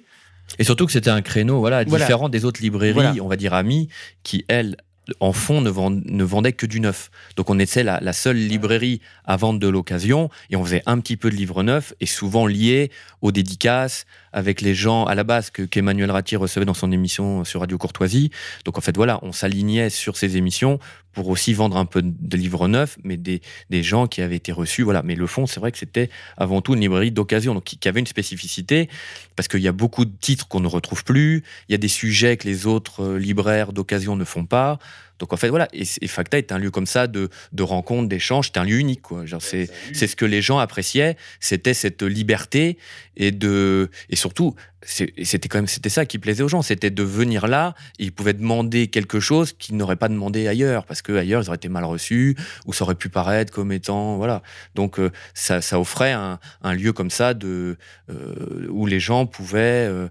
Et 0.58 0.64
surtout 0.64 0.86
que 0.86 0.92
c'était 0.92 1.10
un 1.12 1.22
créneau 1.22 1.60
voilà, 1.60 1.84
Voilà. 1.86 2.06
différent 2.06 2.30
des 2.30 2.44
autres 2.46 2.62
librairies, 2.62 2.94
Voilà. 2.94 3.14
on 3.22 3.28
va 3.28 3.36
dire 3.38 3.54
amies, 3.54 3.88
qui, 4.24 4.46
elles, 4.48 4.76
en 5.20 5.34
fond, 5.34 5.62
ne, 5.62 5.70
vend- 5.70 5.90
ne 5.92 6.24
vendaient 6.24 6.54
que 6.54 6.66
du 6.68 6.80
neuf. 6.80 7.10
Donc 7.36 7.50
on 7.50 7.58
était 7.60 7.84
la, 7.84 8.00
la 8.02 8.14
seule 8.14 8.38
librairie 8.38 9.02
à 9.26 9.38
vendre 9.38 9.60
de 9.60 9.68
l'occasion 9.68 10.30
et 10.52 10.56
on 10.56 10.64
faisait 10.64 10.84
un 10.86 11.00
petit 11.00 11.18
peu 11.18 11.30
de 11.32 11.36
livres 11.36 11.64
neufs 11.64 11.94
et 12.00 12.06
souvent 12.06 12.46
liés 12.46 12.92
aux 13.22 13.32
dédicaces 13.32 14.06
avec 14.34 14.62
les 14.62 14.76
gens 14.76 15.06
à 15.06 15.16
la 15.16 15.24
base 15.24 15.50
que 15.50 15.64
qu'Emmanuel 15.64 16.12
Ratier 16.12 16.38
recevait 16.38 16.66
dans 16.66 16.74
son 16.74 16.92
émission 16.92 17.44
sur 17.44 17.62
Radio 17.62 17.78
Courtoisie. 17.78 18.32
Donc 18.66 18.78
en 18.78 18.82
fait, 18.82 18.96
voilà, 18.96 19.20
on 19.22 19.32
s'alignait 19.32 19.90
sur 19.90 20.18
ces 20.18 20.38
émissions 20.38 20.80
pour 21.14 21.30
aussi 21.30 21.54
vendre 21.54 21.78
un 21.78 21.86
peu 21.86 22.02
de 22.04 22.38
livres 22.38 22.68
neufs, 22.68 22.98
mais 23.04 23.18
des, 23.18 23.42
des 23.70 23.84
gens 23.84 24.08
qui 24.08 24.22
avaient 24.22 24.36
été 24.36 24.52
reçus. 24.52 24.84
Voilà. 24.84 25.02
Mais 25.04 25.16
le 25.16 25.28
fond, 25.28 25.48
c'est 25.48 25.60
vrai 25.60 25.72
que 25.72 25.78
c'était 25.78 26.10
avant 26.38 26.62
tout 26.62 26.76
une 26.76 26.82
librairie 26.82 27.12
d'occasion, 27.12 27.54
donc 27.54 27.64
qui, 27.64 27.78
qui 27.78 27.88
avait 27.88 28.00
une 28.00 28.08
spécificité 28.08 28.90
parce 29.36 29.48
qu'il 29.48 29.62
y 29.62 29.68
a 29.68 29.72
beaucoup 29.72 30.06
de 30.06 30.14
titres 30.20 30.48
qu'on 30.48 30.60
ne 30.60 30.68
retrouve 30.68 31.04
plus, 31.04 31.44
il 31.68 31.72
y 31.72 31.76
a 31.76 31.78
des 31.78 31.88
sujets 31.88 32.38
que 32.38 32.48
les 32.48 32.68
autres 32.68 33.04
euh, 33.04 33.20
libraires 33.20 33.74
d'occasion 33.74 34.16
ne 34.16 34.24
font 34.24 34.46
pas. 34.46 34.80
Donc 35.20 35.34
en 35.34 35.38
fait, 35.38 35.50
voilà, 35.50 35.68
et, 35.74 35.84
et 36.02 36.08
Facta 36.08 36.38
est 36.38 36.52
un 36.52 36.58
lieu 36.58 36.72
comme 36.72 36.86
ça 36.86 37.08
de, 37.08 37.30
de 37.52 37.64
rencontre, 37.64 38.10
d'échange, 38.10 38.52
c'est 38.54 38.60
un 38.60 38.64
lieu 38.64 38.80
unique. 38.80 39.02
Quoi. 39.02 39.26
Genre, 39.26 39.42
c'est, 39.42 39.70
c'est 39.94 40.08
ce 40.08 40.16
que 40.16 40.26
les 40.26 40.42
gens 40.42 40.58
appréciaient, 40.58 41.18
c'était 41.40 41.74
cette 41.74 42.02
liberté 42.02 42.78
et, 43.18 43.32
de, 43.32 43.90
et 44.10 44.16
surtout, 44.16 44.56
c'était 44.82 45.50
quand 45.50 45.58
même 45.58 45.68
c'était 45.68 45.90
ça 45.90 46.06
qui 46.06 46.20
plaisait 46.20 46.44
aux 46.44 46.48
gens, 46.48 46.62
c'était 46.62 46.90
de 46.90 47.04
venir 47.04 47.48
là, 47.48 47.76
ils 47.98 48.12
pouvaient 48.12 48.34
demander 48.34 48.88
quelque 48.88 49.20
chose 49.20 49.54
qu'ils 49.54 49.76
n'auraient 49.76 49.98
pas 49.98 50.08
demandé 50.08 50.48
ailleurs, 50.48 50.86
parce 50.86 51.02
que 51.02 51.12
ailleurs 51.14 51.44
ils 51.44 51.48
auraient 51.48 51.58
été 51.58 51.70
mal 51.70 51.84
reçus, 51.84 52.38
ou 52.66 52.74
ça 52.74 52.86
aurait 52.86 52.96
pu 52.96 53.10
paraître 53.10 53.52
comme 53.52 53.72
étant... 53.72 54.18
Voilà. 54.18 54.42
Donc 54.76 55.00
euh, 55.00 55.12
ça, 55.34 55.80
offrait 55.80 56.14
un, 56.14 56.40
lieu 56.74 56.94
comme 56.94 57.10
ça 57.10 57.34
de, 57.34 57.78
euh, 58.10 58.68
où 58.70 58.86
les 58.86 59.00
gens 59.00 59.26
pouvaient, 59.26 59.90
euh, 59.90 60.08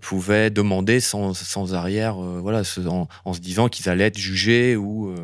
pouvaient 0.00 0.50
demander 0.50 1.00
sans, 1.00 1.34
sans 1.34 1.74
arrière, 1.74 2.14
voilà, 2.16 2.62
en, 3.24 3.32
se 3.32 3.40
disant 3.40 3.68
qu'ils 3.68 3.88
allaient 3.88 4.04
être 4.04 4.18
jugés 4.18 4.76
ou. 4.76 5.14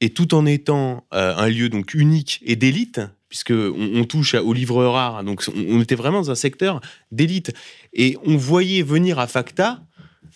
et 0.00 0.10
tout 0.10 0.34
en 0.34 0.46
étant 0.46 1.06
un 1.10 1.48
lieu 1.48 1.68
donc 1.68 1.94
unique 1.94 2.40
et 2.44 2.56
d'élite, 2.56 3.00
puisque 3.28 3.52
on, 3.52 4.04
touche 4.04 4.34
aux 4.34 4.52
livres 4.52 4.84
rares, 4.84 5.24
donc 5.24 5.42
on, 5.48 5.76
on 5.76 5.80
était 5.80 5.94
vraiment 5.94 6.20
dans 6.20 6.30
un 6.30 6.36
secteur 6.36 6.80
d'élite, 7.10 7.52
et 7.96 8.16
on 8.24 8.36
voyait 8.36 8.82
venir 8.82 9.18
à 9.18 9.26
Facta, 9.26 9.80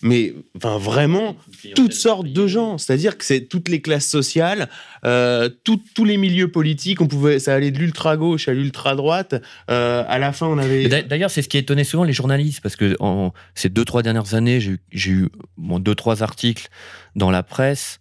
mais 0.03 0.33
enfin 0.57 0.79
vraiment 0.79 1.37
toutes 1.75 1.93
sortes 1.93 2.27
de 2.33 2.47
gens, 2.47 2.79
c'est-à-dire 2.79 3.19
que 3.19 3.25
c'est 3.25 3.43
toutes 3.43 3.69
les 3.69 3.83
classes 3.83 4.09
sociales, 4.09 4.71
euh, 5.05 5.51
tout- 5.63 5.83
tous 5.95 6.07
les 6.07 6.17
milieux 6.17 6.51
politiques, 6.51 7.03
on 7.03 7.07
pouvait, 7.07 7.39
ça 7.39 7.55
allait 7.55 7.71
de 7.71 7.79
l'ultra 7.79 8.17
gauche 8.17 8.49
à 8.49 8.55
l'ultra 8.55 8.97
droite. 8.97 9.35
euh, 9.71 10.03
à 10.09 10.19
la 10.19 10.33
fin, 10.33 10.47
on 10.47 10.57
avait 10.57 10.89
D'ailleurs, 11.03 11.31
c'est 11.31 11.43
ce 11.43 11.49
qui 11.51 11.59
étonnait 11.59 11.85
souvent 11.85 12.05
les 12.05 12.15
journalistes, 12.15 12.63
parce 12.63 12.77
que 12.77 12.97
en, 12.99 13.33
ces 13.55 13.69
deux, 13.69 13.85
trois 13.85 14.03
dernières 14.03 14.33
années, 14.35 14.59
j'ai 14.61 15.11
eu- 15.11 15.29
bon, 15.59 15.79
deux, 15.79 15.95
trois 15.95 16.23
articles 16.23 16.69
dans 17.15 17.31
la 17.31 17.43
presse, 17.43 18.01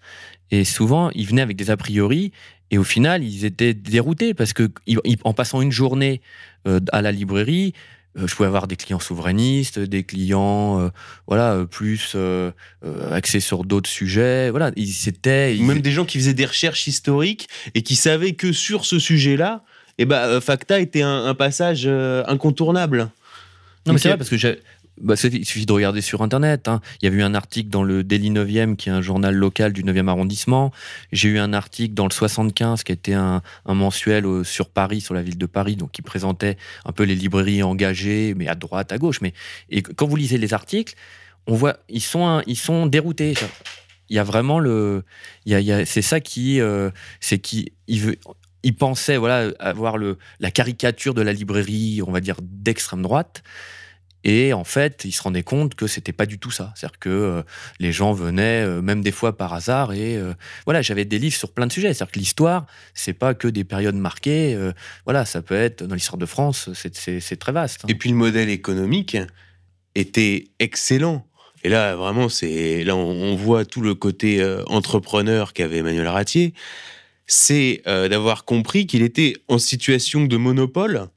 et 0.52 0.64
souvent, 0.64 1.10
ils 1.16 1.28
venaient 1.28 1.42
avec 1.42 1.58
des 1.58 1.70
a 1.70 1.76
priori, 1.76 2.32
et 2.72 2.78
au 2.78 2.84
final, 2.86 3.24
ils 3.26 3.44
étaient 3.44 3.74
déroutés, 3.74 4.34
parce 4.34 4.54
que 4.54 4.70
en 5.26 5.34
passant 5.34 5.62
une 5.62 5.72
journée 5.74 6.22
euh, 6.68 6.80
à 6.94 7.02
la 7.02 7.12
librairie, 7.12 7.74
je 8.16 8.36
pouvais 8.36 8.48
avoir 8.48 8.68
des 8.68 8.76
clients 8.76 9.00
souverainistes, 9.00 9.80
des 9.80 10.04
clients 10.04 10.80
euh, 10.80 10.90
voilà 11.28 11.54
euh, 11.54 11.66
plus 11.66 12.14
euh, 12.16 12.52
euh, 12.84 13.14
axés 13.14 13.40
sur 13.40 13.64
d'autres 13.64 13.90
sujets. 13.90 14.50
Voilà, 14.50 14.72
ils 14.76 14.92
s'étaient 14.92 15.58
ou 15.60 15.64
même 15.64 15.82
des 15.82 15.92
gens 15.92 16.06
qui 16.06 16.18
faisaient 16.18 16.34
des 16.34 16.46
recherches 16.46 16.88
historiques 16.88 17.48
et 17.76 17.82
qui 17.82 17.96
savaient 17.96 18.34
que 18.34 18.52
sur 18.52 18.86
ce 18.86 19.00
sujet-là, 19.00 19.64
eh 19.98 20.06
ben, 20.06 20.18
euh, 20.18 20.42
Facta 20.42 20.80
était 20.80 21.02
un, 21.02 21.26
un 21.26 21.36
passage 21.36 21.84
euh, 21.86 22.24
incontournable. 22.28 23.10
Non, 23.86 23.94
mais 23.94 24.00
c'est 24.00 24.10
vrai, 24.10 24.18
parce 24.18 24.30
que 24.30 24.38
bah, 25.02 25.16
il 25.24 25.46
suffit 25.46 25.66
de 25.66 25.72
regarder 25.74 26.02
sur 26.02 26.22
Internet. 26.22 26.68
hein. 26.68 26.82
Il 27.02 27.06
y 27.06 27.08
avait 27.08 27.18
eu 27.18 27.24
un 27.24 27.34
article 27.36 27.70
dans 27.70 27.84
le 27.84 28.04
Daily 28.04 28.30
9e, 28.32 28.76
qui 28.76 28.90
est 28.90 28.92
un 28.92 29.02
journal 29.02 29.34
local 29.36 29.74
du 29.74 29.84
9e 29.84 30.08
arrondissement. 30.08 30.72
J'ai 31.12 31.30
eu 31.30 31.40
un 31.40 31.54
article 31.54 31.94
dans 31.94 32.06
le 32.06 32.12
75, 32.12 32.84
qui 32.84 32.92
était 32.92 33.14
un, 33.14 33.42
mensuel 33.66 34.26
au- 34.26 34.44
sur 34.44 34.70
Paris, 34.70 35.02
sur 35.02 35.14
la 35.14 35.22
ville 35.22 35.38
de 35.38 35.46
Paris, 35.46 35.76
donc 35.76 35.92
qui 35.92 36.02
présentait 36.02 36.58
un 36.86 36.92
peu 36.92 37.04
les 37.04 37.16
librairies 37.16 37.64
engagées, 37.64 38.34
mais 38.36 38.48
à 38.48 38.56
droite, 38.56 38.92
à 38.92 38.98
gauche. 38.98 39.22
Mais 39.22 39.34
et 39.70 39.82
quand 39.82 40.08
vous 40.08 40.16
lisez 40.16 40.38
les 40.38 40.54
articles, 40.54 40.96
on 41.48 41.56
voit, 41.56 41.78
ils 41.90 42.02
sont, 42.02 42.42
ils 42.48 42.58
sont 42.58 42.86
déroutés. 42.86 43.34
Il 44.10 44.16
y 44.16 44.20
a 44.20 44.24
vraiment 44.24 44.60
le, 44.60 45.04
il 45.46 45.58
y 45.60 45.72
a- 45.72 45.86
c'est 45.86 46.02
ça 46.02 46.20
qui, 46.20 46.60
euh, 46.62 46.90
c'est 47.20 47.40
qui, 47.40 47.72
il 47.88 48.02
veut, 48.02 48.16
il 48.64 48.76
pensait 48.76 49.18
voilà 49.18 49.52
avoir 49.60 49.98
le, 49.98 50.18
la 50.40 50.52
caricature 50.52 51.14
de 51.14 51.22
la 51.22 51.32
librairie, 51.32 52.02
on 52.06 52.12
va 52.12 52.20
dire 52.20 52.36
d'extrême 52.42 53.02
droite. 53.04 53.44
Et 54.26 54.52
en 54.52 54.66
fait, 54.66 55.04
il 55.06 55.14
se 55.14 55.22
rendait 55.22 55.44
compte 55.44 55.76
que 55.76 55.88
c'était 55.88 56.12
pas 56.12 56.26
du 56.26 56.40
tout 56.40 56.52
ça. 56.52 56.74
C'est-à-dire 56.76 57.00
que 57.00 57.10
euh, 57.10 57.42
les 57.80 57.94
gens 57.94 58.12
venaient, 58.12 58.64
euh, 58.66 58.82
même 58.82 59.02
des 59.02 59.14
fois 59.14 59.38
par 59.38 59.54
hasard, 59.54 59.94
et 59.94 60.18
euh, 60.18 60.34
voilà, 60.66 60.82
j'avais 60.82 61.06
des 61.06 61.20
livres 61.20 61.38
sur 61.38 61.52
plein 61.54 61.68
de 61.68 61.72
sujets. 61.72 61.94
C'est-à-dire 61.94 62.12
que 62.12 62.20
l'histoire, 62.20 62.66
c'est 62.94 63.14
pas 63.14 63.34
que 63.34 63.48
des 63.48 63.64
périodes 63.64 63.96
marquées. 63.96 64.58
voilà, 65.06 65.24
ça 65.26 65.42
peut 65.42 65.56
être 65.56 65.84
dans 65.84 65.96
l'histoire 65.96 66.18
de 66.18 66.26
France, 66.26 66.70
c'est- 66.74 67.36
très 67.40 67.52
vaste. 67.54 67.82
hein. 67.86 67.88
Et 67.88 67.96
puis 67.96 68.10
le 68.10 68.16
modèle 68.18 68.50
économique 68.50 69.16
était 69.96 70.48
excellent. 70.60 71.26
Et 71.64 71.70
là, 71.70 71.96
vraiment, 71.96 72.28
c'est 72.30 72.84
là 72.84 72.96
on, 72.96 73.10
on 73.10 73.36
voit 73.36 73.64
tout 73.66 73.82
le 73.82 73.96
côté 73.96 74.44
entrepreneur 74.68 75.54
qu'avait 75.54 75.78
Emmanuel 75.78 76.08
Ratier. 76.08 76.54
C'est 77.28 77.82
d'avoir 77.86 78.44
compris 78.44 78.86
qu'il 78.88 79.02
était 79.04 79.34
en 79.48 79.58
situation 79.60 80.26
de 80.26 80.36
monopole 80.38 81.08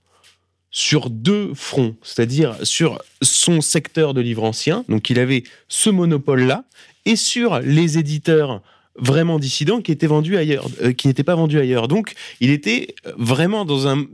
sur 0.72 1.10
deux 1.10 1.52
fronts, 1.54 1.94
c'est-à-dire 2.02 2.56
sur 2.62 3.00
son 3.20 3.60
secteur 3.60 4.14
de 4.14 4.22
livre 4.22 4.42
ancien, 4.42 4.84
donc 4.88 5.10
il 5.10 5.18
avait 5.18 5.44
ce 5.68 5.90
monopole-là, 5.90 6.64
et 7.04 7.14
sur 7.14 7.60
les 7.60 7.98
éditeurs 7.98 8.62
vraiment 8.96 9.38
dissidents 9.38 9.80
qui 9.80 9.92
étaient 9.92 10.06
vendus 10.06 10.36
ailleurs, 10.36 10.66
euh, 10.82 10.92
qui 10.92 11.08
n'étaient 11.08 11.24
pas 11.24 11.34
vendus 11.34 11.58
ailleurs. 11.58 11.88
Donc, 11.88 12.14
il 12.40 12.50
était 12.50 12.94
vraiment 13.16 13.64
dans 13.64 13.86
un, 13.86 14.04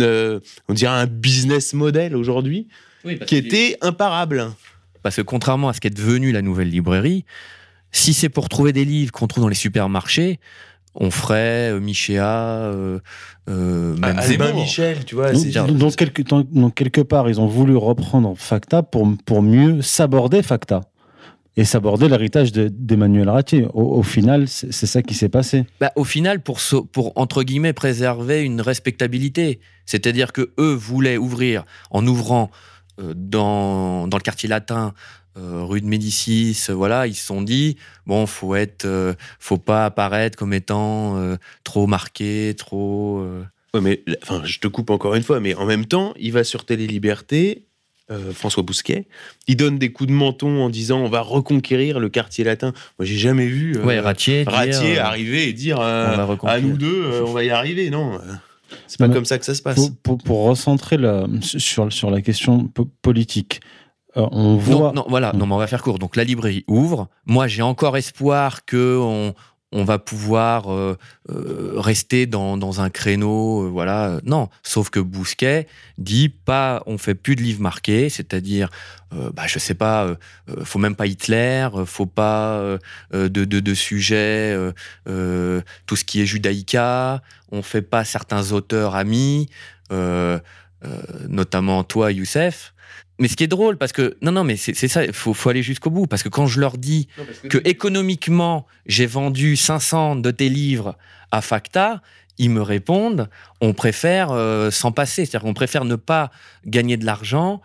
euh, 0.00 0.40
on 0.68 0.74
dirait 0.74 0.92
un 0.92 1.06
business 1.06 1.74
model 1.74 2.16
aujourd'hui, 2.16 2.68
qui 3.26 3.36
était 3.36 3.76
imparable. 3.82 4.52
Parce 5.02 5.16
que 5.16 5.22
contrairement 5.22 5.68
à 5.68 5.72
ce 5.72 5.80
qui 5.80 5.86
est 5.86 5.96
devenu 5.96 6.32
la 6.32 6.42
nouvelle 6.42 6.68
librairie, 6.68 7.24
si 7.92 8.12
c'est 8.12 8.28
pour 8.28 8.48
trouver 8.48 8.72
des 8.72 8.84
livres 8.84 9.12
qu'on 9.12 9.28
trouve 9.28 9.44
dans 9.44 9.48
les 9.48 9.54
supermarchés, 9.54 10.40
on 10.98 11.10
ferait 11.10 11.72
euh, 11.72 11.80
Michéa, 11.80 12.26
euh, 12.72 12.98
euh, 13.48 13.94
même 13.96 14.18
Albin 14.18 14.22
Zemmour. 14.22 14.54
Michel, 14.62 15.04
tu 15.04 15.14
vois, 15.14 15.32
Donc, 15.32 15.96
quelque, 15.96 16.22
donc, 16.22 16.50
donc, 16.52 16.74
quelque 16.74 17.00
part, 17.00 17.28
ils 17.28 17.40
ont 17.40 17.46
voulu 17.46 17.76
reprendre 17.76 18.34
Facta 18.36 18.82
pour, 18.82 19.06
pour 19.24 19.42
mieux 19.42 19.82
s'aborder 19.82 20.42
Facta 20.42 20.80
et 21.58 21.64
s'aborder 21.64 22.08
l'héritage 22.08 22.52
de- 22.52 22.68
d'Emmanuel 22.68 23.28
Ratier. 23.30 23.66
Au, 23.72 23.98
au 23.98 24.02
final, 24.02 24.46
c'est 24.48 24.72
c'est 24.72 24.86
ça 24.86 25.02
qui 25.02 25.14
s'est 25.14 25.28
passé. 25.30 25.64
Bah, 25.80 25.90
au 25.96 26.04
final, 26.04 26.40
pour, 26.40 26.60
so- 26.60 26.84
pour 26.84 27.12
entre 27.16 27.42
guillemets 27.44 27.72
préserver 27.72 28.42
une 28.42 28.60
respectabilité, 28.60 29.60
c'est-à-dire 29.86 30.32
que 30.32 30.50
eux 30.58 30.74
voulaient 30.74 31.16
ouvrir 31.16 31.64
en 31.90 32.06
ouvrant 32.06 32.50
euh, 33.00 33.12
dans, 33.16 34.06
dans 34.08 34.16
le 34.16 34.22
quartier 34.22 34.48
latin, 34.48 34.92
euh, 35.38 35.62
rue 35.64 35.80
de 35.80 35.86
Médicis, 35.86 36.56
voilà, 36.70 37.06
ils 37.06 37.14
se 37.14 37.26
sont 37.26 37.42
dit 37.42 37.76
bon, 38.06 38.26
faut 38.26 38.54
être, 38.54 38.84
euh, 38.86 39.14
faut 39.38 39.58
pas 39.58 39.84
apparaître 39.84 40.36
comme 40.38 40.52
étant 40.52 41.16
euh, 41.18 41.36
trop 41.64 41.86
marqué, 41.86 42.54
trop. 42.56 43.18
euh, 43.20 43.42
Ouais, 43.74 43.80
mais 43.82 44.02
enfin, 44.22 44.40
je 44.44 44.58
te 44.58 44.68
coupe 44.68 44.88
encore 44.90 45.14
une 45.14 45.22
fois, 45.22 45.38
mais 45.40 45.54
en 45.54 45.66
même 45.66 45.84
temps, 45.84 46.14
il 46.18 46.32
va 46.32 46.44
sur 46.44 46.64
Télé 46.64 46.86
Liberté, 46.86 47.64
euh, 48.10 48.32
François 48.32 48.62
Bousquet, 48.62 49.06
il 49.48 49.56
donne 49.56 49.78
des 49.78 49.90
coups 49.92 50.08
de 50.08 50.14
menton 50.14 50.62
en 50.62 50.70
disant 50.70 51.00
on 51.00 51.08
va 51.08 51.20
reconquérir 51.20 51.98
le 52.00 52.08
quartier 52.08 52.44
latin. 52.44 52.72
Moi, 52.98 53.04
j'ai 53.04 53.18
jamais 53.18 53.46
vu 53.48 53.76
euh, 53.76 53.84
ouais, 53.84 54.00
Ratier. 54.00 54.44
Ratier 54.46 54.98
arriver 54.98 55.48
et 55.48 55.52
dire 55.52 55.80
euh, 55.80 56.14
on 56.14 56.46
va 56.46 56.52
à 56.52 56.60
nous 56.60 56.78
deux, 56.78 57.02
euh, 57.04 57.24
on 57.26 57.32
va 57.32 57.42
y 57.44 57.50
arriver. 57.50 57.90
Non, 57.90 58.18
c'est 58.86 58.98
pas 58.98 59.08
comme 59.08 59.24
ça 59.24 59.38
que 59.38 59.44
ça 59.44 59.54
se 59.54 59.60
passe. 59.62 59.74
Pour, 59.76 59.90
pour, 60.02 60.18
pour 60.18 60.44
recentrer 60.44 60.96
la- 60.96 61.26
sur, 61.42 61.92
sur 61.92 62.10
la 62.10 62.22
question 62.22 62.64
po- 62.68 62.88
politique, 63.02 63.60
on 64.16 64.56
voit. 64.56 64.74
Non, 64.74 64.92
non, 64.92 65.06
voilà, 65.08 65.32
non, 65.32 65.46
mais 65.46 65.54
on 65.54 65.58
va 65.58 65.66
faire 65.66 65.82
court. 65.82 65.98
Donc 65.98 66.16
la 66.16 66.24
librairie 66.24 66.64
ouvre. 66.66 67.08
Moi, 67.26 67.46
j'ai 67.46 67.62
encore 67.62 67.96
espoir 67.96 68.64
que 68.64 68.98
on, 68.98 69.34
on 69.72 69.84
va 69.84 69.98
pouvoir 69.98 70.72
euh, 70.72 70.96
euh, 71.30 71.74
rester 71.76 72.26
dans, 72.26 72.56
dans, 72.56 72.80
un 72.80 72.88
créneau, 72.88 73.64
euh, 73.64 73.68
voilà. 73.68 74.20
Non, 74.24 74.48
sauf 74.62 74.90
que 74.90 75.00
Bousquet 75.00 75.66
dit 75.98 76.28
pas, 76.28 76.82
on 76.86 76.98
fait 76.98 77.14
plus 77.14 77.36
de 77.36 77.42
livres 77.42 77.60
marqués, 77.60 78.08
c'est-à-dire, 78.08 78.70
bah, 79.32 79.44
je 79.46 79.58
sais 79.58 79.74
pas, 79.74 80.16
faut 80.64 80.78
même 80.78 80.94
pas 80.94 81.06
Hitler, 81.06 81.68
faut 81.86 82.06
pas 82.06 82.78
de, 83.12 83.28
de, 83.28 83.44
de, 83.44 83.74
sujets, 83.74 84.54
tout 85.06 85.96
ce 85.96 86.04
qui 86.04 86.20
est 86.20 86.26
judaïka, 86.26 87.22
on 87.50 87.62
fait 87.62 87.82
pas 87.82 88.04
certains 88.04 88.52
auteurs 88.52 88.94
amis, 88.94 89.48
notamment 91.28 91.82
toi, 91.82 92.12
Youssef 92.12 92.74
mais 93.18 93.28
ce 93.28 93.36
qui 93.36 93.44
est 93.44 93.48
drôle, 93.48 93.78
parce 93.78 93.92
que 93.92 94.16
non, 94.20 94.32
non, 94.32 94.44
mais 94.44 94.56
c'est 94.56 94.74
ça, 94.74 95.04
il 95.04 95.12
faut, 95.12 95.32
faut, 95.32 95.48
aller 95.48 95.62
jusqu'au 95.62 95.90
bout, 95.90 96.06
parce 96.06 96.22
que 96.22 96.28
quand 96.28 96.46
je 96.46 96.60
leur 96.60 96.76
dis 96.76 97.08
que, 97.48 97.58
économiquement 97.64 98.66
j'ai 98.86 99.06
vendu 99.06 99.56
500 99.56 100.16
de 100.16 100.30
tes 100.30 100.48
livres 100.48 100.96
à 101.32 101.40
Facta, 101.40 102.02
ils 102.38 102.50
me 102.50 102.60
répondent, 102.60 103.28
on 103.60 103.72
préfère 103.72 104.30
euh, 104.32 104.70
s'en 104.70 104.92
passer, 104.92 105.24
c'est-à-dire 105.24 105.46
qu'on 105.46 105.54
préfère 105.54 105.86
ne 105.86 105.96
pas 105.96 106.30
gagner 106.66 106.98
de 106.98 107.06
l'argent, 107.06 107.62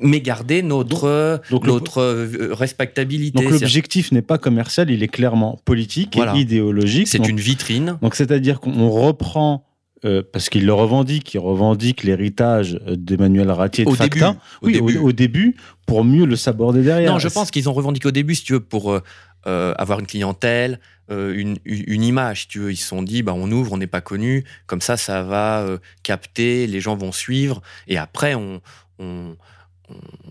mais 0.00 0.20
garder 0.20 0.62
notre, 0.62 1.42
notre 1.50 2.00
euh, 2.00 2.48
respectabilité. 2.52 3.42
Donc 3.42 3.50
l'objectif 3.50 4.12
n'est 4.12 4.22
pas 4.22 4.38
commercial, 4.38 4.90
il 4.90 5.02
est 5.02 5.08
clairement 5.08 5.60
politique 5.64 6.16
et 6.16 6.38
idéologique. 6.38 7.08
C'est 7.08 7.28
une 7.28 7.40
vitrine. 7.40 7.98
Donc 8.00 8.14
c'est-à-dire 8.14 8.60
qu'on 8.60 8.88
reprend 8.88 9.65
euh, 10.04 10.22
parce 10.30 10.50
qu'il 10.50 10.66
le 10.66 10.74
revendique, 10.74 11.32
il 11.34 11.38
revendique 11.38 12.02
l'héritage 12.02 12.74
d'Emmanuel 12.86 13.50
Ratier 13.50 13.84
de 13.84 13.90
au 13.90 13.94
Facta. 13.94 14.36
Début, 14.62 14.78
oui, 14.78 14.78
au 14.78 14.82
début. 14.82 14.98
Au, 14.98 15.12
début. 15.12 15.56
pour 15.86 16.04
mieux 16.04 16.26
le 16.26 16.36
saborder 16.36 16.82
derrière. 16.82 17.12
Non, 17.12 17.18
je 17.18 17.28
pense 17.28 17.50
qu'ils 17.50 17.68
ont 17.68 17.72
revendiqué 17.72 18.06
au 18.08 18.12
début, 18.12 18.34
si 18.34 18.44
tu 18.44 18.52
veux, 18.52 18.60
pour 18.60 18.92
euh, 18.92 19.02
euh, 19.46 19.74
avoir 19.78 19.98
une 20.00 20.06
clientèle, 20.06 20.80
une, 21.08 21.56
une, 21.64 22.02
image, 22.02 22.42
si 22.42 22.48
tu 22.48 22.58
veux. 22.58 22.72
Ils 22.72 22.76
se 22.76 22.88
sont 22.88 23.02
dit, 23.02 23.22
bah, 23.22 23.32
on 23.34 23.50
ouvre, 23.50 23.72
on 23.72 23.78
n'est 23.78 23.86
pas 23.86 24.00
connu, 24.00 24.44
comme 24.66 24.80
ça, 24.80 24.96
ça 24.96 25.22
va 25.22 25.64
capter, 26.02 26.66
les 26.66 26.80
gens 26.80 26.96
vont 26.96 27.12
suivre, 27.12 27.62
et 27.86 27.96
après, 27.96 28.34
on, 28.34 28.60
on, 28.98 29.36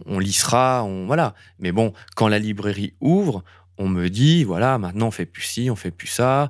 on, 0.06 0.19
lissera, 0.19 0.84
on, 0.84 1.06
voilà. 1.06 1.34
Mais 1.60 1.71
bon, 1.71 1.93
quand 2.15 2.28
la 2.28 2.39
librairie 2.39 2.93
ouvre, 2.99 3.43
on 3.78 3.88
me 3.88 4.10
dit, 4.10 4.43
voilà, 4.43 4.78
maintenant 4.78 5.08
on 5.08 5.12
fait 5.12 5.25
plus 5.25 5.43
ci, 5.43 5.69
on 5.69 5.75
fait 5.75 5.91
plus 5.91 6.08
ça, 6.08 6.49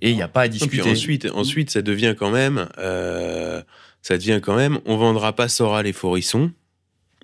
et 0.00 0.10
il 0.10 0.16
n'y 0.16 0.22
a 0.22 0.28
pas 0.28 0.42
à 0.42 0.48
discuter. 0.48 0.88
ensuite, 0.90 1.28
ensuite, 1.34 1.70
ça 1.70 1.82
devient 1.82 2.14
quand 2.18 2.30
même, 2.30 2.68
euh, 2.78 3.62
ça 4.02 4.16
devient 4.16 4.40
quand 4.42 4.56
même, 4.56 4.78
on 4.84 4.96
vendra 4.96 5.34
pas 5.34 5.48
Soral 5.48 5.86
et 5.86 5.92
Forisson. 5.92 6.52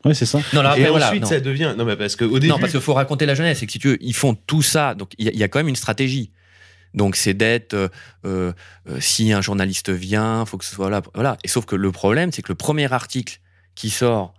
Oui, 0.05 0.15
c'est 0.15 0.27
ça. 0.27 0.41
Non, 0.53 0.63
et 0.75 0.89
ensuite, 0.89 1.27
ça 1.27 1.41
devient. 1.41 1.75
Non, 1.77 1.85
mais 1.85 1.97
parce 1.97 2.17
que 2.17 2.25
au 2.25 2.39
début. 2.39 2.49
Non, 2.49 2.59
parce 2.59 2.73
qu'il 2.73 2.81
faut 2.81 2.95
raconter 2.95 3.25
la 3.25 3.35
jeunesse. 3.35 3.61
C'est 3.61 3.67
que 3.67 3.73
si 3.73 3.79
tu 3.79 3.89
veux, 3.89 3.99
ils 4.01 4.15
font 4.15 4.35
tout 4.35 4.63
ça. 4.63 4.95
Donc, 4.95 5.13
il 5.17 5.37
y, 5.37 5.43
a 5.45 5.49
quand 5.49 5.61
même 5.61 5.69
une 5.69 5.77
stratégie. 5.77 6.33
Donc, 6.93 7.15
c'est 7.15 7.35
d'être. 7.35 7.91
Euh, 8.25 8.53
si 8.99 9.33
un 9.33 9.41
journaliste 9.41 9.91
vient, 9.91 10.45
faut 10.45 10.59
que 10.59 10.65
ce 10.65 10.75
soit 10.75 10.91
là. 10.91 11.03
Voilà. 11.15 11.39
Et 11.45 11.49
sauf 11.49 11.67
que 11.67 11.77
le 11.77 11.93
problème, 11.93 12.33
c'est 12.33 12.43
que 12.43 12.51
le 12.51 12.57
premier 12.57 12.93
article 12.93 13.39
qui 13.77 13.91
sort 13.91 14.35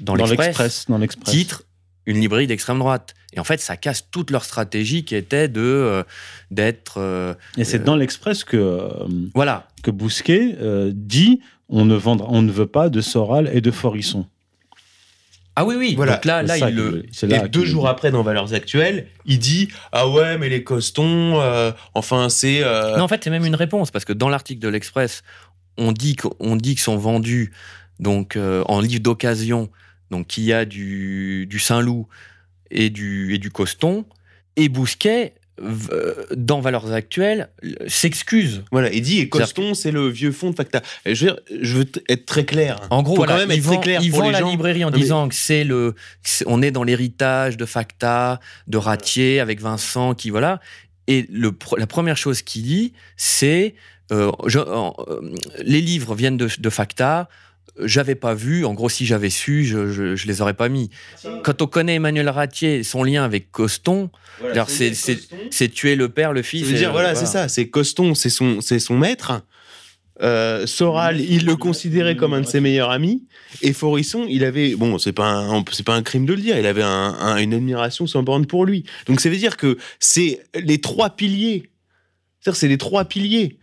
dans, 0.00 0.16
dans 0.16 0.26
l'Express, 0.26 0.86
titre 1.24 1.62
une 2.04 2.20
librairie 2.20 2.46
d'extrême 2.46 2.78
droite. 2.78 3.14
Et 3.32 3.40
en 3.40 3.44
fait, 3.44 3.60
ça 3.60 3.76
casse 3.76 4.10
toute 4.10 4.30
leur 4.30 4.44
stratégie 4.44 5.04
qui 5.04 5.14
était 5.14 5.48
de 5.48 5.60
euh, 5.60 6.02
d'être. 6.50 6.94
Euh, 6.98 7.34
et 7.56 7.64
c'est 7.64 7.84
dans 7.84 7.96
l'Express 7.96 8.42
que 8.42 8.56
euh, 8.56 8.88
voilà 9.34 9.68
que 9.82 9.90
Bousquet 9.90 10.56
dit 10.92 11.40
on 11.68 11.84
ne 11.84 11.94
vendra, 11.94 12.26
on 12.30 12.42
ne 12.42 12.50
veut 12.50 12.66
pas 12.66 12.88
de 12.88 13.00
Soral 13.00 13.48
et 13.52 13.60
de 13.60 13.70
Forisson. 13.70 14.26
Ah 15.56 15.64
oui, 15.64 15.76
oui. 15.78 15.94
Voilà. 15.94 16.14
Donc 16.14 16.24
là, 16.24 16.42
là, 16.42 16.58
il 16.58 16.74
le. 16.74 17.04
et 17.22 17.48
deux 17.48 17.64
jours 17.64 17.88
après, 17.88 18.10
dans 18.10 18.22
Valeurs 18.22 18.54
Actuelles, 18.54 19.06
il 19.26 19.38
dit 19.38 19.68
Ah 19.92 20.08
ouais, 20.08 20.38
mais 20.38 20.48
les 20.48 20.64
costons, 20.64 21.40
enfin, 21.94 22.28
c'est. 22.28 22.62
Non, 22.96 23.02
en 23.02 23.08
fait, 23.08 23.22
c'est 23.22 23.30
même 23.30 23.46
une 23.46 23.54
réponse, 23.54 23.90
parce 23.90 24.04
que 24.04 24.12
dans 24.12 24.28
l'article 24.28 24.60
de 24.60 24.68
l'Express, 24.68 25.22
on 25.76 25.92
dit 25.92 26.16
qu'on 26.16 26.56
dit 26.56 26.70
qu'ils 26.70 26.80
sont 26.80 26.96
vendus 26.96 27.52
donc, 28.00 28.36
en 28.36 28.80
livre 28.80 29.02
d'occasion 29.02 29.70
donc 30.10 30.26
qui 30.26 30.42
y 30.44 30.52
a 30.52 30.64
du, 30.64 31.58
Saint-Loup 31.58 32.08
et 32.70 32.90
du, 32.90 33.34
et 33.34 33.38
du 33.38 33.50
Coston, 33.50 34.04
et 34.56 34.68
Bousquet 34.68 35.34
euh, 35.60 36.14
dans 36.34 36.60
Valeurs 36.60 36.90
Actuelles, 36.92 37.50
s'excuse. 37.86 38.64
Voilà, 38.72 38.90
et 38.90 39.00
dit, 39.00 39.18
et 39.20 39.28
Coston, 39.28 39.74
c'est 39.74 39.90
le 39.90 40.08
vieux 40.08 40.32
fond 40.32 40.50
de 40.50 40.54
Facta. 40.54 40.80
Je 41.04 41.26
veux, 41.26 41.36
je 41.60 41.76
veux 41.76 41.86
être 42.08 42.24
très 42.24 42.44
clair. 42.44 42.80
En 42.88 43.02
gros, 43.02 43.16
quand 43.16 43.36
même 43.36 43.50
être 43.50 43.62
très 43.62 43.80
clair 43.80 44.00
il 44.02 44.10
vend 44.10 44.30
la 44.30 44.40
librairie 44.40 44.84
en 44.84 44.90
disant 44.90 45.28
que 45.28 45.34
c'est 45.34 45.64
le, 45.64 45.94
on 46.46 46.62
est 46.62 46.70
dans 46.70 46.82
l'héritage 46.82 47.58
de 47.58 47.66
Facta, 47.66 48.40
de 48.68 48.78
Ratier, 48.78 49.38
avec 49.40 49.60
Vincent, 49.60 50.14
qui 50.14 50.30
voilà. 50.30 50.60
Et 51.08 51.26
le, 51.30 51.52
la 51.76 51.86
première 51.86 52.16
chose 52.16 52.40
qu'il 52.40 52.62
dit, 52.62 52.94
c'est 53.16 53.74
euh, 54.12 54.32
euh, 54.56 54.90
les 55.62 55.80
livres 55.80 56.14
viennent 56.14 56.36
de, 56.36 56.48
de 56.58 56.70
Facta 56.70 57.28
j'avais 57.78 58.14
pas 58.14 58.34
vu. 58.34 58.64
En 58.64 58.74
gros, 58.74 58.88
si 58.88 59.06
j'avais 59.06 59.30
su, 59.30 59.64
je, 59.64 60.14
je, 60.14 60.26
les 60.26 60.42
aurais 60.42 60.54
pas 60.54 60.68
mis. 60.68 60.90
Quand 61.42 61.62
on 61.62 61.66
connaît 61.66 61.96
Emmanuel 61.96 62.28
Ratier, 62.28 62.82
son 62.82 63.02
lien 63.02 63.24
avec 63.24 63.50
Coston, 63.50 64.08
c'est 65.50 65.68
tuer 65.68 65.96
le 65.96 66.08
père, 66.08 66.32
le 66.32 66.42
fils. 66.42 66.68
Dire, 66.68 66.92
voilà, 66.92 67.14
c'est 67.14 67.26
ça. 67.26 67.48
C'est 67.48 67.68
Coston, 67.68 68.14
c'est 68.14 68.30
son, 68.30 68.60
c'est 68.60 68.78
son 68.78 68.96
maître. 68.96 69.42
Euh, 70.22 70.66
Soral, 70.66 71.20
il 71.20 71.46
le 71.46 71.56
considérait 71.56 72.14
comme 72.14 72.34
un 72.34 72.42
de 72.42 72.46
ses 72.46 72.60
meilleurs 72.60 72.90
amis. 72.90 73.24
Et 73.62 73.72
Forisson, 73.72 74.26
il 74.28 74.44
avait, 74.44 74.74
bon, 74.76 74.98
c'est 74.98 75.12
pas 75.12 75.48
c'est 75.72 75.84
pas 75.84 75.94
un 75.94 76.02
crime 76.02 76.26
de 76.26 76.34
le 76.34 76.40
dire, 76.40 76.58
il 76.58 76.66
avait 76.66 76.82
une 76.82 77.54
admiration 77.54 78.06
sans 78.06 78.22
borne 78.22 78.46
pour 78.46 78.66
lui. 78.66 78.84
Donc 79.06 79.20
ça 79.20 79.30
veut 79.30 79.36
dire 79.36 79.56
que 79.56 79.78
c'est 79.98 80.42
les 80.54 80.80
trois 80.80 81.10
piliers. 81.10 81.70
C'est-à-dire, 82.40 82.58
c'est 82.58 82.68
les 82.68 82.78
trois 82.78 83.04
piliers. 83.04 83.58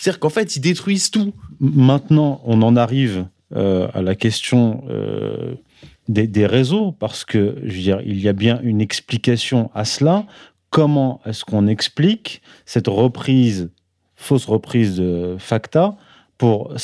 C'est-à-dire 0.00 0.20
qu'en 0.20 0.30
fait, 0.30 0.56
ils 0.56 0.60
détruisent 0.60 1.10
tout. 1.10 1.34
Maintenant, 1.60 2.40
on 2.44 2.62
en 2.62 2.76
arrive 2.76 3.26
euh, 3.54 3.88
à 3.92 4.02
la 4.02 4.14
question 4.14 4.84
euh, 4.88 5.54
des, 6.08 6.46
réseaux, 6.46 6.92
parce 6.92 7.24
que 7.24 7.58
je 7.64 7.74
veux 7.74 7.82
dire, 7.82 8.00
il 8.04 8.20
y 8.20 8.28
a 8.28 8.32
bien 8.32 8.60
une 8.62 8.80
explication 8.80 9.70
à 9.74 9.84
cela. 9.84 10.26
Comment 10.70 11.20
est-ce 11.26 11.44
qu'on 11.44 11.66
explique 11.66 12.42
cette 12.64 12.88
reprise, 12.88 13.70
fausse 14.16 14.46
reprise 14.46 14.96
de 14.96 15.36
Facta, 15.38 15.96
pour 16.38 16.74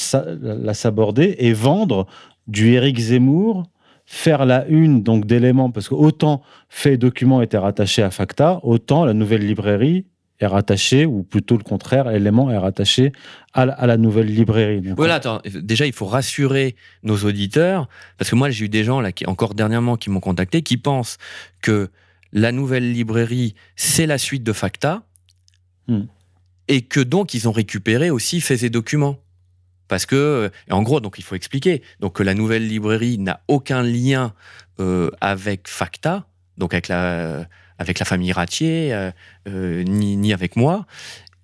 la 0.41 0.75
s'aborder 0.75 1.37
et 1.39 1.53
vendre 1.53 2.07
du 2.47 2.75
Éric 2.75 2.99
Zemmour, 2.99 3.65
faire 4.05 4.47
la 4.47 4.67
une 4.69 5.03
donc 5.03 5.27
d'éléments, 5.27 5.71
parce 5.71 5.89
que 5.89 5.95
autant 5.95 6.43
fait 6.69 6.97
document 6.97 7.43
était 7.43 7.59
rattaché 7.59 8.03
à 8.03 8.11
Facta, 8.11 8.61
autant 8.63 9.05
la 9.05 9.15
nouvelle 9.15 9.47
librairie 9.47 10.07
est 10.41 10.47
rattaché, 10.47 11.05
ou 11.05 11.23
plutôt 11.23 11.57
le 11.57 11.65
contraire, 11.65 12.11
l'élément 12.11 12.51
est 12.51 12.59
rattaché 12.59 13.13
à 13.53 13.67
la, 13.67 13.97
nouvelle 13.97 14.27
librairie. 14.27 14.83
Voilà, 14.97 15.15
attends, 15.15 15.41
déjà, 15.45 15.87
il 15.87 15.93
faut 15.93 16.07
rassurer 16.07 16.77
nos 17.03 17.17
auditeurs, 17.17 17.89
parce 18.19 18.31
que 18.31 18.37
moi, 18.37 18.51
j'ai 18.51 18.67
eu 18.67 18.69
des 18.69 18.85
gens, 18.85 19.01
là, 19.01 19.11
qui, 19.11 19.27
encore 19.27 19.55
dernièrement, 19.55 19.97
qui 19.97 20.11
m'ont 20.11 20.21
contacté, 20.21 20.63
qui 20.63 20.77
pensent 20.77 21.19
que 21.61 21.91
la 22.33 22.53
nouvelle 22.53 22.93
librairie, 22.93 23.55
c'est 23.75 24.07
la 24.07 24.19
suite 24.19 24.45
de 24.45 24.53
Facta, 24.53 25.03
hmm. 25.89 26.03
et 26.69 26.83
que 26.83 27.01
donc, 27.01 27.35
ils 27.35 27.49
ont 27.49 27.53
récupéré 27.53 28.11
aussi 28.11 28.41
Faits 28.41 28.63
et 28.63 28.71
Documents. 28.71 29.19
Parce 29.89 30.07
que, 30.07 30.51
en 30.71 30.83
gros, 30.83 31.01
donc 31.01 31.19
il 31.19 31.25
faut 31.25 31.35
expliquer, 31.35 31.83
donc 31.99 32.17
que 32.17 32.23
la 32.23 32.35
nouvelle 32.35 32.69
librairie 32.69 33.19
n'a 33.19 33.41
aucun 33.49 33.83
lien 33.83 34.35
euh, 34.79 35.11
avec 35.21 35.67
Facta, 35.67 36.27
donc 36.59 36.75
avec 36.75 36.89
la 36.89 37.49
avec 37.79 37.99
la 37.99 38.05
famille 38.05 38.33
Ratier, 38.33 38.93
euh, 38.93 39.11
euh, 39.49 39.83
ni, 39.85 40.17
ni, 40.17 40.33
avec 40.33 40.57
moi. 40.57 40.87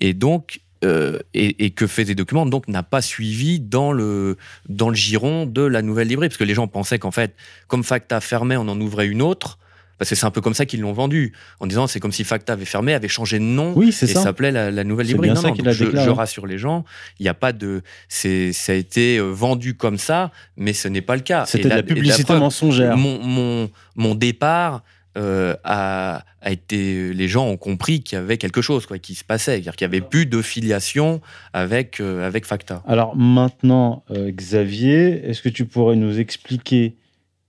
Et 0.01 0.13
donc, 0.15 0.61
euh, 0.85 1.19
et, 1.33 1.71
que 1.71 1.87
fait 1.87 2.05
des 2.05 2.15
documents 2.15 2.45
donc 2.45 2.69
n'a 2.69 2.83
pas 2.83 3.01
suivi 3.01 3.59
dans 3.59 3.91
le 3.91 4.37
dans 4.69 4.91
le 4.91 4.95
giron 4.95 5.47
de 5.47 5.63
la 5.63 5.81
nouvelle 5.81 6.09
librairie. 6.09 6.29
Parce 6.29 6.37
que 6.37 6.45
les 6.45 6.55
gens 6.55 6.67
pensaient 6.67 6.99
qu'en 6.99 7.13
fait 7.13 7.35
comme 7.69 7.85
Facta 7.85 8.21
fermait 8.21 8.57
on 8.57 8.69
en 8.69 8.79
ouvrait 8.81 9.07
une 9.07 9.23
autre. 9.23 9.59
Parce 9.97 10.11
que 10.11 10.17
c'est 10.17 10.27
un 10.27 10.33
peu 10.33 10.41
comme 10.41 10.55
ça 10.55 10.67
qu'ils 10.67 10.81
l'ont 10.81 10.93
vendu 10.93 11.33
en 11.61 11.69
disant 11.69 11.87
c'est 11.87 12.01
comme 12.01 12.13
si 12.13 12.25
Facta 12.25 12.55
avait 12.55 12.65
fermé 12.65 12.93
avait 12.93 13.09
changé 13.09 13.39
de 13.39 13.45
nom 13.45 13.73
oui, 13.77 13.89
et 13.89 13.93
s'appelait 13.93 14.51
la, 14.51 14.85
nouvelle 14.85 15.07
librairie. 15.07 15.33
non, 15.35 15.41
non 15.41 15.55
je, 15.73 15.85
je, 15.85 16.11
rassure 16.11 16.47
les 16.47 16.59
gens 16.59 16.85
il 17.21 17.23
n'y 17.23 17.29
a 17.29 17.35
pas 17.35 17.53
de 17.53 17.81
c'est 18.09 18.53
ça 18.53 18.73
a 18.73 18.75
été 18.75 19.21
vendu 19.21 19.75
comme 19.75 19.97
ça 19.97 20.33
mais 20.57 20.73
ce 20.73 20.89
n'est 20.89 21.01
pas 21.01 21.15
le 21.15 21.23
cas. 21.23 21.47
C'était 21.47 21.69
de 21.71 21.77
la 21.77 21.85
publicité 21.85 22.35
mensongère. 22.35 22.97
mon, 22.97 23.21
mon, 23.21 23.71
mon 23.95 24.15
départ 24.17 24.83
euh, 25.17 25.55
a, 25.63 26.25
été, 26.45 27.15
les 27.15 27.29
gens 27.29 27.47
ont 27.47 27.57
compris 27.57 28.03
qu'il 28.03 28.19
y 28.19 28.21
avait 28.21 28.37
quelque 28.37 28.61
chose 28.61 28.85
quoi, 28.87 28.99
qui 28.99 29.15
se 29.15 29.25
passait, 29.25 29.61
qu'il 29.61 29.73
n'y 29.81 29.85
avait 29.85 30.01
plus 30.01 30.27
de 30.27 30.43
filiation 30.43 31.21
avec, 31.53 32.01
euh, 32.01 32.27
avec 32.27 32.45
Facta. 32.47 32.83
Alors 32.87 33.17
maintenant, 33.17 34.05
euh, 34.11 34.31
Xavier, 34.33 35.25
est-ce 35.29 35.41
que 35.41 35.49
tu 35.49 35.67
pourrais 35.67 35.97
nous 35.97 36.19
expliquer 36.19 36.97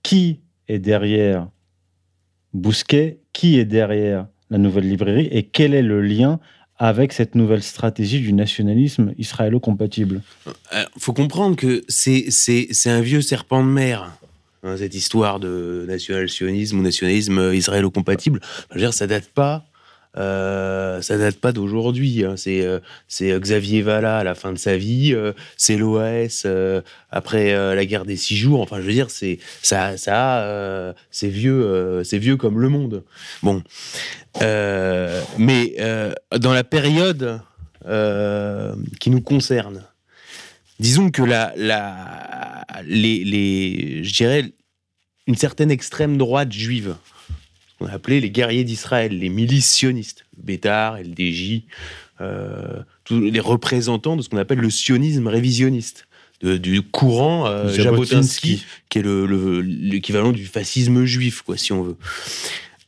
qui 0.03 0.41
est 0.67 0.79
derrière 0.79 1.47
Bousquet, 2.53 3.19
qui 3.33 3.59
est 3.59 3.65
derrière 3.65 4.27
la 4.49 4.59
nouvelle 4.59 4.87
librairie 4.87 5.27
et 5.31 5.43
quel 5.43 5.73
est 5.73 5.81
le 5.81 6.01
lien 6.01 6.39
avec 6.77 7.13
cette 7.13 7.35
nouvelle 7.35 7.63
stratégie 7.63 8.19
du 8.19 8.31
nationalisme 8.31 9.13
israélo-compatible? 9.17 10.21
Il 10.71 10.85
faut 10.99 11.13
comprendre 11.13 11.55
que 11.55 11.83
c'est 11.87 12.29
un 12.85 13.01
vieux 13.01 13.21
serpent 13.21 13.63
de 13.63 13.69
mer. 13.69 14.15
Hein, 14.65 14.77
cette 14.77 14.95
histoire 14.95 15.39
de 15.39 15.85
national-sionisme 15.87 16.79
ou 16.79 16.81
nationalisme 16.81 17.53
israélo-compatible, 17.53 18.39
ça 18.91 19.05
date 19.07 19.27
pas 19.27 19.65
euh, 20.17 21.01
ça 21.01 21.17
date 21.17 21.37
pas 21.37 21.51
d'aujourd'hui. 21.51 22.23
Hein. 22.23 22.35
C'est 22.37 22.65
euh, 22.65 22.79
c'est 23.07 23.37
Xavier 23.39 23.81
Vallat 23.81 24.19
à 24.19 24.23
la 24.23 24.35
fin 24.35 24.53
de 24.53 24.57
sa 24.57 24.77
vie, 24.77 25.13
euh, 25.13 25.33
c'est 25.57 25.75
l'OS 25.75 26.47
après 27.11 27.53
la 27.75 27.85
guerre 27.85 28.05
des 28.05 28.15
six 28.15 28.35
jours. 28.35 28.61
Enfin, 28.61 28.77
je 28.77 28.85
veux 28.85 28.93
dire, 28.93 29.09
c'est 29.09 29.39
ça, 29.61 29.95
c'est 31.11 31.27
vieux, 31.27 32.01
c'est 32.03 32.17
vieux 32.17 32.37
comme 32.37 32.59
le 32.59 32.69
monde. 32.69 33.03
Bon, 33.43 33.61
mais 34.41 35.75
dans 36.37 36.53
la 36.53 36.63
période 36.63 37.39
qui 38.99 39.09
nous 39.09 39.21
concerne, 39.21 39.83
disons 40.79 41.11
que 41.11 41.21
la, 41.21 41.53
la, 41.55 42.65
les, 42.85 43.23
les, 43.23 44.03
je 44.03 44.13
dirais, 44.13 44.53
une 45.27 45.35
certaine 45.35 45.71
extrême 45.71 46.17
droite 46.17 46.51
juive 46.51 46.95
on 47.79 47.87
a 47.87 47.91
appelé 47.91 48.21
les 48.21 48.29
guerriers 48.29 48.63
d'Israël, 48.63 49.17
les 49.17 49.29
milices 49.29 49.69
sionistes, 49.69 50.25
Bétar, 50.37 50.97
LDJ, 50.97 51.63
euh, 52.21 52.81
tous 53.03 53.19
les 53.19 53.39
représentants 53.39 54.15
de 54.15 54.21
ce 54.21 54.29
qu'on 54.29 54.37
appelle 54.37 54.59
le 54.59 54.69
sionisme 54.69 55.27
révisionniste, 55.27 56.07
du 56.41 56.81
courant 56.81 57.47
euh, 57.47 57.73
Jabotinsky, 57.73 58.63
qui 58.89 58.99
est 58.99 59.03
l'équivalent 59.03 60.31
du 60.31 60.45
fascisme 60.45 61.03
juif, 61.05 61.41
quoi, 61.41 61.57
si 61.57 61.73
on 61.73 61.81
veut. 61.81 61.97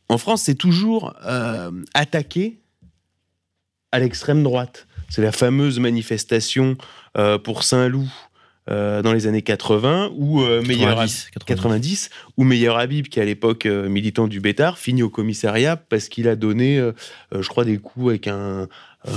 En 0.08 0.16
France, 0.16 0.42
c'est 0.42 0.54
toujours 0.54 1.14
euh, 1.24 1.70
attaqué 1.94 2.60
à 3.90 3.98
l'extrême 3.98 4.42
droite. 4.42 4.86
C'est 5.08 5.22
la 5.22 5.32
fameuse 5.32 5.80
manifestation 5.80 6.76
pour 7.42 7.62
Saint-Loup 7.62 8.08
euh, 8.70 9.00
dans 9.00 9.14
les 9.14 9.26
années 9.26 9.40
80 9.40 10.10
ou 10.14 10.42
euh, 10.42 10.62
Meilleur 10.62 11.02
90, 11.46 12.10
ou 12.36 12.44
Meilleur 12.44 12.76
Habib 12.76 13.06
qui 13.06 13.18
à 13.18 13.24
l'époque 13.24 13.64
euh, 13.64 13.88
militant 13.88 14.26
du 14.26 14.40
Bétard 14.40 14.76
finit 14.76 15.02
au 15.02 15.08
commissariat 15.08 15.76
parce 15.76 16.10
qu'il 16.10 16.28
a 16.28 16.36
donné 16.36 16.78
je 17.32 17.48
crois 17.48 17.64
des 17.64 17.78
coups 17.78 18.08
avec 18.08 18.28
un, 18.28 18.68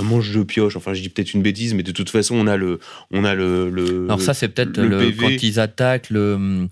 manche 0.02 0.30
de 0.30 0.42
pioche. 0.42 0.76
Enfin 0.76 0.94
je 0.94 1.02
dis 1.02 1.10
peut-être 1.10 1.34
une 1.34 1.42
bêtise 1.42 1.74
mais 1.74 1.82
de 1.82 1.92
toute 1.92 2.08
façon 2.08 2.36
on 2.36 2.46
a 2.46 2.56
le 2.56 2.78
on 3.10 3.24
a 3.24 3.34
le, 3.34 3.68
le 3.68 4.04
alors 4.04 4.22
ça 4.22 4.32
c'est 4.32 4.48
peut-être 4.48 4.80
le, 4.80 5.10
quand 5.10 5.42
ils 5.42 5.60
attaquent 5.60 6.08
le, 6.08 6.68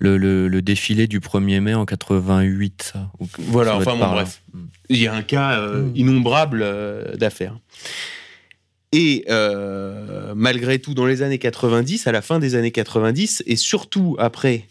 le, 0.00 0.62
défilé 0.62 1.06
du 1.06 1.20
1er 1.20 1.60
mai 1.60 1.74
en 1.74 1.84
88 1.84 2.92
ça, 2.94 3.10
voilà 3.38 3.76
enfin 3.76 3.96
bon, 3.96 4.10
bref. 4.10 4.40
Il 4.88 4.96
y 4.96 5.06
a 5.06 5.14
un 5.14 5.22
cas 5.22 5.60
hmm. 5.60 5.92
innombrable 5.94 6.66
d'affaires 7.18 7.58
et 8.92 9.24
euh, 9.30 10.34
malgré 10.36 10.78
tout, 10.78 10.92
dans 10.92 11.06
les 11.06 11.22
années 11.22 11.38
90, 11.38 12.06
à 12.06 12.12
la 12.12 12.20
fin 12.20 12.38
des 12.38 12.54
années 12.54 12.70
90, 12.70 13.42
et 13.46 13.56
surtout 13.56 14.16
après 14.18 14.66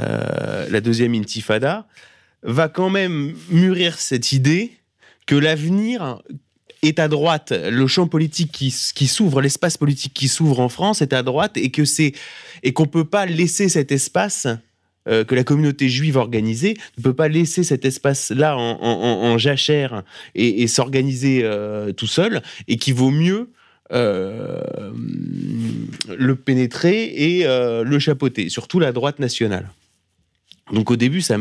euh, 0.00 0.66
la 0.70 0.80
deuxième 0.80 1.14
intifada, 1.14 1.86
va 2.42 2.68
quand 2.68 2.88
même 2.88 3.34
mûrir 3.50 3.98
cette 3.98 4.32
idée 4.32 4.72
que 5.26 5.34
l'avenir 5.34 6.22
est 6.82 6.98
à 6.98 7.08
droite, 7.08 7.52
le 7.52 7.86
champ 7.86 8.06
politique 8.06 8.52
qui, 8.52 8.70
s'ouvre, 8.70 9.42
l'espace 9.42 9.76
politique 9.76 10.14
qui 10.14 10.28
s'ouvre 10.28 10.60
en 10.60 10.68
France 10.68 11.02
est 11.02 11.12
à 11.12 11.22
droite, 11.22 11.56
et 11.56 11.70
que 11.70 11.84
c'est 11.84 12.12
et 12.62 12.72
qu'on 12.72 12.86
peut 12.86 13.04
pas 13.04 13.26
laisser 13.26 13.68
cet 13.68 13.92
espace 13.92 14.46
euh, 15.08 15.24
que 15.24 15.34
la 15.34 15.44
communauté 15.44 15.88
juive 15.88 16.16
organisée 16.16 16.76
ne 16.96 17.02
peut 17.02 17.14
pas 17.14 17.28
laisser 17.28 17.64
cet 17.64 17.84
espace-là 17.84 18.56
en, 18.56 19.36
jachère 19.36 20.04
et, 20.34 20.66
s'organiser 20.68 21.44
tout 21.96 22.06
seul, 22.06 22.40
et 22.68 22.76
qu'il 22.76 22.94
vaut 22.94 23.10
mieux 23.10 23.50
le 26.18 26.34
pénétrer 26.34 27.04
et 27.04 27.46
euh, 27.46 27.84
le 27.84 27.98
chapeauter, 27.98 28.48
surtout 28.48 28.78
la 28.78 28.92
droite 28.92 29.18
nationale. 29.18 29.68
Donc 30.72 30.90
au 30.90 30.96
début, 30.96 31.22
ça, 31.22 31.36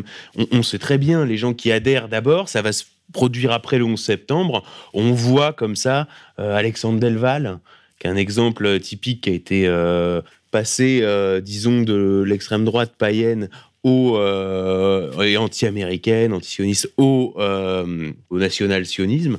on, 0.51 0.63
sait 0.63 0.79
très 0.79 0.97
bien, 0.97 1.25
les 1.25 1.37
gens 1.37 1.53
qui 1.53 1.71
adhèrent 1.71 2.07
d'abord, 2.07 2.47
ça 2.47 2.61
va 2.61 2.71
se 2.71 2.85
produire 3.11 3.51
après 3.51 3.77
le 3.77 3.83
11 3.83 4.01
septembre. 4.01 4.63
On 4.93 5.11
voit 5.11 5.51
comme 5.51 5.75
ça 5.75 6.07
euh, 6.39 6.55
Alexandre 6.55 6.99
Delval, 6.99 7.59
qui 7.99 8.07
est 8.07 8.09
un 8.09 8.15
exemple 8.15 8.79
typique 8.79 9.21
qui 9.21 9.29
a 9.29 9.33
été 9.33 9.69
passé, 10.51 11.03
disons, 11.43 11.81
de 11.81 12.23
l'extrême 12.25 12.63
droite 12.63 12.93
païenne 12.97 13.49
au, 13.87 15.21
et 15.21 15.37
anti-américaine, 15.37 16.33
anti-sioniste, 16.33 16.91
au, 16.97 17.35
au 18.29 18.37
national-sionisme. 18.37 19.37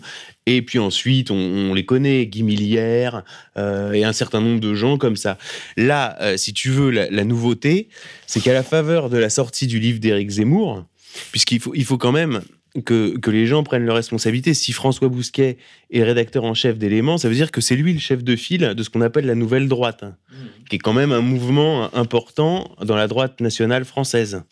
Et 0.51 0.63
puis 0.63 0.79
ensuite, 0.79 1.31
on, 1.31 1.75
les 1.75 1.85
connaît, 1.85 2.25
Guy 2.25 2.43
Millière 2.43 3.23
euh, 3.59 3.93
et 3.93 4.05
un 4.05 4.15
certain 4.15 4.41
nombre 4.41 4.61
de 4.61 4.73
gens 4.73 4.97
comme 4.97 5.15
ça. 5.15 5.37
Là, 5.77 6.17
euh, 6.23 6.39
si 6.39 6.55
tu 6.55 6.71
veux, 6.71 6.89
la, 6.89 7.25
nouveauté, 7.25 7.91
c'est 8.27 8.41
qu'à 8.41 8.55
la 8.55 8.63
faveur 8.63 9.11
de 9.11 9.19
la 9.19 9.29
sortie 9.29 9.67
du 9.67 9.79
livre 9.79 10.01
d'Éric 10.01 10.31
Zemmour, 10.31 10.87
puisqu'il 11.33 11.61
faut, 11.61 11.75
il 11.75 11.85
faut 11.85 11.99
quand 11.99 12.13
même 12.13 12.41
que, 12.83 13.17
que, 13.19 13.31
les 13.31 13.47
gens 13.47 13.63
prennent 13.63 13.85
leurs 13.85 13.97
responsabilités. 13.97 14.55
Si 14.55 14.73
François 14.73 15.09
Bousquet 15.09 15.59
est 15.91 16.03
rédacteur 16.03 16.45
en 16.45 16.55
chef 16.55 16.79
d'éléments, 16.79 17.19
ça 17.19 17.29
veut 17.29 17.35
dire 17.35 17.51
que 17.51 17.61
c'est 17.61 17.77
lui 17.77 17.93
le 17.93 17.99
chef 17.99 18.23
de 18.25 18.37
file 18.37 18.75
de 18.77 18.83
ce 18.83 18.91
qu'on 18.91 19.01
appelle 19.01 19.27
la 19.27 19.35
nouvelle 19.35 19.69
droite, 19.69 20.03
hein, 20.03 20.17
mmh. 20.31 20.35
qui 20.69 20.77
est 20.77 20.79
quand 20.79 20.93
même 20.93 21.13
un 21.13 21.21
mouvement 21.21 21.95
important 21.95 22.75
dans 22.83 22.97
la 22.97 23.09
droite 23.09 23.41
nationale 23.41 23.85
française. 23.85 24.43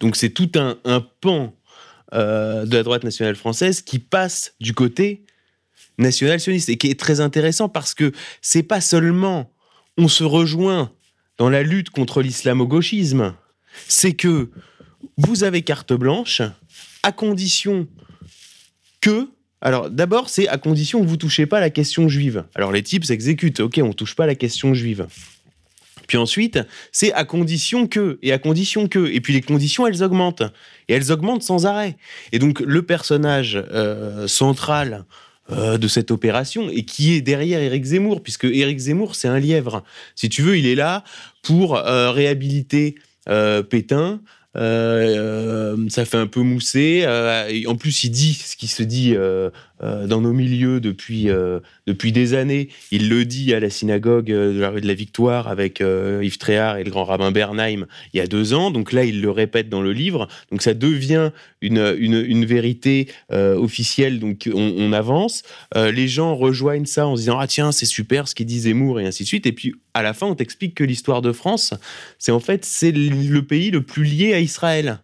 Donc 0.00 0.16
c'est 0.16 0.30
tout 0.30 0.50
un, 0.56 0.76
un 0.84 1.00
pan 1.00 1.54
euh, 2.14 2.66
de 2.66 2.76
la 2.76 2.82
droite 2.82 3.04
nationale 3.04 3.36
française 3.36 3.80
qui 3.80 3.98
passe 3.98 4.54
du 4.60 4.74
côté 4.74 5.24
national-sioniste 5.96 6.68
et 6.68 6.76
qui 6.76 6.88
est 6.88 7.00
très 7.00 7.20
intéressant 7.20 7.70
parce 7.70 7.94
que 7.94 8.12
c'est 8.42 8.62
pas 8.62 8.82
seulement 8.82 9.50
on 9.96 10.08
se 10.08 10.22
rejoint 10.22 10.92
dans 11.38 11.48
la 11.48 11.62
lutte 11.62 11.88
contre 11.88 12.20
l'islamo-gauchisme, 12.20 13.34
c'est 13.88 14.12
que 14.12 14.50
vous 15.16 15.42
avez 15.42 15.62
carte 15.62 15.94
blanche 15.94 16.42
à 17.02 17.12
condition 17.12 17.86
que 19.00 19.28
alors 19.62 19.88
d'abord, 19.90 20.28
c'est 20.28 20.48
à 20.48 20.58
condition 20.58 21.00
que 21.00 21.06
vous 21.06 21.16
touchez 21.16 21.46
pas 21.46 21.60
la 21.60 21.70
question 21.70 22.08
juive. 22.08 22.44
Alors 22.56 22.72
les 22.72 22.82
types 22.82 23.04
s'exécutent, 23.04 23.60
ok, 23.60 23.80
on 23.82 23.92
touche 23.92 24.16
pas 24.16 24.26
la 24.26 24.34
question 24.34 24.74
juive. 24.74 25.06
Puis 26.08 26.18
ensuite, 26.18 26.58
c'est 26.90 27.12
à 27.12 27.24
condition 27.24 27.86
que, 27.86 28.18
et 28.22 28.32
à 28.32 28.38
condition 28.38 28.88
que, 28.88 29.10
et 29.10 29.20
puis 29.20 29.32
les 29.32 29.40
conditions, 29.40 29.86
elles 29.86 30.02
augmentent. 30.02 30.42
Et 30.88 30.94
elles 30.94 31.12
augmentent 31.12 31.44
sans 31.44 31.64
arrêt. 31.64 31.96
Et 32.32 32.40
donc 32.40 32.60
le 32.60 32.82
personnage 32.82 33.56
euh, 33.56 34.26
central 34.26 35.04
euh, 35.50 35.78
de 35.78 35.88
cette 35.88 36.10
opération 36.10 36.68
et 36.68 36.84
qui 36.84 37.12
est 37.12 37.20
derrière 37.20 37.60
Éric 37.60 37.84
Zemmour, 37.84 38.20
puisque 38.22 38.44
Éric 38.44 38.78
Zemmour, 38.78 39.14
c'est 39.14 39.28
un 39.28 39.38
lièvre. 39.38 39.84
Si 40.16 40.28
tu 40.28 40.42
veux, 40.42 40.58
il 40.58 40.66
est 40.66 40.74
là 40.74 41.04
pour 41.42 41.76
euh, 41.76 42.10
réhabiliter 42.10 42.96
Pétain, 43.70 44.20
ça 44.54 46.04
fait 46.04 46.18
un 46.18 46.26
peu 46.26 46.40
mousser. 46.40 47.06
en 47.66 47.76
plus, 47.76 48.04
il 48.04 48.10
dit 48.10 48.34
ce 48.34 48.56
qui 48.56 48.68
se 48.68 48.82
dit 48.82 49.16
euh, 49.84 50.06
dans 50.06 50.20
nos 50.20 50.32
milieux 50.32 50.80
depuis, 50.80 51.28
euh, 51.28 51.58
depuis 51.86 52.12
des 52.12 52.34
années. 52.34 52.68
Il 52.92 53.08
le 53.08 53.24
dit 53.24 53.52
à 53.52 53.60
la 53.60 53.68
synagogue 53.68 54.30
euh, 54.30 54.54
de 54.54 54.60
la 54.60 54.70
rue 54.70 54.80
de 54.80 54.86
la 54.86 54.94
Victoire 54.94 55.48
avec 55.48 55.80
Yves 55.80 56.38
Tréhard 56.38 56.76
et 56.76 56.84
le 56.84 56.90
grand 56.90 57.04
rabbin 57.04 57.32
Bernheim 57.32 57.86
il 58.12 58.18
y 58.18 58.20
a 58.20 58.26
deux 58.26 58.54
ans. 58.54 58.70
Donc 58.70 58.92
là, 58.92 59.04
il 59.04 59.20
le 59.20 59.30
répète 59.30 59.68
dans 59.68 59.82
le 59.82 59.92
livre. 59.92 60.28
Donc 60.50 60.62
ça 60.62 60.74
devient 60.74 61.30
une, 61.60 61.94
une, 61.98 62.44
vérité 62.44 63.08
officielle. 63.30 64.18
Donc 64.20 64.48
on, 64.52 64.92
avance. 64.92 65.42
les 65.74 66.08
gens 66.08 66.34
rejoignent 66.34 66.86
ça 66.86 67.06
en 67.06 67.16
se 67.16 67.22
disant 67.22 67.38
Ah 67.38 67.46
tiens, 67.46 67.72
c'est 67.72 67.86
super 67.86 68.28
ce 68.28 68.34
qu'il 68.34 68.46
dit 68.46 68.60
Zemmour 68.60 69.00
et 69.00 69.06
ainsi 69.06 69.22
de 69.22 69.28
suite. 69.28 69.46
Et 69.46 69.52
puis 69.52 69.74
à 69.94 70.02
la 70.02 70.12
fin, 70.12 70.26
on 70.26 70.34
t'explique 70.34 70.74
que 70.74 70.84
l'histoire 70.84 71.22
de 71.22 71.32
France, 71.32 71.74
c'est 72.18 72.32
en 72.32 72.40
fait 72.40 72.64
c'est 72.64 72.92
le 72.92 73.42
pays 73.42 73.70
le 73.70 73.82
plus 73.82 74.04
lié 74.04 74.34
à 74.34 74.40
Israël. 74.40 75.00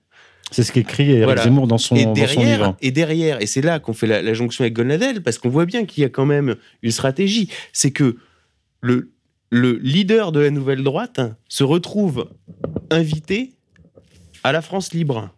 C'est 0.50 0.62
ce 0.62 0.72
qu'écrit 0.72 1.10
Eric 1.10 1.38
Zemmour 1.38 1.66
dans 1.66 1.78
son, 1.78 1.94
et 1.94 2.06
derrière, 2.06 2.58
livre. 2.58 2.76
Et 2.80 2.90
derrière, 2.90 3.42
et 3.42 3.46
c'est 3.46 3.60
là 3.60 3.78
qu'on 3.78 3.92
fait 3.92 4.06
la, 4.06 4.34
jonction 4.34 4.62
avec 4.62 4.74
Gonadel, 4.74 5.22
parce 5.22 5.38
qu'on 5.38 5.50
voit 5.50 5.66
bien 5.66 5.84
qu'il 5.84 6.02
y 6.02 6.06
a 6.06 6.08
quand 6.08 6.26
même 6.26 6.56
une 6.82 6.90
stratégie. 6.90 7.50
C'est 7.72 7.90
que 7.90 8.16
le, 8.80 9.10
le 9.50 9.72
leader 9.78 10.32
de 10.32 10.40
la 10.40 10.50
nouvelle 10.50 10.82
droite 10.82 11.20
se 11.48 11.64
retrouve 11.64 12.28
invité 12.90 13.52
à 14.42 14.52
la 14.52 14.62
France 14.62 14.92
libre 14.92 15.30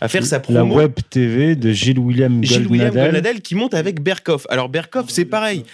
à 0.00 0.08
faire 0.08 0.24
sa 0.24 0.40
promo. 0.40 0.58
La 0.58 0.64
web 0.64 0.92
TV 1.10 1.56
de 1.56 1.70
Gilles 1.72 1.98
William 1.98 2.42
Gilles 2.42 2.66
William 2.66 3.40
qui 3.40 3.54
monte 3.54 3.74
avec 3.74 4.00
Berkoff. 4.00 4.46
Alors 4.50 4.68
Berkoff, 4.68 5.06
c'est 5.08 5.24
pareil. 5.24 5.64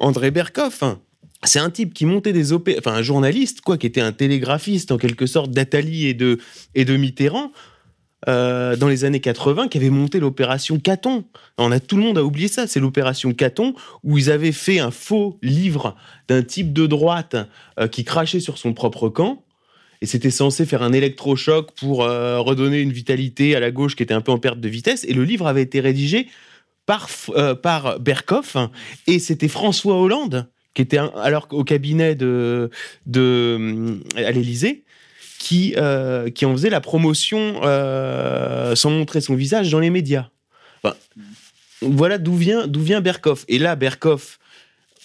André 0.00 0.30
Berkoff, 0.30 0.82
hein, 0.82 1.00
c'est 1.44 1.58
un 1.58 1.70
type 1.70 1.94
qui 1.94 2.06
montait 2.06 2.32
des 2.32 2.52
op... 2.52 2.68
enfin 2.78 2.92
un 2.92 3.02
journaliste 3.02 3.60
quoi, 3.60 3.78
qui 3.78 3.86
était 3.86 4.00
un 4.00 4.12
télégraphiste 4.12 4.92
en 4.92 4.98
quelque 4.98 5.26
sorte 5.26 5.50
d'Atali 5.50 6.06
et 6.06 6.14
de 6.14 6.38
et 6.74 6.84
de 6.84 6.96
Mitterrand. 6.96 7.52
Euh, 8.26 8.74
dans 8.74 8.88
les 8.88 9.04
années 9.04 9.20
80 9.20 9.68
qui 9.68 9.78
avait 9.78 9.90
monté 9.90 10.18
l'opération 10.18 10.80
Caton. 10.80 11.24
On 11.56 11.70
a 11.70 11.78
tout 11.78 11.96
le 11.96 12.02
monde 12.02 12.18
a 12.18 12.24
oublié 12.24 12.48
ça, 12.48 12.66
c'est 12.66 12.80
l'opération 12.80 13.32
Caton 13.32 13.74
où 14.02 14.18
ils 14.18 14.28
avaient 14.28 14.50
fait 14.50 14.80
un 14.80 14.90
faux 14.90 15.38
livre 15.40 15.94
d'un 16.26 16.42
type 16.42 16.72
de 16.72 16.88
droite 16.88 17.36
euh, 17.78 17.86
qui 17.86 18.02
crachait 18.02 18.40
sur 18.40 18.58
son 18.58 18.74
propre 18.74 19.08
camp. 19.08 19.44
Et 20.02 20.06
c'était 20.06 20.30
censé 20.30 20.66
faire 20.66 20.82
un 20.82 20.92
électrochoc 20.92 21.70
pour 21.76 22.02
euh, 22.02 22.40
redonner 22.40 22.80
une 22.80 22.92
vitalité 22.92 23.54
à 23.54 23.60
la 23.60 23.70
gauche 23.70 23.94
qui 23.94 24.02
était 24.02 24.14
un 24.14 24.20
peu 24.20 24.32
en 24.32 24.38
perte 24.38 24.58
de 24.58 24.68
vitesse. 24.68 25.04
Et 25.04 25.12
le 25.12 25.22
livre 25.22 25.46
avait 25.46 25.62
été 25.62 25.78
rédigé 25.78 26.26
par, 26.86 27.08
par 27.62 28.00
Berkoff. 28.00 28.56
Et 29.06 29.20
c'était 29.20 29.48
François 29.48 30.00
Hollande, 30.00 30.48
qui 30.74 30.82
était 30.82 30.98
alors 30.98 31.46
au 31.50 31.62
cabinet 31.62 32.14
de, 32.14 32.70
de, 33.06 34.00
à 34.16 34.30
l'Élysée, 34.30 34.84
qui, 35.38 35.74
euh, 35.76 36.30
qui 36.30 36.44
en 36.44 36.52
faisait 36.52 36.70
la 36.70 36.80
promotion 36.80 37.60
euh, 37.62 38.74
sans 38.74 38.90
montrer 38.90 39.20
son 39.20 39.34
visage 39.34 39.70
dans 39.70 39.80
les 39.80 39.90
médias. 39.90 40.28
voilà 41.80 42.18
d'où 42.18 42.34
vient, 42.34 42.66
d'où 42.66 42.80
vient 42.80 43.00
Berkoff. 43.00 43.44
Et 43.48 43.58
là, 43.58 43.76
Berkoff, 43.76 44.38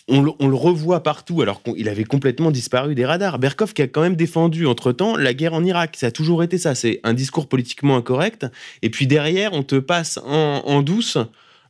on 0.10 0.22
le, 0.22 0.56
revoit 0.56 1.02
partout 1.02 1.42
alors 1.42 1.64
qu'il 1.64 1.88
avait 1.88 2.04
complètement 2.04 2.52
disparu 2.52 2.96
des 2.96 3.06
radars. 3.06 3.40
Berkoff 3.40 3.74
qui 3.74 3.82
a 3.82 3.88
quand 3.88 4.02
même 4.02 4.16
défendu 4.16 4.66
entre-temps 4.66 5.16
la 5.16 5.34
guerre 5.34 5.54
en 5.54 5.64
Irak. 5.64 5.96
Ça 5.98 6.08
a 6.08 6.12
toujours 6.12 6.44
été 6.44 6.58
ça. 6.58 6.76
C'est 6.76 7.00
un 7.04 7.14
discours 7.14 7.48
politiquement 7.48 7.96
incorrect. 7.96 8.46
Et 8.82 8.90
puis 8.90 9.08
derrière, 9.08 9.54
on 9.54 9.64
te 9.64 9.76
passe 9.76 10.20
en 10.26 10.82
douce 10.82 11.18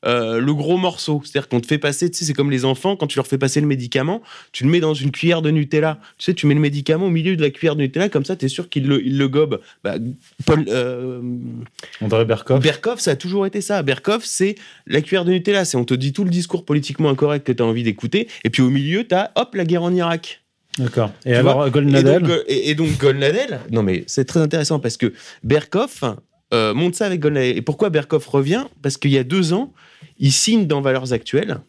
euh, 0.05 0.39
le 0.39 0.53
gros 0.53 0.77
morceau. 0.77 1.21
C'est-à-dire 1.23 1.47
qu'on 1.49 1.61
te 1.61 1.67
fait 1.67 1.77
passer, 1.77 2.09
tu 2.09 2.17
sais, 2.17 2.25
c'est 2.25 2.33
comme 2.33 2.51
les 2.51 2.65
enfants, 2.65 2.95
quand 2.95 3.07
tu 3.07 3.17
leur 3.17 3.27
fais 3.27 3.37
passer 3.37 3.61
le 3.61 3.67
médicament, 3.67 4.21
tu 4.51 4.63
le 4.63 4.69
mets 4.69 4.79
dans 4.79 4.93
une 4.93 5.11
cuillère 5.11 5.41
de 5.41 5.49
Nutella. 5.49 5.99
Tu 6.17 6.25
sais, 6.25 6.33
tu 6.33 6.47
mets 6.47 6.53
le 6.53 6.59
médicament 6.59 7.07
au 7.07 7.09
milieu 7.09 7.35
de 7.35 7.41
la 7.41 7.49
cuillère 7.49 7.75
de 7.75 7.81
Nutella, 7.81 8.09
comme 8.09 8.25
ça, 8.25 8.35
tu 8.35 8.45
es 8.45 8.49
sûr 8.49 8.69
qu'il 8.69 8.87
le, 8.87 9.05
il 9.05 9.17
le 9.17 9.27
gobe. 9.27 9.61
Bah, 9.83 9.95
Paul, 10.45 10.65
euh, 10.67 11.21
André 12.01 12.25
Berkoff. 12.25 12.61
Berkoff, 12.61 12.99
ça 12.99 13.11
a 13.11 13.15
toujours 13.15 13.45
été 13.45 13.61
ça. 13.61 13.81
Berkoff, 13.83 14.25
c'est 14.25 14.55
la 14.87 15.01
cuillère 15.01 15.25
de 15.25 15.31
Nutella. 15.31 15.65
C'est 15.65 15.77
on 15.77 15.85
te 15.85 15.93
dit 15.93 16.13
tout 16.13 16.23
le 16.23 16.29
discours 16.29 16.65
politiquement 16.65 17.09
incorrect 17.09 17.45
que 17.45 17.51
tu 17.51 17.63
as 17.63 17.65
envie 17.65 17.83
d'écouter, 17.83 18.27
et 18.43 18.49
puis 18.49 18.61
au 18.61 18.69
milieu, 18.69 19.05
tu 19.07 19.15
as, 19.15 19.31
hop, 19.35 19.55
la 19.55 19.65
guerre 19.65 19.83
en 19.83 19.93
Irak. 19.93 20.41
D'accord. 20.77 21.11
Et 21.25 21.29
Tu 21.29 21.35
alors, 21.35 21.57
vois 21.57 21.69
Golnadel 21.69 22.15
et 22.15 22.19
donc, 22.19 22.29
euh, 22.29 22.43
et, 22.47 22.69
et 22.71 22.75
donc 22.75 22.97
Golnadel, 22.97 23.59
non 23.69 23.83
mais 23.83 24.03
c'est 24.07 24.25
très 24.25 24.39
intéressant 24.39 24.79
parce 24.79 24.97
que 24.97 25.13
Berkoff 25.43 26.03
euh, 26.53 26.73
monte 26.73 26.95
ça 26.95 27.05
avec 27.05 27.19
Golnadel. 27.19 27.57
Et 27.57 27.61
pourquoi 27.61 27.89
Berkoff 27.89 28.25
revient? 28.27 28.65
Parce 28.81 28.97
qu'il 28.97 29.11
y 29.11 29.17
a 29.17 29.23
deux 29.23 29.53
ans, 29.53 29.73
il 30.17 30.31
signe 30.31 30.67
dans 30.67 30.81
Valeurs 30.81 31.13
Actuelles 31.13 31.59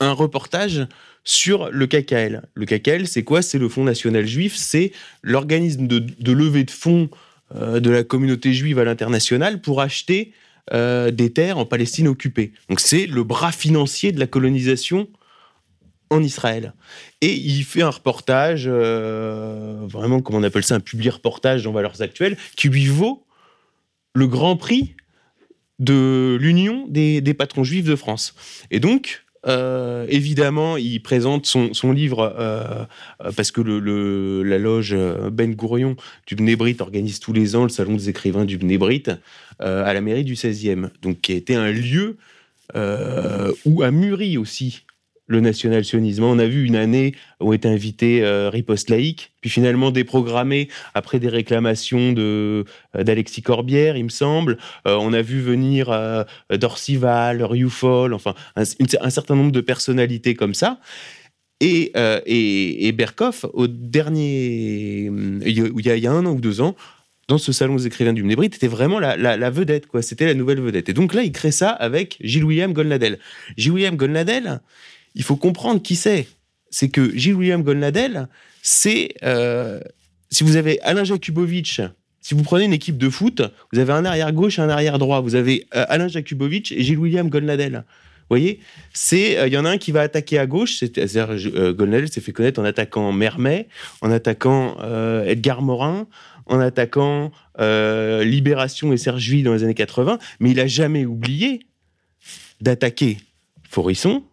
un 0.00 0.12
reportage 0.12 0.86
sur 1.24 1.70
le 1.70 1.86
KKL. 1.86 2.42
Le 2.54 2.66
KKL, 2.66 3.06
c'est 3.06 3.22
quoi? 3.22 3.42
C'est 3.42 3.58
le 3.58 3.68
Fonds 3.68 3.84
national 3.84 4.26
juif, 4.26 4.54
c'est 4.56 4.92
l'organisme 5.22 5.86
de, 5.86 6.32
levée 6.32 6.64
de 6.64 6.70
fonds 6.70 7.08
euh, 7.54 7.80
de 7.80 7.90
la 7.90 8.04
communauté 8.04 8.52
juive 8.52 8.78
à 8.78 8.84
l'international 8.84 9.60
pour 9.60 9.80
acheter 9.80 10.32
euh, 10.72 11.10
des 11.10 11.32
terres 11.32 11.58
en 11.58 11.64
Palestine 11.64 12.08
occupée. 12.08 12.52
Donc 12.68 12.80
c'est 12.80 13.06
le 13.06 13.22
bras 13.22 13.52
financier 13.52 14.12
de 14.12 14.20
la 14.20 14.26
colonisation 14.26 15.08
en 16.10 16.22
Israël. 16.22 16.74
Et 17.20 17.32
il 17.32 17.64
fait 17.64 17.82
un 17.82 17.90
reportage, 17.90 18.64
euh, 18.66 19.78
vraiment, 19.84 20.20
comment 20.20 20.38
on 20.38 20.42
appelle 20.42 20.64
ça, 20.64 20.74
un 20.74 20.80
publi-reportage 20.80 21.64
dans 21.64 21.72
Valeurs 21.72 22.02
Actuelles, 22.02 22.36
qui 22.56 22.68
lui 22.68 22.86
vaut 22.86 23.23
le 24.14 24.26
grand 24.26 24.56
prix 24.56 24.94
de 25.78 26.38
l'Union 26.40 26.86
des, 26.88 27.20
des 27.20 27.34
patrons 27.34 27.64
juifs 27.64 27.84
de 27.84 27.96
France. 27.96 28.34
Et 28.70 28.80
donc, 28.80 29.24
euh, 29.46 30.06
évidemment, 30.08 30.76
il 30.76 31.02
présente 31.02 31.46
son, 31.46 31.74
son 31.74 31.92
livre 31.92 32.34
euh, 32.38 32.84
parce 33.36 33.50
que 33.50 33.60
le, 33.60 34.42
la 34.42 34.58
loge 34.58 34.94
euh, 34.94 35.30
Ben 35.30 35.54
Gourion 35.54 35.96
du 36.26 36.34
Bnebrit 36.34 36.76
organise 36.80 37.20
tous 37.20 37.32
les 37.32 37.56
ans 37.56 37.64
le 37.64 37.68
salon 37.68 37.94
des 37.94 38.08
écrivains 38.08 38.44
du 38.44 38.56
Bnebrit 38.56 39.04
euh, 39.60 39.84
à 39.84 39.92
la 39.92 40.00
mairie 40.00 40.24
du 40.24 40.34
16e, 40.34 40.88
donc 41.02 41.20
qui 41.20 41.32
a 41.32 41.36
été 41.36 41.54
un 41.54 41.70
lieu 41.70 42.16
où 43.66 43.82
a 43.82 43.90
mûri 43.90 44.38
aussi 44.38 44.84
le 45.26 45.40
national-sionisme. 45.40 46.22
On 46.24 46.38
a 46.38 46.46
vu 46.46 46.64
une 46.66 46.76
année 46.76 47.14
où 47.40 47.54
était 47.54 47.68
invité 47.68 48.22
euh, 48.22 48.50
Riposte 48.50 48.90
laïque, 48.90 49.32
puis 49.40 49.50
finalement 49.50 49.90
déprogrammé 49.90 50.68
après 50.94 51.18
des 51.18 51.28
réclamations 51.28 52.12
de 52.12 52.64
euh, 52.96 53.02
d'Alexis 53.04 53.42
Corbière, 53.42 53.96
il 53.96 54.04
me 54.04 54.08
semble. 54.10 54.58
Euh, 54.86 54.96
on 55.00 55.12
a 55.12 55.22
vu 55.22 55.40
venir 55.40 55.90
euh, 55.90 56.24
Dorcival, 56.50 57.42
Rioufol, 57.42 58.12
enfin 58.14 58.34
un, 58.56 58.64
certain 58.64 59.34
nombre 59.34 59.52
de 59.52 59.60
personnalités 59.60 60.34
comme 60.34 60.54
ça. 60.54 60.78
Et, 61.60 61.92
euh, 61.96 62.20
et, 62.26 62.88
et 62.88 62.92
Berkoff, 62.92 63.46
au 63.54 63.66
dernier, 63.68 65.04
il 65.46 65.48
y, 65.48 65.88
a, 65.88 65.96
il 65.96 66.02
y 66.02 66.06
a- 66.06 66.12
un 66.12 66.26
an 66.26 66.32
ou 66.32 66.40
deux 66.40 66.60
ans, 66.60 66.74
dans 67.28 67.38
ce 67.38 67.52
salon 67.52 67.76
des 67.76 67.86
écrivains 67.86 68.12
du 68.12 68.22
Mnébrit, 68.22 68.46
était 68.46 68.66
vraiment 68.66 68.98
la 68.98 69.50
vedette, 69.50 69.86
quoi. 69.86 70.02
C'était 70.02 70.26
la 70.26 70.34
nouvelle 70.34 70.60
vedette. 70.60 70.90
Et 70.90 70.92
donc 70.92 71.14
là, 71.14 71.22
il 71.22 71.32
crée 71.32 71.52
ça 71.52 71.70
avec 71.70 72.18
Gilles 72.20 72.44
William 72.44 72.74
Golnadel. 72.74 73.18
Gilles 73.56 73.72
William 73.72 73.96
Golnadel, 73.96 74.60
il 75.14 75.22
faut 75.22 75.36
comprendre 75.36 75.80
qui 75.82 75.96
c'est. 75.96 76.26
C'est 76.70 76.88
que 76.88 77.16
Gilles 77.16 77.34
William 77.34 77.62
Golnadel, 77.62 78.28
c'est 78.62 79.14
euh, 79.22 79.80
si 80.30 80.42
vous 80.42 80.56
avez 80.56 80.80
Alain 80.82 81.04
Jakubowicz, 81.04 81.80
si 82.20 82.34
vous 82.34 82.42
prenez 82.42 82.64
une 82.64 82.72
équipe 82.72 82.98
de 82.98 83.08
foot, 83.10 83.42
vous 83.72 83.78
avez 83.78 83.92
un 83.92 84.04
arrière 84.04 84.32
gauche 84.32 84.58
et 84.58 84.62
un 84.62 84.68
arrière 84.70 84.98
droit. 84.98 85.20
Vous 85.20 85.34
avez 85.36 85.66
euh, 85.76 85.84
Alain 85.88 86.08
Jakubowicz 86.08 86.72
et 86.72 86.82
Gilles 86.82 86.98
William 86.98 87.28
Golnadel. 87.28 87.84
Vous 88.22 88.26
voyez, 88.30 88.58
c'est 88.94 89.38
euh, 89.38 89.46
il 89.46 89.52
y 89.52 89.58
en 89.58 89.64
a 89.66 89.70
un 89.70 89.78
qui 89.78 89.92
va 89.92 90.00
attaquer 90.00 90.38
à 90.38 90.46
gauche. 90.46 90.76
c'est- 90.78 90.94
C'est-à-dire 91.06 91.72
Golnadel 91.74 92.10
s'est 92.10 92.20
fait 92.22 92.32
connaître 92.32 92.58
en 92.60 92.64
attaquant 92.64 93.12
Mermet, 93.12 93.68
en 94.00 94.10
attaquant 94.10 94.76
Edgar 95.26 95.62
Morin, 95.62 96.08
en 96.46 96.58
attaquant 96.58 97.30
Libération 97.58 98.92
et 98.92 98.96
Serge 98.96 99.28
Vie 99.28 99.42
dans 99.42 99.52
les 99.54 99.62
années 99.62 99.74
80, 99.74 100.18
mais 100.40 100.50
il 100.50 100.60
a 100.60 100.66
jamais 100.66 101.04
oublié 101.04 101.60
d'attaquer 102.60 103.18
Forisson 103.68 104.24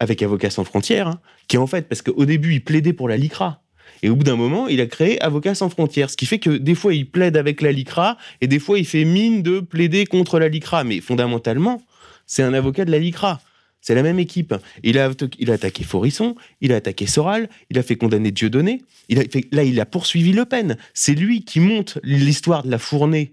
avec 0.00 0.22
Avocats 0.22 0.50
sans 0.50 0.64
frontières, 0.64 1.08
hein, 1.08 1.20
qui 1.48 1.58
en 1.58 1.66
fait, 1.66 1.88
parce 1.88 2.02
qu'au 2.02 2.24
début, 2.24 2.54
il 2.54 2.64
plaidait 2.64 2.92
pour 2.92 3.08
la 3.08 3.16
LICRA. 3.16 3.62
Et 4.02 4.10
au 4.10 4.16
bout 4.16 4.24
d'un 4.24 4.36
moment, 4.36 4.68
il 4.68 4.80
a 4.80 4.86
créé 4.86 5.20
Avocats 5.22 5.56
sans 5.56 5.70
frontières. 5.70 6.10
Ce 6.10 6.16
qui 6.16 6.26
fait 6.26 6.38
que 6.38 6.50
des 6.50 6.74
fois, 6.74 6.94
il 6.94 7.10
plaide 7.10 7.36
avec 7.36 7.62
la 7.62 7.72
LICRA 7.72 8.16
et 8.40 8.46
des 8.46 8.58
fois, 8.58 8.78
il 8.78 8.86
fait 8.86 9.04
mine 9.04 9.42
de 9.42 9.60
plaider 9.60 10.06
contre 10.06 10.38
la 10.38 10.48
LICRA. 10.48 10.84
Mais 10.84 11.00
fondamentalement, 11.00 11.82
c'est 12.26 12.42
un 12.42 12.54
avocat 12.54 12.84
de 12.84 12.92
la 12.92 12.98
LICRA. 12.98 13.40
C'est 13.80 13.94
la 13.94 14.02
même 14.02 14.18
équipe. 14.18 14.54
Il 14.82 14.98
a, 14.98 15.10
attaqué 15.52 15.84
Forisson, 15.84 16.34
il 16.60 16.72
a 16.72 16.76
attaqué 16.76 17.06
Soral, 17.06 17.48
il 17.70 17.78
a 17.78 17.82
fait 17.82 17.96
condamner 17.96 18.30
Dieudonné. 18.30 18.82
Il 19.08 19.18
a 19.18 19.22
fait, 19.22 19.46
là, 19.52 19.62
il 19.62 19.80
a 19.80 19.86
poursuivi 19.86 20.32
Le 20.32 20.44
Pen. 20.44 20.76
C'est 20.94 21.14
lui 21.14 21.44
qui 21.44 21.60
monte 21.60 21.98
l'histoire 22.02 22.64
de 22.64 22.70
la 22.70 22.78
fournée, 22.78 23.30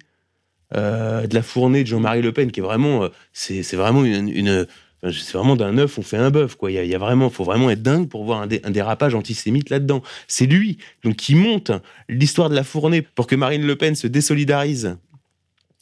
euh, 0.76 1.28
de 1.28 1.36
la 1.36 1.41
fournée 1.41 1.84
de 1.84 1.88
Jean-Marie 1.88 2.22
Le 2.22 2.32
Pen, 2.32 2.51
qui 2.51 2.59
est 2.59 2.63
vraiment, 2.63 3.03
euh, 3.03 3.09
c'est 3.34 3.74
vraiment 3.74 4.05
une, 4.05 4.68
c'est 5.11 5.33
vraiment 5.37 5.55
d'un 5.55 5.77
œuf 5.77 5.97
on 5.97 6.01
fait 6.01 6.17
un 6.17 6.29
bœuf 6.31 6.55
quoi. 6.55 6.71
Il 6.71 6.75
y 6.75 6.77
a, 6.77 6.83
il 6.83 6.89
y 6.89 6.95
a 6.95 6.97
vraiment, 6.97 7.29
faut 7.29 7.43
vraiment 7.43 7.69
être 7.69 7.81
dingue 7.81 8.07
pour 8.07 8.23
voir 8.25 8.41
un, 8.41 8.47
dé- 8.47 8.61
un 8.63 8.71
dérapage 8.71 9.13
antisémite 9.15 9.69
là-dedans. 9.69 10.01
C'est 10.27 10.45
lui 10.45 10.77
donc 11.03 11.15
qui 11.15 11.35
monte 11.35 11.71
l'histoire 12.09 12.49
de 12.49 12.55
la 12.55 12.63
fournée 12.63 13.01
pour 13.01 13.27
que 13.27 13.35
Marine 13.35 13.65
Le 13.65 13.75
Pen 13.75 13.95
se 13.95 14.07
désolidarise 14.07 14.97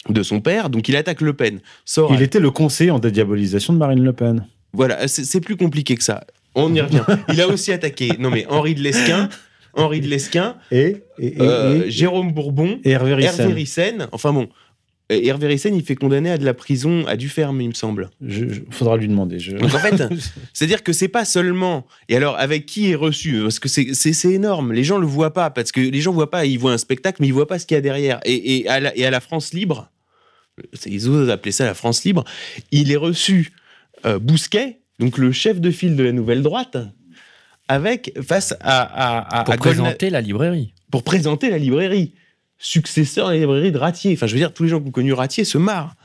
de 0.10 0.24
son 0.24 0.42
père. 0.42 0.70
Donc 0.70 0.90
il 0.90 0.96
attaque 0.96 1.22
Le 1.22 1.34
Pen. 1.34 1.60
Il 2.12 2.22
était 2.22 2.40
le 2.40 2.52
conseiller 2.52 2.92
en 2.92 3.00
dédiabolisation 3.00 3.74
de 3.74 3.78
Marine 3.78 4.04
Le 4.04 4.14
Pen. 4.14 4.46
Voilà, 4.74 5.08
c'est 5.08 5.40
plus 5.42 5.56
compliqué 5.56 5.96
que 5.96 6.04
ça. 6.04 6.26
On 6.56 6.74
y 6.74 6.82
revient. 6.82 7.04
Il 7.30 7.40
a 7.42 7.48
aussi 7.48 7.72
attaqué, 7.72 8.10
non 8.20 8.30
mais 8.30 8.46
Henri 8.50 8.76
de 8.76 8.82
Lesquin, 8.82 9.30
Henri 9.76 10.02
de 10.02 10.08
Lesquin, 10.08 10.56
Et, 10.72 10.98
et, 11.18 11.28
et- 11.28 11.36
euh, 11.42 11.86
et- 11.86 11.92
Jérôme 11.92 12.32
Bourbon, 12.32 12.80
et 12.84 12.92
Hervé 12.92 13.14
Ryssen. 13.54 14.08
Enfin 14.12 14.34
bon, 14.34 14.50
Hervé 15.24 15.48
Ryssen, 15.48 15.76
il 15.76 15.84
fait 15.84 15.96
condamner 15.96 16.32
à 16.32 16.38
de 16.38 16.46
la 16.46 16.54
prison 16.54 17.06
à 17.08 17.16
du 17.16 17.30
ferme, 17.30 17.62
il 17.62 17.70
me 17.70 17.74
semble. 17.74 18.10
Je, 18.22 18.48
je- 18.48 18.62
faudra 18.72 18.98
lui 18.98 19.08
demander. 19.08 19.40
Je... 19.40 19.52
Donc 19.58 19.74
en 19.74 19.80
fait, 19.80 20.04
c'est-à-dire 20.54 20.84
que 20.84 20.94
c'est 20.94 21.08
pas 21.08 21.26
seulement. 21.26 21.86
Et 22.10 22.16
alors, 22.16 22.38
avec 22.38 22.66
qui 22.66 22.92
est 22.92 22.96
reçu 22.96 23.40
Parce 23.42 23.60
que 23.60 23.70
c'est- 23.70 23.94
c'est 23.94 24.14
c'est 24.14 24.32
énorme. 24.34 24.74
Les 24.74 24.84
gens 24.84 24.98
le 24.98 25.08
voient 25.08 25.34
pas 25.34 25.50
parce 25.50 25.72
que 25.72 25.82
les 25.82 26.02
gens 26.02 26.12
voient 26.14 26.32
pas. 26.32 26.46
Ils 26.46 26.58
voient 26.60 26.74
un 26.74 26.78
spectacle, 26.78 27.18
mais 27.22 27.28
ils 27.28 27.34
voient 27.34 27.48
pas 27.48 27.60
ce 27.60 27.66
qu'il 27.66 27.76
y 27.76 27.78
a 27.78 27.82
derrière. 27.82 28.20
Et, 28.26 28.58
et 28.58 28.68
à, 28.70 28.80
la, 28.80 28.98
et 28.98 29.06
à 29.06 29.12
la 29.12 29.20
France 29.20 29.54
libre, 29.54 29.90
c'est- 30.74 30.90
ils 30.90 31.10
osent 31.10 31.30
appeler 31.30 31.52
ça 31.52 31.66
la 31.66 31.74
France 31.74 32.04
libre. 32.04 32.24
Il 32.72 32.92
est 32.92 32.96
reçu 32.98 33.52
euh, 34.06 34.20
Bousquet, 34.20 34.80
donc 35.00 35.18
le 35.18 35.32
chef 35.32 35.60
de 35.62 35.72
file 35.72 35.96
de 35.96 36.04
la 36.04 36.12
Nouvelle 36.12 36.42
Droite, 36.42 36.78
avec 37.68 38.14
face 38.22 38.54
à, 38.60 38.82
à, 38.82 39.40
à- 39.40 39.44
Pour 39.46 39.54
à 39.54 39.58
Golna- 39.58 39.60
présenter 39.84 40.10
la 40.10 40.22
librairie. 40.22 40.74
pour 40.92 41.04
présenter 41.04 41.50
la 41.50 41.58
librairie, 41.58 42.14
successeur 42.64 43.28
de 43.28 43.34
la 43.34 43.40
librairie 43.40 43.72
de 43.72 43.78
Ratier. 43.78 44.14
Enfin, 44.14 44.26
je 44.26 44.34
veux 44.34 44.40
dire, 44.40 44.54
tous 44.54 44.64
les 44.64 44.70
gens 44.70 44.82
qui 44.82 44.88
ont 44.88 44.92
connu 44.92 45.14
Ratier 45.14 45.44
se 45.44 45.58
marrent. 45.58 45.96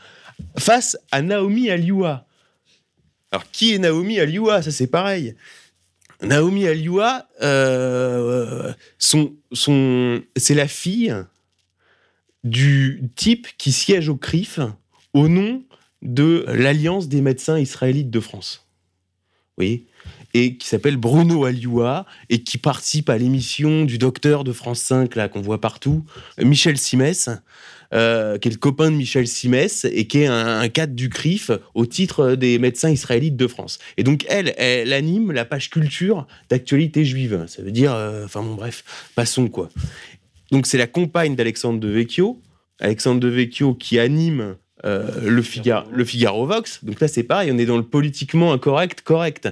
Face 0.59 0.99
à 1.11 1.23
Naomi 1.23 1.71
Alioua. 1.71 2.27
Alors, 3.31 3.51
qui 3.51 3.75
est 3.75 3.79
Naomi 3.79 4.19
Alioua? 4.19 4.63
Ça, 4.63 4.71
c'est 4.71 4.87
pareil. 4.87 5.35
Naomi 6.23 6.67
Alioua, 6.67 7.29
euh, 7.43 8.73
son, 8.99 9.35
son, 9.53 10.21
c'est 10.37 10.55
la 10.55 10.67
fille 10.67 11.15
du 12.43 13.03
type 13.15 13.47
qui 13.57 13.73
siège 13.73 14.09
au 14.09 14.17
CRIF 14.17 14.59
au 15.15 15.29
nom 15.29 15.63
de 16.03 16.45
l'Alliance 16.49 17.09
des 17.09 17.21
médecins 17.21 17.59
israélites 17.59 18.11
de 18.11 18.21
France. 18.21 18.67
Vous 19.57 19.65
voyez? 19.65 19.87
Qui 20.59 20.69
s'appelle 20.69 20.97
Bruno 20.97 21.45
Alioua 21.45 22.07
et 22.31 22.43
qui 22.43 22.59
participe 22.59 23.11
à 23.11 23.19
l'émission 23.19 23.85
du 23.85 23.99
docteur 23.99 24.45
de 24.45 24.53
France 24.53 24.81
5 24.81 25.17
là 25.17 25.29
qu'on 25.29 25.41
voit 25.41 25.61
partout, 25.61 26.05
Michel 26.41 26.79
Simès, 26.79 27.31
euh, 27.95 28.37
qui 28.37 28.49
est 28.49 28.51
le 28.51 28.59
copain 28.59 28.91
de 28.91 28.97
Michel 28.97 29.27
Simès 29.27 29.87
et 29.91 30.07
qui 30.07 30.19
est 30.19 30.27
un, 30.27 30.61
un 30.61 30.69
cadre 30.69 30.95
du 30.95 31.09
CRIF 31.09 31.51
au 31.75 31.87
titre 31.87 32.35
des 32.35 32.59
médecins 32.59 32.91
israélites 32.91 33.37
de 33.37 33.47
France. 33.47 33.79
Et 33.97 34.03
donc 34.03 34.27
elle, 34.29 34.53
elle 34.59 34.93
anime 34.93 35.33
la 35.33 35.47
page 35.47 35.71
culture 35.71 36.27
d'actualité 36.51 37.07
juive. 37.07 37.45
Ça 37.49 37.63
veut 37.63 37.71
dire, 37.71 37.95
euh, 37.95 38.27
enfin 38.27 38.43
bon 38.43 38.57
bref, 38.57 38.85
passons 39.15 39.49
quoi. 39.49 39.71
Donc 40.53 40.67
c'est 40.67 40.77
la 40.77 40.87
compagne 40.87 41.35
d'Alexandre 41.35 41.81
de 41.81 41.89
Vecchio, 41.89 42.43
Alexandre 42.79 43.21
de 43.21 43.29
Vecchio 43.29 43.75
qui 43.75 43.99
anime 43.99 44.57
euh, 44.85 45.29
le, 45.29 45.41
Figaro, 45.41 45.89
le 45.91 46.05
Figaro 46.05 46.47
Vox. 46.47 46.85
Donc 46.85 47.01
là 47.01 47.09
c'est 47.09 47.23
pareil, 47.23 47.51
on 47.53 47.57
est 47.57 47.67
dans 47.67 47.79
le 47.79 47.87
politiquement 47.87 48.53
incorrect 48.53 49.01
correct 49.01 49.49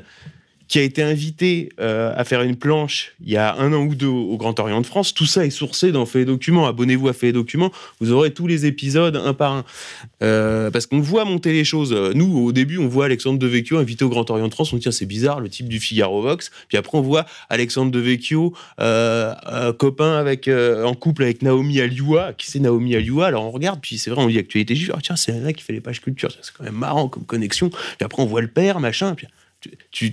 qui 0.69 0.79
a 0.79 0.83
été 0.83 1.03
invité 1.03 1.69
euh, 1.81 2.13
à 2.17 2.25
faire 2.25 2.43
une 2.43 2.57
planche 2.57 3.13
il 3.25 3.31
y 3.31 3.37
a 3.37 3.57
un 3.57 3.73
an 3.73 3.85
ou 3.85 3.95
deux 3.95 4.07
au 4.07 4.37
Grand 4.37 4.59
Orient 4.59 4.81
de 4.81 4.87
France. 4.87 5.15
Tout 5.15 5.27
ça 5.27 5.47
est 5.47 5.51
sourcé 5.51 5.93
dans 5.93 6.07
Fait 6.07 6.23
et 6.23 6.25
Documents. 6.25 6.67
Abonnez-vous 6.67 7.09
à 7.09 7.13
Fait 7.13 7.29
et 7.29 7.33
Documents, 7.33 7.71
vous 8.01 8.13
aurez 8.13 8.33
tous 8.33 8.47
les 8.47 8.67
épisodes 8.67 9.17
un 9.17 9.33
par 9.33 9.53
un. 9.53 9.65
Euh, 10.23 10.71
parce 10.71 10.87
qu'on 10.87 11.01
voit 11.01 11.25
monter 11.25 11.53
les 11.53 11.65
choses. 11.65 11.93
Nous, 12.15 12.39
au 12.39 12.53
début, 12.53 12.79
on 12.79 12.89
voit 12.89 13.05
Alexandre 13.05 13.39
Devecchio 13.39 13.79
invité 13.79 14.05
au 14.05 14.09
Grand 14.09 14.29
Orient 14.31 14.49
de 14.49 14.55
France. 14.55 14.73
On 14.73 14.77
dit, 14.77 14.87
c'est 14.91 15.07
bizarre, 15.07 15.41
le 15.41 15.49
type 15.49 15.69
du 15.69 15.79
Figaro 15.79 16.23
Vox. 16.23 16.51
Puis 16.69 16.77
après, 16.79 16.99
on 16.99 17.03
voit 17.03 17.27
Alexandre 17.49 17.91
Devecchio, 17.91 18.53
euh, 18.81 19.73
copain 19.73 20.17
avec, 20.17 20.49
en 20.49 20.95
couple 20.95 21.25
avec 21.25 21.43
Naomi 21.43 21.81
Alioua. 21.81 22.33
Qui 22.33 22.51
c'est 22.51 22.61
Naomi 22.61 22.95
Alioua? 22.97 23.27
Alors 23.27 23.45
on 23.45 23.51
regarde, 23.51 23.81
puis 23.81 23.99
c'est 23.99 24.11
vrai, 24.11 24.23
on 24.23 24.29
dit 24.29 24.39
actualité 24.39 24.75
juive. 24.75 24.93
Ah, 24.95 25.01
tiens, 25.03 25.17
c'est 25.17 25.39
là 25.39 25.53
qui 25.53 25.63
fait 25.63 25.73
les 25.73 25.81
pages 25.81 26.01
culture. 26.01 26.31
C'est 26.43 26.53
quand 26.57 26.65
même 26.65 26.75
marrant 26.75 27.09
comme 27.09 27.25
connexion. 27.25 27.71
Puis 27.71 28.05
après, 28.05 28.23
on 28.23 28.27
voit 28.27 28.43
le 28.43 28.49
père, 28.49 28.81
machin. 28.81 29.15
Puis 29.15 29.27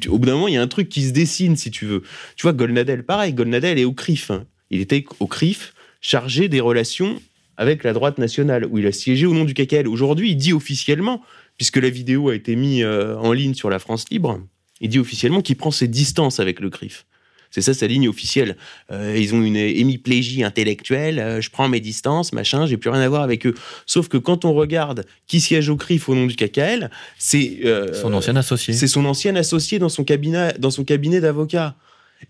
au 0.08 0.18
bout 0.18 0.26
d'un 0.26 0.34
moment, 0.34 0.48
il 0.48 0.54
y 0.54 0.58
a 0.58 0.62
un 0.62 0.68
truc 0.68 0.90
qui 0.90 1.04
se 1.04 1.12
dessine, 1.12 1.56
si 1.56 1.72
tu 1.72 1.86
veux. 1.86 2.04
Tu 2.36 2.44
vois, 2.44 2.54
Golnadel, 2.54 3.04
pareil, 3.04 3.34
Golnadel 3.34 3.80
est 3.80 3.86
au 3.86 3.94
CRIF. 3.94 4.32
Hein. 4.32 4.46
Il 4.70 4.82
était 4.82 5.06
au 5.20 5.28
CRIF, 5.28 5.74
chargé 6.02 6.48
des 6.48 6.60
relations 6.60 7.22
avec 7.58 7.84
la 7.84 7.94
droite 7.94 8.18
nationale, 8.18 8.66
où 8.66 8.80
il 8.80 8.88
a 8.88 8.92
siégé 8.92 9.26
au 9.26 9.34
nom 9.34 9.46
du 9.46 9.54
KKL. 9.54 9.88
Aujourd'hui, 9.88 10.32
il 10.32 10.36
dit 10.36 10.54
officiellement, 10.54 11.22
puisque 11.58 11.78
la 11.78 11.90
vidéo 11.90 12.30
a 12.30 12.36
été 12.36 12.56
mise 12.56 12.84
euh, 12.84 13.16
en 13.18 13.32
ligne 13.32 13.54
sur 13.54 13.70
la 13.70 13.80
France 13.80 14.06
Libre, 14.10 14.42
il 14.82 14.90
dit 14.90 15.00
officiellement 15.00 15.42
qu'il 15.42 15.56
prend 15.56 15.72
ses 15.72 15.88
distances 15.88 16.40
avec 16.40 16.60
le 16.60 16.70
CRIF. 16.70 17.06
C'est 17.54 17.62
ça 17.62 17.76
sa 17.76 17.86
ligne 17.86 18.10
officielle. 18.10 18.58
Euh, 18.92 19.16
ils 19.16 19.36
ont 19.36 19.44
une 19.44 19.58
hémiplégie 19.58 20.44
intellectuelle, 20.44 21.20
euh, 21.20 21.40
je 21.40 21.52
prends 21.52 21.70
mes 21.70 21.80
distances, 21.80 22.34
machin, 22.34 22.66
j'ai 22.66 22.78
plus 22.78 22.90
rien 22.90 23.02
à 23.02 23.08
voir 23.08 23.22
avec 23.22 23.46
eux. 23.46 23.54
Sauf 23.86 24.08
que 24.08 24.18
quand 24.18 24.44
on 24.44 24.54
regarde 24.54 25.06
qui 25.28 25.40
siège 25.40 25.70
au 25.70 25.78
CRIF 25.78 26.10
au 26.10 26.16
nom 26.16 26.26
du 26.26 26.36
KKL, 26.36 26.90
c'est... 27.20 27.60
Euh, 27.64 27.94
son 27.94 28.12
ancien 28.14 28.36
associé. 28.38 28.74
C'est 28.74 28.88
son 28.88 29.06
ancien 29.06 29.36
associé 29.36 29.78
dans 29.78 29.90
son 29.90 30.04
cabinet, 30.04 30.56
dans 30.58 30.72
son 30.72 30.84
cabinet 30.84 31.22
d'avocat. 31.22 31.76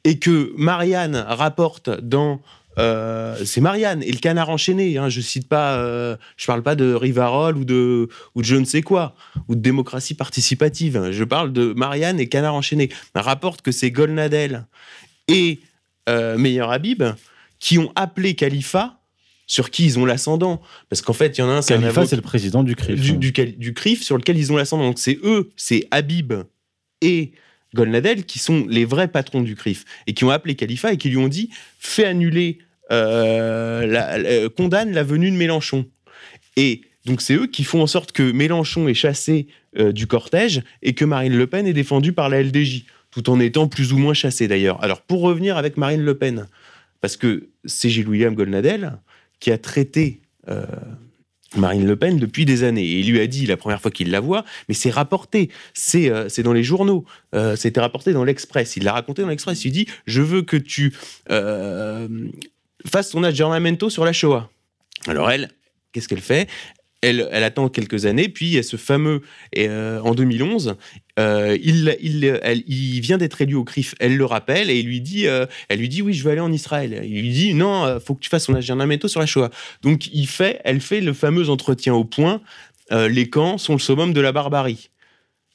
Et 0.03 0.19
que 0.19 0.51
Marianne 0.57 1.15
rapporte 1.15 1.89
dans 1.89 2.41
c'est 2.75 3.61
Marianne 3.61 4.01
et 4.01 4.11
le 4.11 4.17
canard 4.17 4.49
enchaîné. 4.49 4.97
Hein, 4.97 5.07
je 5.07 5.21
cite 5.21 5.47
pas, 5.47 5.77
je 6.35 6.45
parle 6.47 6.63
pas 6.63 6.73
de 6.73 6.95
Rivarol 6.95 7.55
ou 7.55 7.65
de 7.65 8.09
ou 8.33 8.41
de 8.41 8.47
je 8.47 8.55
ne 8.55 8.65
sais 8.65 8.81
quoi 8.81 9.13
ou 9.47 9.53
de 9.53 9.61
démocratie 9.61 10.15
participative. 10.15 11.11
Je 11.11 11.23
parle 11.23 11.53
de 11.53 11.71
Marianne 11.73 12.19
et 12.19 12.27
canard 12.27 12.55
enchaîné. 12.55 12.89
rapporte 13.13 13.61
que 13.61 13.71
c'est 13.71 13.91
Golnadel 13.91 14.65
et 15.27 15.59
euh, 16.09 16.37
Meilleur 16.37 16.71
Habib 16.71 17.03
qui 17.59 17.77
ont 17.77 17.91
appelé 17.95 18.33
Khalifa 18.33 18.99
sur 19.47 19.69
qui 19.69 19.85
ils 19.85 19.99
ont 19.99 20.05
l'ascendant. 20.05 20.61
Parce 20.89 21.01
qu'en 21.01 21.13
fait, 21.13 21.37
il 21.37 21.41
y 21.41 21.43
en 21.43 21.49
a 21.49 21.53
un, 21.53 21.61
c'est 21.61 21.79
Khalifa, 21.79 22.05
c'est 22.05 22.15
le 22.15 22.21
président 22.21 22.63
du 22.63 22.75
CRIF. 22.75 22.99
Du, 22.99 23.31
du, 23.31 23.73
CRIF 23.73 24.03
sur 24.03 24.17
lequel 24.17 24.37
ils 24.37 24.51
ont 24.51 24.57
l'ascendant. 24.57 24.85
Donc 24.85 24.99
c'est 24.99 25.19
eux, 25.23 25.51
c'est 25.55 25.87
Habib 25.91 26.33
et 27.01 27.31
Golnadel 27.73 28.25
qui 28.25 28.39
sont 28.39 28.65
les 28.67 28.85
vrais 28.85 29.07
patrons 29.07 29.41
du 29.41 29.55
CRIF 29.55 29.85
et 30.07 30.13
qui 30.13 30.25
ont 30.25 30.29
appelé 30.29 30.55
Khalifa 30.55 30.93
et 30.93 30.97
qui 30.97 31.09
lui 31.09 31.17
ont 31.17 31.27
dit 31.27 31.49
fais 31.79 32.05
annuler, 32.05 32.59
euh, 32.91 33.85
la, 33.85 34.49
condamne 34.49 34.91
la 34.91 35.03
venue 35.03 35.31
de 35.31 35.35
Mélenchon. 35.35 35.85
Et 36.55 36.81
donc 37.05 37.21
c'est 37.21 37.33
eux 37.33 37.47
qui 37.47 37.63
font 37.63 37.81
en 37.81 37.87
sorte 37.87 38.11
que 38.11 38.31
Mélenchon 38.31 38.87
est 38.87 38.93
chassé 38.93 39.47
euh, 39.77 39.91
du 39.91 40.07
cortège 40.07 40.61
et 40.81 40.93
que 40.93 41.05
Marine 41.05 41.35
Le 41.35 41.47
Pen 41.47 41.65
est 41.65 41.73
défendue 41.73 42.13
par 42.13 42.29
la 42.29 42.43
LDJ 42.43 42.85
tout 43.13 43.29
en 43.29 43.39
étant 43.39 43.67
plus 43.67 43.93
ou 43.93 43.97
moins 43.97 44.13
chassé 44.13 44.47
d'ailleurs. 44.47 44.83
Alors 44.83 45.01
pour 45.01 45.21
revenir 45.21 45.57
avec 45.57 45.77
Marine 45.77 46.03
Le 46.03 46.17
Pen, 46.17 46.47
parce 47.01 47.17
que 47.17 47.49
c'est 47.65 47.89
Gilles 47.89 48.07
William 48.07 48.33
Golnadel 48.33 48.97
qui 49.39 49.51
a 49.51 49.57
traité 49.57 50.21
euh, 50.47 50.65
Marine 51.55 51.85
Le 51.85 51.95
Pen 51.95 52.17
depuis 52.17 52.45
des 52.45 52.63
années. 52.63 52.85
Et 52.85 52.99
il 52.99 53.11
lui 53.11 53.19
a 53.19 53.27
dit 53.27 53.45
la 53.45 53.57
première 53.57 53.81
fois 53.81 53.91
qu'il 53.91 54.09
la 54.09 54.19
voit, 54.19 54.45
mais 54.67 54.73
c'est 54.73 54.89
rapporté, 54.89 55.49
c'est 55.73 56.09
euh, 56.09 56.29
dans 56.43 56.53
les 56.53 56.63
journaux, 56.63 57.05
euh, 57.35 57.55
c'était 57.55 57.81
rapporté 57.81 58.13
dans 58.13 58.23
l'Express. 58.23 58.77
Il 58.77 58.83
l'a 58.83 58.93
raconté 58.93 59.21
dans 59.21 59.27
l'Express. 59.27 59.65
Il 59.65 59.71
dit 59.71 59.87
Je 60.07 60.21
veux 60.21 60.41
que 60.41 60.57
tu 60.57 60.93
fasses 62.85 63.09
ton 63.09 63.23
aggiornamento 63.23 63.89
sur 63.89 64.05
la 64.05 64.13
Shoah. 64.13 64.49
Alors 65.07 65.29
elle, 65.29 65.51
qu'est-ce 65.91 66.07
qu'elle 66.07 66.21
fait? 66.21 66.47
Elle, 67.03 67.43
attend 67.43 67.69
quelques 67.69 68.05
années, 68.05 68.29
puis 68.29 68.47
il 68.47 68.53
y 68.53 68.57
a 68.57 68.63
ce 68.63 68.77
fameux, 68.77 69.21
en 69.55 70.13
2011, 70.13 70.75
euh, 71.19 71.57
il, 71.61 73.01
vient 73.01 73.17
d'être 73.17 73.41
élu 73.41 73.55
au 73.55 73.63
CRIF. 73.63 73.93
Elle 73.99 74.17
le 74.17 74.25
rappelle 74.25 74.69
et 74.69 74.79
il 74.79 74.87
lui 74.87 75.01
dit, 75.01 75.27
euh, 75.27 75.45
elle 75.69 75.79
lui 75.79 75.89
dit 75.89 76.01
oui, 76.01 76.13
je 76.13 76.23
veux 76.23 76.31
aller 76.31 76.41
en 76.41 76.51
Israël. 76.51 77.01
Il 77.03 77.21
lui 77.21 77.29
dit 77.29 77.53
non, 77.53 77.85
euh, 77.85 77.99
faut 77.99 78.15
que 78.15 78.21
tu 78.21 78.29
fasses 78.29 78.45
ton 78.45 78.55
aggiornamento 78.55 79.07
sur 79.07 79.19
la 79.19 79.25
Shoah. 79.25 79.51
Donc 79.83 80.07
il 80.13 80.27
fait, 80.27 80.59
elle 80.63 80.81
fait 80.81 81.01
le 81.01 81.13
fameux 81.13 81.49
entretien 81.49 81.93
au 81.93 82.03
point. 82.03 82.41
les 82.91 83.29
camps 83.29 83.57
sont 83.57 83.73
le 83.73 83.79
summum 83.79 84.13
de 84.13 84.21
la 84.21 84.31
barbarie. 84.31 84.89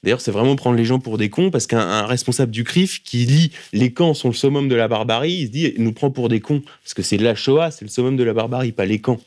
D'ailleurs, 0.05 0.21
c'est 0.21 0.31
vraiment 0.31 0.55
prendre 0.55 0.77
les 0.77 0.85
gens 0.85 1.01
pour 1.01 1.19
des 1.19 1.29
cons 1.29 1.51
parce 1.51 1.67
qu'un 1.67 2.07
responsable 2.07 2.53
du 2.53 2.63
CRIF 2.63 3.03
qui 3.03 3.19
lit 3.27 3.51
les 3.73 3.93
camps 3.93 4.15
sont 4.15 4.29
le 4.29 4.35
summum 4.35 4.69
de 4.69 4.77
la 4.77 4.87
barbarie, 4.87 5.33
il 5.33 5.47
se 5.47 5.51
dit 5.51 5.73
il 5.77 5.83
nous 5.83 5.93
prend 5.93 6.11
pour 6.11 6.29
des 6.29 6.41
cons 6.41 6.63
parce 6.85 6.95
que 6.95 7.03
c'est 7.03 7.17
la 7.17 7.35
Shoah, 7.35 7.73
c'est 7.73 7.85
le 7.85 7.91
summum 7.91 8.17
de 8.17 8.23
la 8.23 8.33
barbarie, 8.33 8.71
pas 8.71 8.87
les 8.87 9.01
camps. 9.01 9.21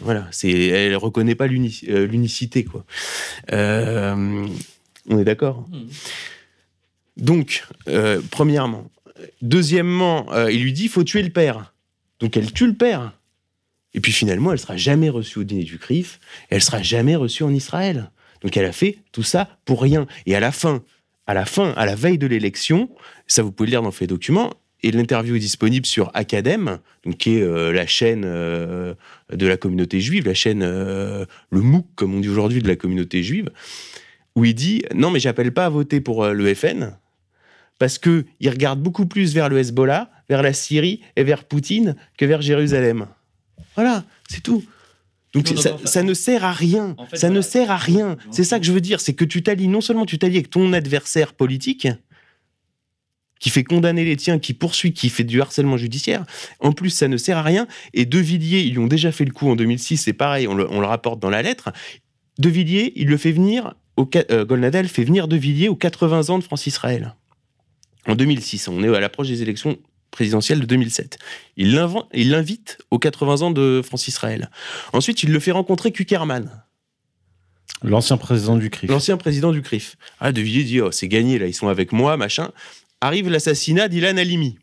Voilà, 0.00 0.26
c'est 0.32 0.50
elle 0.50 0.96
reconnaît 0.96 1.34
pas 1.34 1.46
l'unicité 1.46 2.64
quoi. 2.64 2.84
On 3.50 5.18
est 5.18 5.24
d'accord 5.24 5.66
mmh. 5.70 5.88
Donc, 7.16 7.64
euh, 7.88 8.20
premièrement. 8.30 8.90
Deuxièmement, 9.42 10.32
euh, 10.32 10.50
il 10.50 10.62
lui 10.62 10.72
dit 10.72 10.88
faut 10.88 11.04
tuer 11.04 11.22
le 11.22 11.30
père. 11.30 11.74
Donc 12.20 12.36
elle 12.36 12.52
tue 12.52 12.66
le 12.66 12.74
père. 12.74 13.12
Et 13.92 14.00
puis 14.00 14.12
finalement, 14.12 14.52
elle 14.52 14.58
sera 14.58 14.76
jamais 14.76 15.08
reçue 15.08 15.38
au 15.38 15.44
dîner 15.44 15.62
du 15.62 15.78
CRIF. 15.78 16.18
Elle 16.50 16.62
sera 16.62 16.82
jamais 16.82 17.14
reçue 17.14 17.44
en 17.44 17.50
Israël. 17.50 18.10
Donc 18.42 18.56
elle 18.56 18.64
a 18.64 18.72
fait 18.72 18.98
tout 19.12 19.22
ça 19.22 19.48
pour 19.64 19.80
rien. 19.80 20.06
Et 20.26 20.34
à 20.34 20.40
la 20.40 20.50
fin, 20.50 20.82
à 21.26 21.34
la 21.34 21.44
fin, 21.44 21.70
à 21.76 21.86
la 21.86 21.94
veille 21.94 22.18
de 22.18 22.26
l'élection, 22.26 22.90
ça 23.26 23.42
vous 23.42 23.52
pouvez 23.52 23.68
le 23.68 23.70
lire 23.70 23.82
dans 23.82 23.92
Fait 23.92 24.08
Documents, 24.08 24.52
et 24.86 24.92
l'interview 24.92 25.36
est 25.36 25.40
disponible 25.40 25.86
sur 25.86 26.10
Academ, 26.14 26.78
donc 27.04 27.16
qui 27.16 27.36
est 27.36 27.42
euh, 27.42 27.72
la 27.72 27.86
chaîne 27.86 28.22
de 28.22 29.46
la 29.46 29.56
communauté 29.56 30.00
juive, 30.00 30.26
la 30.26 30.34
chaîne, 30.34 30.60
le 30.60 31.26
MOOC, 31.50 31.86
comme 31.94 32.14
on 32.14 32.20
dit 32.20 32.28
aujourd'hui, 32.28 32.62
de 32.62 32.68
la 32.68 32.76
communauté 32.76 33.22
juive 33.22 33.50
où 34.36 34.44
il 34.44 34.54
dit 34.54 34.82
non, 34.94 35.10
mais 35.10 35.20
j'appelle 35.20 35.52
pas 35.52 35.66
à 35.66 35.68
voter 35.68 36.00
pour 36.00 36.24
euh, 36.24 36.32
le 36.32 36.54
FN 36.54 36.96
parce 37.78 37.98
que 37.98 38.24
il 38.40 38.48
regarde 38.50 38.80
beaucoup 38.80 39.06
plus 39.06 39.34
vers 39.34 39.48
le 39.48 39.58
Hezbollah, 39.58 40.10
vers 40.28 40.42
la 40.42 40.52
Syrie 40.52 41.00
et 41.16 41.24
vers 41.24 41.44
Poutine 41.44 41.96
que 42.16 42.24
vers 42.24 42.40
Jérusalem. 42.40 43.06
Voilà, 43.74 44.04
c'est 44.28 44.42
tout. 44.42 44.64
Donc 45.32 45.48
ça, 45.84 46.02
ne 46.04 46.14
sert 46.14 46.44
à 46.44 46.52
rien. 46.52 46.94
ça 47.12 47.28
ne 47.28 47.40
sert 47.40 47.72
à 47.72 47.76
rien. 47.76 48.16
C'est 48.30 48.44
ça 48.44 48.60
que 48.60 48.64
je 48.64 48.70
veux 48.70 48.80
dire, 48.80 49.00
c'est 49.00 49.14
que 49.14 49.24
tu 49.24 49.42
t'allies 49.42 49.66
non 49.66 49.80
seulement 49.80 50.06
tu 50.06 50.16
t'allies 50.16 50.36
avec 50.36 50.50
ton 50.50 50.72
adversaire 50.72 51.32
politique 51.32 51.88
qui 53.40 53.50
fait 53.50 53.64
condamner 53.64 54.04
les 54.04 54.16
tiens, 54.16 54.38
qui 54.38 54.54
poursuit, 54.54 54.92
qui 54.92 55.08
fait 55.08 55.24
du 55.24 55.40
harcèlement 55.40 55.76
judiciaire. 55.76 56.24
En 56.60 56.72
plus, 56.72 56.90
ça 56.90 57.08
ne 57.08 57.16
sert 57.16 57.36
à 57.38 57.42
rien. 57.42 57.66
Et 57.92 58.06
De 58.06 58.18
Villiers, 58.18 58.62
ils 58.62 58.78
ont 58.78 58.86
déjà 58.86 59.12
fait 59.12 59.24
le 59.24 59.32
coup 59.32 59.50
en 59.50 59.56
2006, 59.56 59.98
c'est 59.98 60.12
pareil, 60.12 60.48
on 60.48 60.54
le, 60.54 60.70
on 60.70 60.80
le 60.80 60.86
rapporte 60.86 61.20
dans 61.20 61.30
la 61.30 61.42
lettre. 61.42 61.72
De 62.38 62.48
Villiers, 62.48 62.92
il 62.96 63.08
le 63.08 63.16
fait 63.16 63.32
venir 63.32 63.74
au, 63.96 64.08
euh, 64.30 64.44
Golnadel 64.44 64.88
fait 64.88 65.04
venir 65.04 65.28
De 65.28 65.36
Villiers 65.36 65.68
aux 65.68 65.76
80 65.76 66.30
ans 66.30 66.38
de 66.38 66.44
France-Israël. 66.44 67.14
En 68.06 68.14
2006, 68.14 68.68
on 68.68 68.82
est 68.82 68.94
à 68.94 69.00
l'approche 69.00 69.28
des 69.28 69.42
élections 69.42 69.78
présidentielles 70.10 70.60
de 70.60 70.66
2007. 70.66 71.18
Il 71.56 71.74
l'invite 71.74 72.78
aux 72.90 72.98
80 72.98 73.42
ans 73.42 73.50
de 73.50 73.82
France-Israël. 73.84 74.50
Ensuite, 74.92 75.22
il 75.22 75.32
le 75.32 75.40
fait 75.40 75.52
rencontrer 75.52 75.90
Kuckerman. 75.90 76.62
L'ancien 77.82 78.16
président 78.16 78.56
du 78.56 78.70
CRIF. 78.70 78.90
L'ancien 78.90 79.16
président 79.16 79.52
du 79.52 79.62
CRIF. 79.62 79.96
Ah, 80.20 80.32
De 80.32 80.40
Villiers 80.40 80.64
dit, 80.64 80.80
oh, 80.80 80.90
c'est 80.90 81.08
gagné, 81.08 81.38
là, 81.38 81.46
ils 81.46 81.54
sont 81.54 81.68
avec 81.68 81.92
moi, 81.92 82.16
machin. 82.16 82.50
Arrive 83.04 83.28
l'assassinat 83.28 83.88
d'Ilan 83.88 84.16
Halimi. 84.16 84.56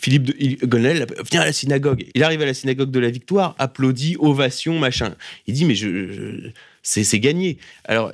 Philippe 0.00 0.22
de, 0.22 0.66
Golnadel 0.66 1.04
vient 1.28 1.40
à 1.40 1.46
la 1.46 1.52
synagogue. 1.52 2.06
Il 2.14 2.22
arrive 2.22 2.40
à 2.42 2.46
la 2.46 2.54
synagogue 2.54 2.92
de 2.92 3.00
la 3.00 3.10
Victoire, 3.10 3.56
applaudit, 3.58 4.14
ovation, 4.20 4.78
machin. 4.78 5.16
Il 5.48 5.54
dit, 5.54 5.64
mais 5.64 5.74
je 5.74 6.50
c'est 6.84 7.18
gagné. 7.18 7.58
Alors, 7.86 8.12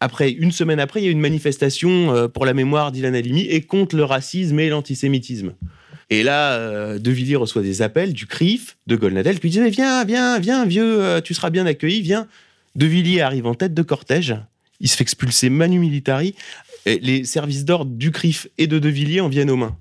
après, 0.00 0.32
une 0.32 0.50
semaine 0.50 0.80
après, 0.80 1.00
il 1.00 1.04
y 1.04 1.08
a 1.08 1.12
une 1.12 1.20
manifestation 1.20 2.12
euh, 2.12 2.26
pour 2.26 2.44
la 2.44 2.54
mémoire 2.54 2.90
d'Ilan 2.90 3.14
Halimi 3.14 3.42
et 3.42 3.60
contre 3.60 3.94
le 3.94 4.02
racisme 4.02 4.58
et 4.58 4.68
l'antisémitisme. 4.68 5.54
Et 6.10 6.24
là, 6.24 6.54
euh, 6.54 6.98
De 6.98 7.12
Villiers 7.12 7.36
reçoit 7.36 7.62
des 7.62 7.82
appels 7.82 8.14
du 8.14 8.26
CRIF, 8.26 8.76
de 8.88 8.96
Golnadel, 8.96 9.36
qui 9.36 9.42
lui 9.42 9.50
dit 9.50 9.70
Viens, 9.70 10.04
viens, 10.04 10.40
viens, 10.40 10.66
vieux, 10.66 11.04
euh, 11.04 11.20
tu 11.20 11.34
seras 11.34 11.50
bien 11.50 11.66
accueilli, 11.66 12.02
viens. 12.02 12.26
De 12.74 12.84
Villiers 12.84 13.20
arrive 13.20 13.46
en 13.46 13.54
tête 13.54 13.74
de 13.74 13.82
cortège, 13.82 14.34
il 14.80 14.88
se 14.88 14.96
fait 14.96 15.02
expulser 15.02 15.48
manu 15.50 15.78
militari, 15.78 16.34
les 16.86 17.24
services 17.24 17.64
d'ordre 17.64 17.92
du 17.92 18.10
CRIF 18.10 18.48
et 18.58 18.66
de 18.66 18.78
De 18.78 18.88
Villiers 18.88 19.20
en 19.20 19.28
viennent 19.28 19.50
aux 19.50 19.56
mains. 19.56 19.76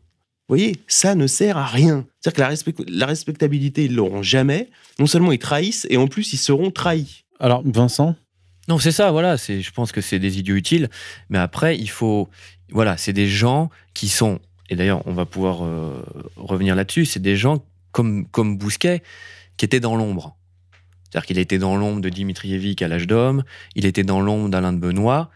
Vous 0.47 0.57
voyez, 0.57 0.75
ça 0.87 1.15
ne 1.15 1.27
sert 1.27 1.57
à 1.57 1.65
rien. 1.65 2.05
C'est-à-dire 2.19 2.55
que 2.65 2.83
la, 2.83 2.99
la 2.99 3.05
respectabilité, 3.05 3.85
ils 3.85 3.95
l'auront 3.95 4.23
jamais. 4.23 4.69
Non 4.99 5.07
seulement 5.07 5.31
ils 5.31 5.39
trahissent, 5.39 5.87
et 5.89 5.97
en 5.97 6.07
plus, 6.07 6.33
ils 6.33 6.37
seront 6.37 6.69
trahis. 6.71 7.23
Alors, 7.39 7.61
Vincent? 7.65 8.15
Non, 8.67 8.77
c'est 8.77 8.91
ça, 8.91 9.11
voilà. 9.11 9.35
Je 9.35 9.71
pense 9.71 9.91
que 9.91 10.01
c'est 10.01 10.19
des 10.19 10.39
idiots 10.39 10.55
utiles. 10.55 10.89
Mais 11.29 11.37
après, 11.37 11.77
il 11.77 11.89
faut. 11.89 12.29
Voilà, 12.71 12.97
c'est 12.97 13.13
des 13.13 13.27
gens 13.27 13.69
qui 13.93 14.07
sont. 14.09 14.39
Et 14.69 14.75
d'ailleurs, 14.75 15.05
on 15.05 15.13
va 15.13 15.25
pouvoir 15.25 15.63
euh, 15.63 16.01
revenir 16.37 16.75
là-dessus. 16.75 17.05
C'est 17.05 17.21
des 17.21 17.35
gens 17.35 17.63
comme, 17.91 18.25
comme 18.27 18.57
Bousquet 18.57 19.03
qui 19.57 19.65
étaient 19.65 19.79
dans 19.79 19.95
l'ombre. 19.95 20.37
C'est-à-dire 21.03 21.27
qu'il 21.27 21.37
était 21.37 21.59
dans 21.59 21.75
l'ombre 21.75 22.01
de 22.01 22.09
Dimitrievik 22.09 22.81
à 22.81 22.87
l'âge 22.87 23.05
d'homme, 23.05 23.43
il 23.75 23.85
était 23.85 24.03
dans 24.03 24.19
l'ombre 24.19 24.49
d'Alain 24.49 24.73
de 24.73 24.79
Benoît, 24.79 25.29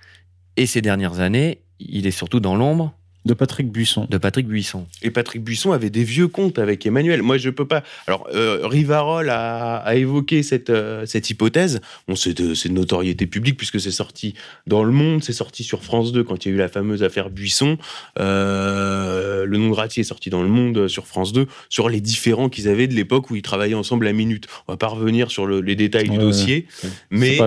et 0.57 0.65
ces 0.65 0.81
dernières 0.81 1.19
années, 1.19 1.61
il 1.79 2.07
est 2.07 2.11
surtout 2.11 2.39
dans 2.39 2.55
l'ombre 2.55 2.96
De 3.27 3.33
Patrick 3.33 3.69
Buisson. 3.69 4.07
De 4.09 4.17
Patrick 4.17 4.47
Buisson. 4.47 4.87
Et 5.01 5.11
Patrick 5.11 5.43
Buisson 5.43 5.73
avait 5.73 5.89
des 5.89 6.05
vieux 6.05 6.29
comptes 6.29 6.59
avec 6.59 6.85
Emmanuel. 6.85 7.21
Moi, 7.21 7.37
je 7.37 7.49
peux 7.49 7.67
pas. 7.67 7.83
Alors, 8.07 8.25
euh, 8.33 8.65
Rivarol 8.65 9.29
a, 9.29 9.83
évoqué 9.95 10.43
cette, 10.43 10.69
euh, 10.69 11.05
cette 11.05 11.29
hypothèse. 11.29 11.81
Bon, 12.07 12.15
c'est 12.15 12.33
de, 12.33 12.53
de, 12.53 12.73
notoriété 12.73 13.27
publique 13.27 13.57
puisque 13.57 13.81
c'est 13.81 13.91
sorti 13.91 14.33
dans 14.65 14.81
Le 14.81 14.93
Monde, 14.93 15.25
c'est 15.25 15.33
sorti 15.33 15.65
sur 15.65 15.83
France 15.83 16.13
2 16.13 16.23
quand 16.23 16.45
il 16.45 16.49
y 16.49 16.51
a 16.53 16.55
eu 16.55 16.57
la 16.57 16.69
fameuse 16.69 17.03
affaire 17.03 17.29
Buisson. 17.29 17.77
Euh, 18.17 19.45
le 19.45 19.57
nom 19.57 19.71
de 19.71 19.75
Ratier 19.75 20.01
est 20.01 20.05
sorti 20.05 20.29
dans 20.29 20.41
Le 20.41 20.47
Monde 20.47 20.87
sur 20.87 21.05
France 21.05 21.33
2 21.33 21.47
sur 21.67 21.89
les 21.89 21.99
différents 21.99 22.47
qu'ils 22.47 22.69
avaient 22.69 22.87
de 22.87 22.93
l'époque 22.93 23.29
où 23.29 23.35
ils 23.35 23.41
travaillaient 23.41 23.75
ensemble 23.75 24.07
à 24.07 24.13
minute. 24.13 24.47
On 24.69 24.71
va 24.71 24.77
pas 24.77 24.87
revenir 24.87 25.31
sur 25.31 25.47
les 25.49 25.75
détails 25.75 26.07
du 26.07 26.17
dossier, 26.17 26.65
mais, 27.09 27.37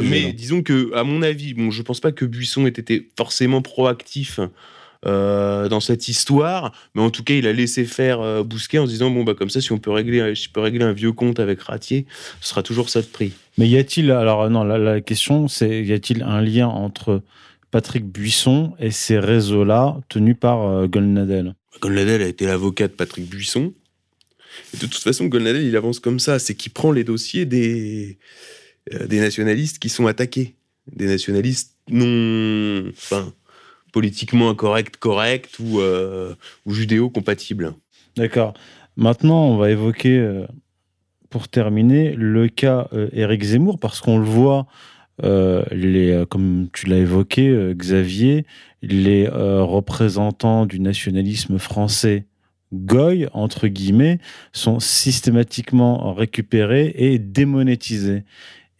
mais 0.00 0.32
disons 0.32 0.62
que, 0.62 0.94
à 0.94 1.02
mon 1.02 1.22
avis, 1.22 1.54
bon, 1.54 1.72
je 1.72 1.82
pense 1.82 1.98
pas 1.98 2.12
que 2.12 2.24
Buisson 2.24 2.66
ait 2.66 2.68
été 2.68 3.08
forcément 3.16 3.62
proactif 3.62 4.38
euh, 5.06 5.68
dans 5.68 5.80
cette 5.80 6.08
histoire, 6.08 6.72
mais 6.94 7.02
en 7.02 7.10
tout 7.10 7.22
cas, 7.22 7.34
il 7.34 7.46
a 7.46 7.52
laissé 7.52 7.84
faire 7.84 8.20
euh, 8.20 8.42
Bousquet 8.42 8.78
en 8.78 8.86
se 8.86 8.90
disant 8.90 9.10
bon 9.10 9.22
bah 9.22 9.34
comme 9.34 9.50
ça, 9.50 9.60
si 9.60 9.70
on 9.72 9.78
peut 9.78 9.90
régler, 9.90 10.34
je 10.34 10.48
peux 10.50 10.60
régler 10.60 10.84
un 10.84 10.92
vieux 10.92 11.12
compte 11.12 11.40
avec 11.40 11.60
Ratier, 11.60 12.06
ce 12.40 12.48
sera 12.48 12.62
toujours 12.62 12.88
ça 12.88 13.02
de 13.02 13.06
prix. 13.06 13.32
Mais 13.58 13.68
y 13.68 13.76
a-t-il 13.76 14.10
alors 14.10 14.48
non 14.48 14.64
la, 14.64 15.00
question 15.00 15.46
c'est 15.46 15.84
y 15.84 15.92
a-t-il 15.92 16.22
un 16.22 16.40
lien 16.40 16.68
entre 16.68 17.22
Patrick 17.70 18.06
Buisson 18.06 18.72
et 18.78 18.90
ces 18.90 19.18
réseaux-là 19.18 20.00
tenus 20.08 20.36
par 20.38 20.66
euh, 20.66 20.86
Golnadel? 20.86 21.54
Golnadel 21.80 22.22
a 22.22 22.26
été 22.26 22.46
l'avocat 22.46 22.88
de 22.88 22.92
Patrick 22.92 23.28
Buisson. 23.28 23.74
Et 24.72 24.76
de 24.76 24.86
toute 24.86 25.02
façon, 25.02 25.26
Golnadel, 25.26 25.64
il 25.64 25.76
avance 25.76 25.98
comme 25.98 26.20
ça, 26.20 26.38
c'est 26.38 26.54
qu'il 26.54 26.72
prend 26.72 26.92
les 26.92 27.04
dossiers 27.04 27.44
des 27.44 28.18
des 29.08 29.18
nationalistes 29.18 29.78
qui 29.78 29.88
sont 29.88 30.06
attaqués, 30.06 30.54
des 30.92 31.06
nationalistes 31.06 31.74
non, 31.88 32.88
enfin 32.88 33.32
politiquement 33.94 34.50
incorrect, 34.50 34.96
correct 34.96 35.60
ou, 35.60 35.78
euh, 35.78 36.34
ou 36.66 36.72
judéo-compatible. 36.74 37.74
D'accord. 38.16 38.52
Maintenant, 38.96 39.46
on 39.46 39.56
va 39.56 39.70
évoquer, 39.70 40.18
euh, 40.18 40.46
pour 41.30 41.46
terminer, 41.46 42.12
le 42.16 42.48
cas 42.48 42.88
euh, 42.92 43.08
Éric 43.12 43.44
Zemmour, 43.44 43.78
parce 43.78 44.00
qu'on 44.00 44.18
le 44.18 44.24
voit, 44.24 44.66
les, 45.22 46.24
comme 46.28 46.66
tu 46.72 46.88
l'as 46.88 46.96
évoqué, 46.96 47.72
Xavier, 47.76 48.46
les 48.82 49.28
représentants 49.28 50.66
du 50.66 50.80
nationalisme 50.80 51.60
français 51.60 52.26
goy, 52.72 53.28
entre 53.32 53.68
guillemets, 53.68 54.18
sont 54.50 54.80
systématiquement 54.80 56.12
récupérés 56.14 56.92
et 56.96 57.20
démonétisés. 57.20 58.24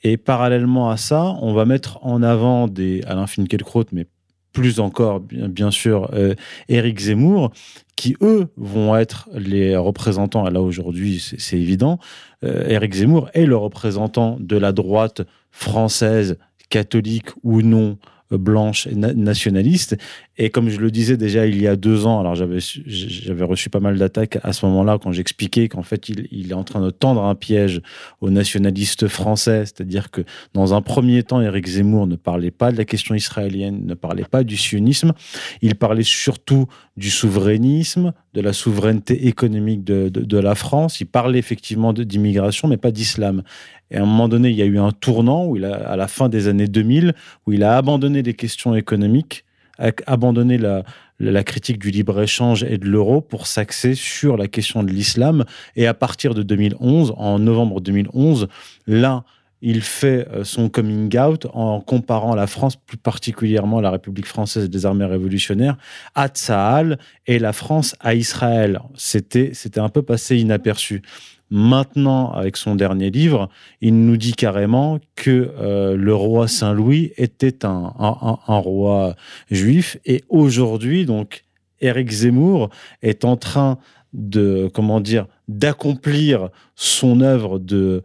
Et 0.02 0.16
parallèlement 0.16 0.90
à 0.90 0.96
ça, 0.96 1.36
on 1.40 1.54
va 1.54 1.66
mettre 1.66 2.04
en 2.04 2.20
avant 2.20 2.66
des 2.66 3.02
Alain 3.06 3.28
Finkielkraut, 3.28 3.86
mais 3.92 4.06
plus 4.54 4.80
encore, 4.80 5.20
bien 5.20 5.70
sûr, 5.70 6.08
euh, 6.14 6.34
Éric 6.70 7.00
Zemmour, 7.00 7.50
qui, 7.96 8.16
eux, 8.22 8.48
vont 8.56 8.96
être 8.96 9.28
les 9.34 9.76
représentants, 9.76 10.48
là 10.48 10.62
aujourd'hui, 10.62 11.22
c'est 11.38 11.58
évident, 11.58 11.98
euh, 12.44 12.66
Éric 12.68 12.94
Zemmour 12.94 13.28
est 13.34 13.44
le 13.44 13.56
représentant 13.56 14.38
de 14.40 14.56
la 14.56 14.72
droite 14.72 15.22
française, 15.50 16.38
catholique 16.70 17.28
ou 17.42 17.60
non, 17.60 17.98
blanche 18.30 18.86
et 18.86 18.94
nationaliste. 18.94 19.96
Et 20.36 20.50
comme 20.50 20.68
je 20.68 20.80
le 20.80 20.90
disais 20.90 21.16
déjà 21.16 21.46
il 21.46 21.60
y 21.60 21.68
a 21.68 21.76
deux 21.76 22.06
ans, 22.06 22.20
alors 22.20 22.34
j'avais, 22.34 22.58
reçu 23.44 23.70
pas 23.70 23.80
mal 23.80 23.98
d'attaques 23.98 24.38
à 24.42 24.52
ce 24.52 24.66
moment-là 24.66 24.98
quand 25.00 25.12
j'expliquais 25.12 25.68
qu'en 25.68 25.82
fait 25.82 26.08
il, 26.08 26.26
il, 26.32 26.50
est 26.50 26.54
en 26.54 26.64
train 26.64 26.80
de 26.80 26.90
tendre 26.90 27.22
un 27.22 27.34
piège 27.34 27.82
aux 28.20 28.30
nationalistes 28.30 29.06
français, 29.06 29.66
c'est-à-dire 29.66 30.10
que 30.10 30.22
dans 30.52 30.74
un 30.74 30.82
premier 30.82 31.22
temps, 31.22 31.40
Éric 31.40 31.66
Zemmour 31.68 32.06
ne 32.06 32.16
parlait 32.16 32.50
pas 32.50 32.72
de 32.72 32.76
la 32.76 32.84
question 32.84 33.14
israélienne, 33.14 33.84
ne 33.84 33.94
parlait 33.94 34.24
pas 34.24 34.42
du 34.42 34.56
sionisme, 34.56 35.12
il 35.62 35.76
parlait 35.76 36.02
surtout 36.02 36.66
du 36.96 37.10
souverainisme, 37.10 38.12
de 38.34 38.40
la 38.40 38.52
souveraineté 38.52 39.26
économique 39.26 39.84
de, 39.84 40.08
de, 40.08 40.20
de 40.20 40.38
la 40.38 40.54
France, 40.54 41.00
il 41.00 41.06
parlait 41.06 41.38
effectivement 41.38 41.92
d'immigration, 41.92 42.68
mais 42.68 42.76
pas 42.76 42.90
d'islam. 42.90 43.42
Et 43.90 43.96
à 43.96 44.02
un 44.02 44.06
moment 44.06 44.28
donné, 44.28 44.50
il 44.50 44.56
y 44.56 44.62
a 44.62 44.66
eu 44.66 44.78
un 44.78 44.92
tournant 44.92 45.46
où 45.46 45.56
il 45.56 45.64
a, 45.64 45.74
à 45.74 45.96
la 45.96 46.08
fin 46.08 46.28
des 46.28 46.48
années 46.48 46.68
2000, 46.68 47.14
où 47.46 47.52
il 47.52 47.62
a 47.62 47.76
abandonné 47.76 48.22
les 48.22 48.34
questions 48.34 48.74
économiques, 48.74 49.44
abandonné 50.06 50.58
la, 50.58 51.44
critique 51.44 51.78
du 51.78 51.90
libre-échange 51.90 52.64
et 52.64 52.78
de 52.78 52.86
l'euro 52.86 53.20
pour 53.20 53.46
s'axer 53.46 53.94
sur 53.94 54.36
la 54.36 54.48
question 54.48 54.82
de 54.82 54.90
l'islam. 54.90 55.44
Et 55.76 55.86
à 55.86 55.94
partir 55.94 56.34
de 56.34 56.42
2011, 56.42 57.14
en 57.16 57.38
novembre 57.38 57.80
2011, 57.80 58.48
là, 58.86 59.24
il 59.66 59.80
fait 59.80 60.28
euh, 60.28 60.44
son 60.44 60.68
coming 60.68 61.16
out 61.18 61.46
en 61.54 61.80
comparant 61.80 62.34
la 62.34 62.46
France, 62.46 62.76
plus 62.76 62.98
particulièrement 62.98 63.80
la 63.80 63.90
République 63.90 64.26
française 64.26 64.68
des 64.68 64.84
armées 64.84 65.06
révolutionnaires, 65.06 65.78
à 66.14 66.28
Tsahal 66.28 66.98
et 67.26 67.38
la 67.38 67.54
France 67.54 67.96
à 68.00 68.14
Israël. 68.14 68.80
C'était 68.94 69.80
un 69.80 69.88
peu 69.88 70.02
passé 70.02 70.36
inaperçu. 70.36 71.00
Maintenant, 71.50 72.32
avec 72.32 72.56
son 72.56 72.74
dernier 72.74 73.10
livre, 73.10 73.48
il 73.80 74.06
nous 74.06 74.16
dit 74.16 74.32
carrément 74.32 74.98
que 75.14 75.52
euh, 75.58 75.96
le 75.96 76.14
roi 76.14 76.48
Saint-Louis 76.48 77.12
était 77.16 77.64
un, 77.64 77.92
roi 78.48 79.14
juif. 79.50 79.98
Et 80.06 80.24
aujourd'hui, 80.28 81.06
donc, 81.06 81.44
Éric 81.80 82.10
Zemmour 82.10 82.70
est 83.02 83.24
en 83.24 83.36
train 83.36 83.78
de, 84.14 84.70
comment 84.72 85.00
dire, 85.00 85.26
d'accomplir 85.48 86.48
son 86.76 87.20
œuvre 87.20 87.58
de, 87.58 88.02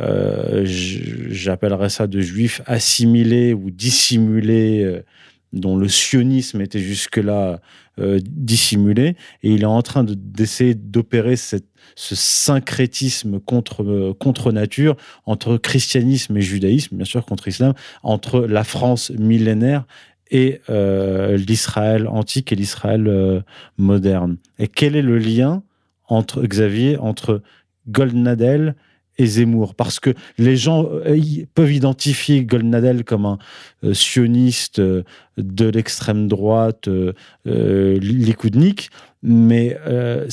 euh, 0.00 0.62
j'appellerais 0.66 1.88
ça 1.88 2.06
de 2.06 2.20
juif 2.20 2.60
assimilé 2.66 3.54
ou 3.54 3.70
dissimulé, 3.70 4.82
euh, 4.82 5.04
dont 5.52 5.76
le 5.76 5.88
sionisme 5.88 6.60
était 6.60 6.78
jusque-là 6.78 7.60
dissimulé. 7.98 9.16
Et 9.42 9.52
il 9.52 9.62
est 9.62 9.66
en 9.66 9.82
train 9.82 10.04
d'essayer 10.04 10.74
d'opérer 10.74 11.36
cette 11.36 11.66
ce 11.94 12.14
syncrétisme 12.14 13.40
contre, 13.40 13.82
euh, 13.82 14.14
contre 14.18 14.52
nature 14.52 14.96
entre 15.26 15.56
christianisme 15.56 16.36
et 16.36 16.42
judaïsme, 16.42 16.96
bien 16.96 17.04
sûr 17.04 17.24
contre 17.24 17.44
l'islam, 17.46 17.74
entre 18.02 18.40
la 18.40 18.64
France 18.64 19.10
millénaire 19.10 19.84
et 20.30 20.60
euh, 20.70 21.36
l'Israël 21.36 22.08
antique 22.08 22.52
et 22.52 22.56
l'Israël 22.56 23.06
euh, 23.06 23.40
moderne. 23.76 24.38
Et 24.58 24.68
quel 24.68 24.96
est 24.96 25.02
le 25.02 25.18
lien 25.18 25.62
entre 26.08 26.42
Xavier, 26.42 26.96
entre 26.98 27.42
Goldnadel 27.88 28.74
et 29.18 29.26
Zemmour 29.26 29.74
Parce 29.74 30.00
que 30.00 30.10
les 30.38 30.56
gens 30.56 30.88
peuvent 31.54 31.72
identifier 31.72 32.44
Goldnadel 32.44 33.04
comme 33.04 33.26
un 33.26 33.38
sioniste 33.92 34.80
de 34.80 35.68
l'extrême 35.68 36.28
droite, 36.28 36.88
likoudnik, 37.44 38.90
mais, 39.22 39.78
euh, 39.86 40.26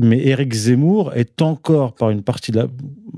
mais 0.00 0.26
Éric 0.26 0.54
Zemmour 0.54 1.12
est 1.14 1.42
encore, 1.42 1.94
par 1.94 2.10
une, 2.10 2.22
partie 2.22 2.50
de 2.50 2.60
la, 2.60 2.66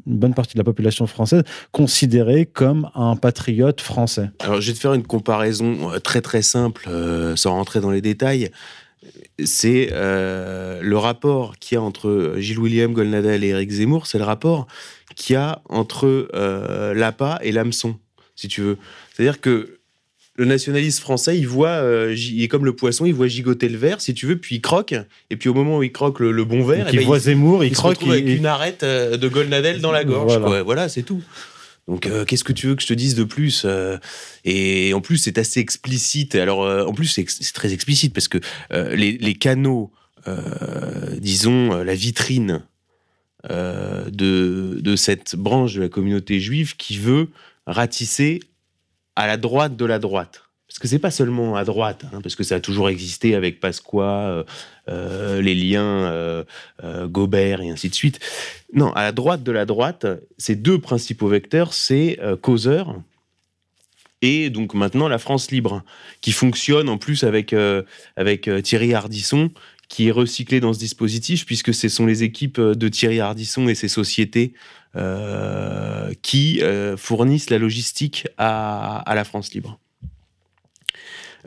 bonne 0.06 0.34
partie 0.34 0.54
de 0.54 0.58
la 0.58 0.64
population 0.64 1.06
française, 1.06 1.44
considéré 1.70 2.46
comme 2.46 2.90
un 2.94 3.14
patriote 3.14 3.80
français. 3.80 4.30
Alors, 4.40 4.60
je 4.60 4.68
vais 4.68 4.74
te 4.74 4.80
faire 4.80 4.94
une 4.94 5.04
comparaison 5.04 5.92
euh, 5.92 5.98
très 6.00 6.20
très 6.20 6.42
simple, 6.42 6.88
euh, 6.88 7.36
sans 7.36 7.52
rentrer 7.52 7.80
dans 7.80 7.90
les 7.90 8.00
détails. 8.00 8.50
C'est 9.44 9.88
le 9.90 10.96
rapport 10.96 11.58
qu'il 11.58 11.76
y 11.76 11.78
a 11.78 11.82
entre 11.82 12.34
Gilles 12.38 12.58
William 12.58 12.92
Golnadel 12.92 13.44
et 13.44 13.48
Éric 13.48 13.70
Zemmour, 13.70 14.06
c'est 14.06 14.18
le 14.18 14.24
rapport 14.24 14.66
qu'il 15.16 15.34
y 15.34 15.36
a 15.36 15.62
entre 15.68 16.28
l'appât 16.94 17.38
et 17.42 17.52
l'hameçon, 17.52 17.96
si 18.36 18.48
tu 18.48 18.60
veux. 18.60 18.78
C'est-à-dire 19.14 19.40
que 19.40 19.80
le 20.40 20.46
nationaliste 20.46 21.00
français, 21.00 21.36
il 21.38 21.46
voit, 21.46 21.68
euh, 21.68 22.14
il 22.16 22.42
est 22.42 22.48
comme 22.48 22.64
le 22.64 22.74
poisson, 22.74 23.04
il 23.04 23.12
voit 23.12 23.26
gigoter 23.26 23.68
le 23.68 23.76
verre, 23.76 24.00
si 24.00 24.14
tu 24.14 24.26
veux, 24.26 24.38
puis 24.38 24.56
il 24.56 24.60
croque. 24.62 24.94
Et 25.28 25.36
puis 25.36 25.50
au 25.50 25.54
moment 25.54 25.76
où 25.76 25.82
il 25.82 25.92
croque 25.92 26.18
le, 26.18 26.44
bon 26.44 26.64
verre, 26.64 26.86
eh 26.88 26.94
il 26.94 27.00
ben, 27.00 27.06
voit 27.06 27.18
Zemmour, 27.18 27.62
il, 27.62 27.72
croque. 27.72 28.00
Se 28.00 28.08
avec 28.08 28.26
une 28.26 28.46
arête 28.46 28.82
euh, 28.82 29.18
de 29.18 29.28
Golnadel 29.28 29.82
dans 29.82 29.92
la 29.92 30.02
gorge. 30.02 30.38
Voilà, 30.64 30.88
c'est 30.88 31.02
tout. 31.02 31.22
Donc, 31.88 32.06
euh, 32.06 32.24
qu'est-ce 32.24 32.44
que 32.44 32.52
tu 32.52 32.68
veux 32.68 32.76
que 32.76 32.82
je 32.82 32.86
te 32.86 32.94
dise 32.94 33.14
de 33.14 33.24
plus 33.24 33.66
Et 34.44 34.92
en 34.94 35.00
plus, 35.00 35.18
c'est 35.18 35.38
assez 35.38 35.60
explicite. 35.60 36.34
Alors, 36.34 36.60
en 36.86 36.92
plus, 36.92 37.06
c'est 37.06 37.52
très 37.52 37.72
explicite 37.72 38.14
parce 38.14 38.28
que 38.28 38.38
les, 38.70 39.18
les, 39.18 39.34
canaux, 39.34 39.92
disons, 41.18 41.82
la 41.82 41.94
vitrine 41.94 42.62
de, 43.48 44.08
de 44.80 44.96
cette 44.96 45.34
branche 45.34 45.74
de 45.74 45.80
la 45.80 45.88
communauté 45.88 46.38
juive 46.38 46.76
qui 46.76 46.96
veut 46.98 47.28
ratisser 47.66 48.40
à 49.16 49.26
la 49.26 49.36
droite 49.36 49.76
de 49.76 49.84
la 49.84 49.98
droite. 49.98 50.49
Parce 50.70 50.78
que 50.78 50.88
c'est 50.88 51.00
pas 51.00 51.10
seulement 51.10 51.56
à 51.56 51.64
droite, 51.64 52.04
hein, 52.12 52.20
parce 52.22 52.36
que 52.36 52.44
ça 52.44 52.54
a 52.54 52.60
toujours 52.60 52.88
existé 52.88 53.34
avec 53.34 53.58
Pasqua, 53.58 54.28
euh, 54.28 54.44
euh, 54.88 55.42
les 55.42 55.54
liens 55.54 55.82
euh, 55.82 56.44
Gobert 57.06 57.60
et 57.60 57.70
ainsi 57.70 57.90
de 57.90 57.94
suite. 57.94 58.20
Non, 58.72 58.92
à 58.92 59.02
la 59.02 59.12
droite 59.12 59.42
de 59.42 59.52
la 59.52 59.66
droite, 59.66 60.06
ces 60.38 60.54
deux 60.54 60.78
principaux 60.78 61.28
vecteurs, 61.28 61.74
c'est 61.74 62.18
Causeur 62.40 62.94
et 64.22 64.50
donc 64.50 64.74
maintenant 64.74 65.08
la 65.08 65.18
France 65.18 65.50
libre, 65.50 65.82
qui 66.20 66.30
fonctionne 66.30 66.88
en 66.88 66.98
plus 66.98 67.24
avec, 67.24 67.54
avec 68.16 68.50
Thierry 68.62 68.94
Hardisson, 68.94 69.50
qui 69.88 70.08
est 70.08 70.12
recyclé 70.12 70.60
dans 70.60 70.72
ce 70.72 70.78
dispositif, 70.78 71.46
puisque 71.46 71.74
ce 71.74 71.88
sont 71.88 72.06
les 72.06 72.22
équipes 72.22 72.60
de 72.60 72.88
Thierry 72.88 73.18
Hardisson 73.18 73.66
et 73.68 73.74
ses 73.74 73.88
sociétés 73.88 74.52
euh, 74.96 76.12
qui 76.20 76.62
euh, 76.62 76.96
fournissent 76.96 77.48
la 77.48 77.58
logistique 77.58 78.26
à, 78.38 79.04
la 79.06 79.22
France 79.22 79.54
libre. 79.54 79.78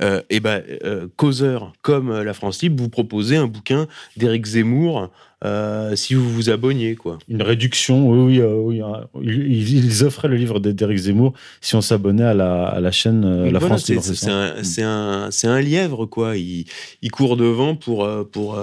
Euh, 0.02 0.22
et 0.30 0.40
ben, 0.40 0.64
euh, 0.84 1.08
causeur 1.16 1.74
comme 1.82 2.10
euh, 2.12 2.24
la 2.24 2.34
France 2.34 2.62
Libre, 2.62 2.82
vous 2.82 2.90
proposez 2.90 3.36
un 3.36 3.48
bouquin 3.48 3.88
d'Éric 4.18 4.46
Zemmour 4.46 5.10
euh, 5.46 5.96
si 5.96 6.14
vous 6.14 6.30
vous 6.30 6.50
abonniez, 6.50 6.96
quoi. 6.96 7.20
Une 7.28 7.42
réduction, 7.42 8.10
oui, 8.10 8.40
oui, 8.40 8.46
oui, 8.46 8.82
hein. 8.82 9.08
Ils, 9.22 10.04
offraient 10.06 10.30
le 10.30 10.38
livre 10.38 10.60
d'Éric 10.60 10.98
Zemmour 10.98 11.34
si 11.60 11.76
on 11.76 11.82
s'abonnait 11.82 12.24
à 12.24 12.34
la, 12.34 12.64
à 12.66 12.80
la 12.80 12.92
chaîne 12.92 13.44
La 13.44 13.60
Voilà, 13.60 13.60
France 13.60 13.90
Libre. 13.90 14.02
c'est 14.04 14.82
un, 14.84 15.30
un, 15.30 15.50
un 15.50 15.62
lièvre, 15.62 16.06
quoi. 16.06 16.38
Il, 16.38 16.66
il 17.02 17.12
court 17.12 17.36
devant 17.36 17.76
pour, 17.76 18.08
pour, 18.32 18.58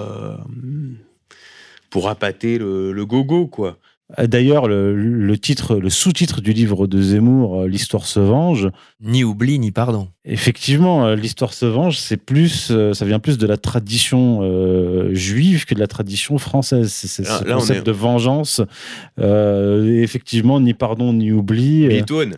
pour 1.91 2.09
appâter 2.09 2.57
le, 2.57 2.91
le 2.91 3.05
gogo, 3.05 3.45
quoi. 3.45 3.77
Euh, 4.19 4.27
D'ailleurs, 4.27 4.67
le, 4.67 4.93
le 4.95 5.37
titre, 5.37 5.75
le 5.77 5.89
sous-titre 5.89 6.41
du 6.41 6.53
livre 6.53 6.87
de 6.87 7.01
Zemmour, 7.01 7.61
euh, 7.61 7.67
L'histoire 7.67 8.05
se 8.05 8.19
venge, 8.19 8.69
Ni 9.01 9.23
oubli, 9.23 9.57
ni 9.59 9.71
pardon. 9.71 10.09
effectivement, 10.25 11.05
euh, 11.07 11.15
l'histoire 11.15 11.53
se 11.53 11.65
venge, 11.65 11.97
c'est 11.97 12.17
plus, 12.17 12.71
ça 12.93 13.05
vient 13.05 13.19
plus 13.19 13.37
de 13.37 13.47
la 13.47 13.57
tradition 13.57 14.39
euh, 14.41 15.13
juive 15.13 15.65
que 15.65 15.73
de 15.75 15.79
la 15.79 15.87
tradition 15.87 16.37
française. 16.37 16.91
C'est 16.91 17.23
Là- 17.23 17.39
ce 17.39 17.45
là, 17.45 17.55
concept 17.55 17.81
est- 17.81 17.83
de 17.83 17.91
vengeance. 17.91 18.61
Euh, 19.19 20.01
effectivement, 20.01 20.59
ni 20.59 20.73
pardon, 20.73 21.13
ni 21.13 21.31
oubli. 21.31 21.85
Euh, 21.85 21.89
Bétonne. 21.89 22.35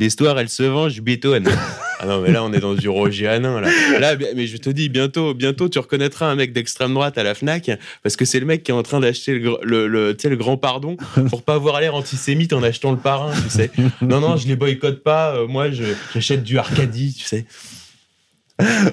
L'histoire, 0.00 0.38
elle 0.38 0.48
se 0.48 0.62
venge, 0.62 1.00
bétonne. 1.00 1.48
ah 2.00 2.06
non, 2.06 2.20
mais 2.20 2.30
là, 2.30 2.44
on 2.44 2.52
est 2.52 2.60
dans 2.60 2.74
du 2.74 2.88
Roger 2.88 3.26
Hanin, 3.26 3.60
là. 3.60 4.16
Mais 4.36 4.46
je 4.46 4.56
te 4.56 4.70
dis, 4.70 4.88
bientôt, 4.88 5.34
bientôt, 5.34 5.68
tu 5.68 5.80
reconnaîtras 5.80 6.26
un 6.30 6.36
mec 6.36 6.52
d'extrême 6.52 6.94
droite 6.94 7.18
à 7.18 7.24
la 7.24 7.34
Fnac, 7.34 7.70
parce 8.04 8.14
que 8.14 8.24
c'est 8.24 8.38
le 8.38 8.46
mec 8.46 8.62
qui 8.62 8.70
est 8.70 8.74
en 8.74 8.84
train 8.84 9.00
d'acheter 9.00 9.34
le, 9.34 9.56
le, 9.62 9.88
le- 9.88 10.16
tu 10.16 10.22
sais, 10.22 10.28
le 10.28 10.36
grand 10.36 10.56
pardon 10.56 10.96
pour 11.30 11.42
pas 11.42 11.54
avoir 11.54 11.80
l'air 11.80 11.96
antisémite 11.96 12.52
en 12.52 12.62
achetant 12.62 12.92
le 12.92 12.98
parrain, 12.98 13.32
tu 13.42 13.48
sais. 13.50 13.70
Non, 14.00 14.20
non, 14.20 14.36
je 14.36 14.46
les 14.46 14.54
boycotte 14.54 15.02
pas. 15.02 15.34
euh, 15.34 15.48
moi, 15.48 15.70
je- 15.72 15.82
j'achète 16.14 16.44
du 16.44 16.58
Arcadie, 16.58 17.14
tu 17.18 17.24
sais. 17.24 17.44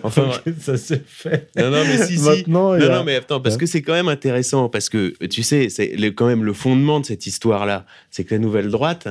Enfin, 0.03 0.30
ça 0.60 0.78
s'est 0.78 1.01
fait. 1.06 1.49
non, 1.56 1.72
non, 1.72 1.84
mais 1.86 1.97
si, 2.06 2.18
si. 2.18 2.24
Maintenant, 2.24 2.76
Non, 2.78 2.84
a- 2.86 2.89
non, 2.97 3.03
mais 3.03 3.16
attends, 3.16 3.39
parce 3.41 3.58
que 3.58 3.66
c'est 3.68 3.82
quand 3.82 3.93
même 3.93 4.08
intéressant, 4.10 4.70
parce 4.70 4.89
que 4.89 5.14
tu 5.28 5.43
sais, 5.43 5.70
c'est 5.70 5.95
quand 6.16 6.28
même 6.28 6.43
le 6.43 6.53
fondement 6.53 6.99
de 6.99 7.06
cette 7.06 7.26
histoire-là, 7.28 7.86
c'est 8.12 8.24
que 8.24 8.34
la 8.36 8.39
nouvelle 8.39 8.70
droite, 8.70 9.08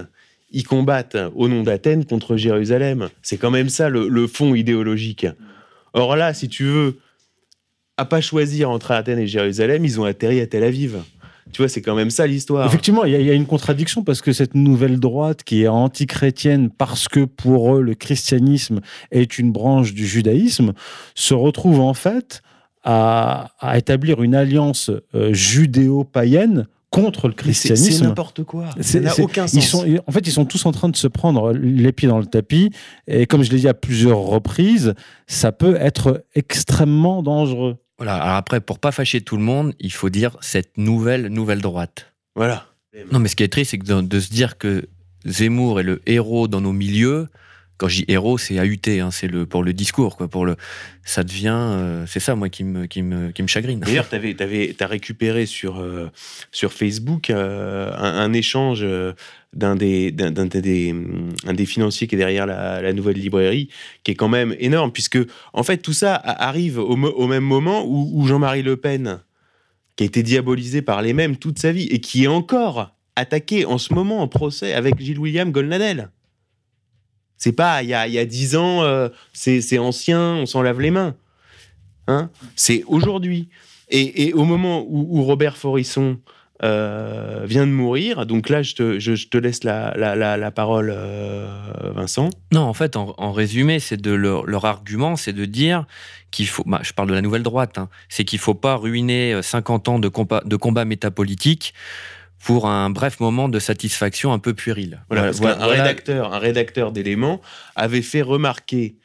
ils 0.54 0.64
combattent 0.64 1.18
au 1.34 1.48
nom 1.48 1.62
d'Athènes 1.62 2.04
contre 2.04 2.36
Jérusalem. 2.36 3.08
C'est 3.22 3.36
quand 3.36 3.50
même 3.50 3.68
ça 3.68 3.88
le, 3.90 4.26
fond 4.26 4.54
idéologique. 4.54 5.26
Or 5.92 6.16
là, 6.16 6.32
si 6.32 6.48
tu 6.48 6.64
veux, 6.64 6.98
à 7.96 8.04
pas 8.04 8.20
choisir 8.20 8.70
entre 8.70 8.92
Athènes 8.92 9.18
et 9.18 9.26
Jérusalem, 9.26 9.84
ils 9.84 10.00
ont 10.00 10.04
atterri 10.04 10.40
à 10.40 10.46
Tel 10.46 10.62
Aviv. 10.62 10.98
Tu 11.52 11.60
vois, 11.60 11.68
c'est 11.68 11.82
quand 11.82 11.94
même 11.94 12.10
ça 12.10 12.26
l'histoire. 12.26 12.66
Effectivement, 12.66 13.04
il 13.04 13.12
y, 13.12 13.30
a- 13.30 13.34
une 13.34 13.46
contradiction 13.46 14.02
parce 14.02 14.22
que 14.22 14.32
cette 14.32 14.54
nouvelle 14.54 14.98
droite 14.98 15.42
qui 15.42 15.64
est 15.64 15.68
anti-chrétienne 15.68 16.70
parce 16.70 17.06
que 17.06 17.24
pour 17.24 17.76
eux 17.76 17.82
le 17.82 17.94
christianisme 17.94 18.80
est 19.10 19.38
une 19.38 19.52
branche 19.52 19.92
du 19.92 20.06
judaïsme 20.06 20.72
se 21.14 21.34
retrouve 21.34 21.80
en 21.80 21.94
fait 21.94 22.42
à, 22.82 23.50
à 23.60 23.76
établir 23.76 24.22
une 24.22 24.34
alliance 24.34 24.90
euh, 25.14 25.32
judéo-païenne 25.32 26.66
contre 26.94 27.28
le 27.28 27.34
Mais 27.46 27.52
c'est- 27.52 27.68
christianisme. 27.68 28.04
n'importe 28.06 28.44
quoi. 28.44 28.70
Ça 28.70 28.76
C'est- 28.82 29.00
n'a 29.00 29.18
aucun 29.20 29.46
Ils 29.46 29.62
sens. 29.62 29.66
sont, 29.82 29.86
en 30.06 30.12
fait, 30.12 30.26
ils 30.26 30.32
sont 30.32 30.44
tous 30.44 30.64
en 30.66 30.72
train 30.72 30.88
de 30.88 30.96
se 30.96 31.06
prendre 31.08 31.52
les 31.52 31.92
pieds 31.92 32.08
dans 32.08 32.18
le 32.18 32.26
tapis. 32.26 32.70
Et 33.06 33.26
comme 33.26 33.42
je 33.42 33.50
l'ai 33.50 33.58
dit 33.58 33.68
à 33.68 33.74
plusieurs 33.74 34.18
reprises, 34.18 34.94
ça 35.26 35.52
peut 35.52 35.76
être 35.80 36.24
extrêmement 36.34 37.22
dangereux. 37.22 37.76
Voilà. 37.98 38.14
Alors 38.16 38.36
après, 38.36 38.60
pour 38.60 38.78
pas 38.78 38.92
fâcher 38.92 39.20
tout 39.20 39.36
le 39.36 39.42
monde, 39.42 39.74
il 39.80 39.92
faut 39.92 40.10
dire 40.10 40.36
cette 40.40 40.76
nouvelle, 40.78 41.28
nouvelle 41.28 41.60
droite. 41.60 42.12
Voilà. 42.36 42.66
Non, 43.12 43.18
mais 43.18 43.28
ce 43.28 43.36
qui 43.36 43.42
est 43.42 43.48
triste, 43.52 43.72
c'est 43.72 43.78
que 43.78 43.86
de, 43.86 44.00
de 44.00 44.20
se 44.20 44.30
dire 44.30 44.56
que 44.58 44.86
Zemmour 45.26 45.80
est 45.80 45.84
le 45.84 46.00
héros 46.06 46.48
dans 46.48 46.60
nos 46.60 46.72
milieux. 46.72 47.28
Quand 47.76 47.88
je 47.88 47.96
dis 47.96 48.04
héros, 48.06 48.38
c'est 48.38 48.60
AUT, 48.60 49.00
hein, 49.00 49.10
c'est 49.10 49.26
le 49.26 49.46
pour 49.46 49.64
le 49.64 49.72
discours, 49.72 50.16
quoi. 50.16 50.28
Pour 50.28 50.46
le, 50.46 50.56
ça 51.04 51.24
devient, 51.24 51.56
euh, 51.56 52.04
c'est 52.06 52.20
ça, 52.20 52.36
moi, 52.36 52.48
qui 52.48 52.62
me, 52.62 52.86
qui 52.86 53.02
me, 53.02 53.32
qui 53.32 53.42
me 53.42 53.48
chagrine. 53.48 53.80
D'ailleurs, 53.80 54.08
tu 54.08 54.76
as 54.80 54.86
récupéré 54.86 55.44
sur, 55.46 55.80
euh, 55.80 56.08
sur 56.52 56.72
Facebook 56.72 57.30
euh, 57.30 57.92
un, 57.96 58.32
échange 58.32 58.86
d'un 59.52 59.74
des, 59.74 60.12
des, 60.12 60.94
un 61.46 61.52
des 61.52 61.66
financiers 61.66 62.06
qui 62.06 62.14
est 62.14 62.18
derrière 62.18 62.46
la, 62.46 62.92
nouvelle 62.92 63.16
librairie, 63.16 63.68
qui 64.04 64.12
est 64.12 64.16
quand 64.16 64.28
même 64.28 64.54
énorme, 64.60 64.92
puisque 64.92 65.18
en 65.52 65.62
fait 65.64 65.78
tout 65.78 65.92
ça 65.92 66.14
arrive 66.14 66.78
au 66.78 67.26
même 67.26 67.44
moment 67.44 67.84
où, 67.84 68.10
où 68.14 68.26
Jean-Marie 68.26 68.62
Le 68.62 68.76
Pen, 68.76 69.20
qui 69.96 70.04
a 70.04 70.06
été 70.06 70.22
diabolisé 70.22 70.82
par 70.82 71.02
les 71.02 71.12
mêmes 71.12 71.36
toute 71.36 71.58
sa 71.58 71.72
vie 71.72 71.86
et 71.86 72.00
qui 72.00 72.24
est 72.24 72.28
encore 72.28 72.94
attaqué 73.16 73.64
en 73.64 73.78
ce 73.78 73.94
moment 73.94 74.20
en 74.22 74.28
procès 74.28 74.72
avec 74.72 75.00
Gilles 75.00 75.18
William 75.18 75.50
Golnadel. 75.50 76.10
C'est 77.44 77.52
pas 77.52 77.82
il 77.82 77.90
y 77.90 77.94
a, 77.94 78.08
y 78.08 78.18
a 78.18 78.24
10 78.24 78.56
ans, 78.56 78.84
euh, 78.84 79.10
c'est 79.34 79.78
ancien, 79.78 80.18
on 80.18 80.46
s'en 80.46 80.62
lave 80.62 80.80
les 80.80 80.90
mains. 80.90 81.14
Hein? 82.06 82.30
C'est 82.56 82.84
aujourd'hui. 82.86 83.50
Et, 83.90 84.28
et 84.28 84.32
au 84.32 84.44
moment 84.44 84.82
où, 84.88 85.22
Robert 85.24 85.58
Forisson 85.58 86.16
euh, 86.62 87.42
vient 87.44 87.66
de 87.66 87.70
mourir, 87.70 88.24
donc 88.24 88.48
là, 88.48 88.62
je 88.62 88.74
te, 88.74 88.98
je, 88.98 89.28
te 89.28 89.36
laisse 89.36 89.62
la, 89.62 89.94
la, 89.94 90.50
parole, 90.52 90.90
euh, 90.90 91.46
Vincent. 91.94 92.30
Non, 92.50 92.62
en 92.62 92.72
fait, 92.72 92.96
en, 92.96 93.32
résumé, 93.32 93.78
c'est 93.78 94.00
de 94.00 94.12
leur, 94.12 94.64
argument, 94.64 95.14
c'est 95.16 95.34
de 95.34 95.44
dire 95.44 95.84
qu'il 96.30 96.48
faut. 96.48 96.64
bah, 96.64 96.80
je 96.82 96.94
parle 96.94 97.10
de 97.10 97.14
la 97.14 97.20
nouvelle 97.20 97.42
droite. 97.42 97.76
hein, 97.76 97.90
c'est 98.08 98.24
qu'il 98.24 98.38
faut 98.38 98.54
pas 98.54 98.76
ruiner 98.76 99.34
euh, 99.34 99.42
50 99.42 99.88
ans 99.90 99.98
de 99.98 100.08
de 100.08 100.56
combat 100.56 100.84
métapolitique 100.86 101.74
pour 102.44 102.66
un 102.66 102.90
bref 102.90 103.20
moment 103.20 103.48
de 103.48 103.58
satisfaction 103.58 104.32
un 104.34 104.38
peu 104.38 104.52
puéril. 104.52 105.00
Voilà, 105.08 105.24
parce 105.24 105.38
Voilà, 105.38 105.56
qu'un 105.56 105.64
voilà. 105.64 105.82
rédacteur, 105.82 106.34
un 106.34 106.38
rédacteur 106.38 106.92
d'éléments 106.92 107.40
avait 107.74 108.02
fait 108.02 108.20
remarquer 108.20 108.96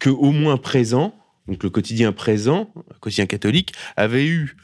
que 0.00 0.10
au 0.10 0.32
moins 0.32 0.56
présent, 0.56 1.14
donc 1.46 1.62
le 1.62 1.70
quotidien 1.70 2.10
présent, 2.10 2.70
le 2.76 2.98
quotidien 2.98 3.26
catholique, 3.26 3.72
avait 3.96 4.26
eu 4.26 4.56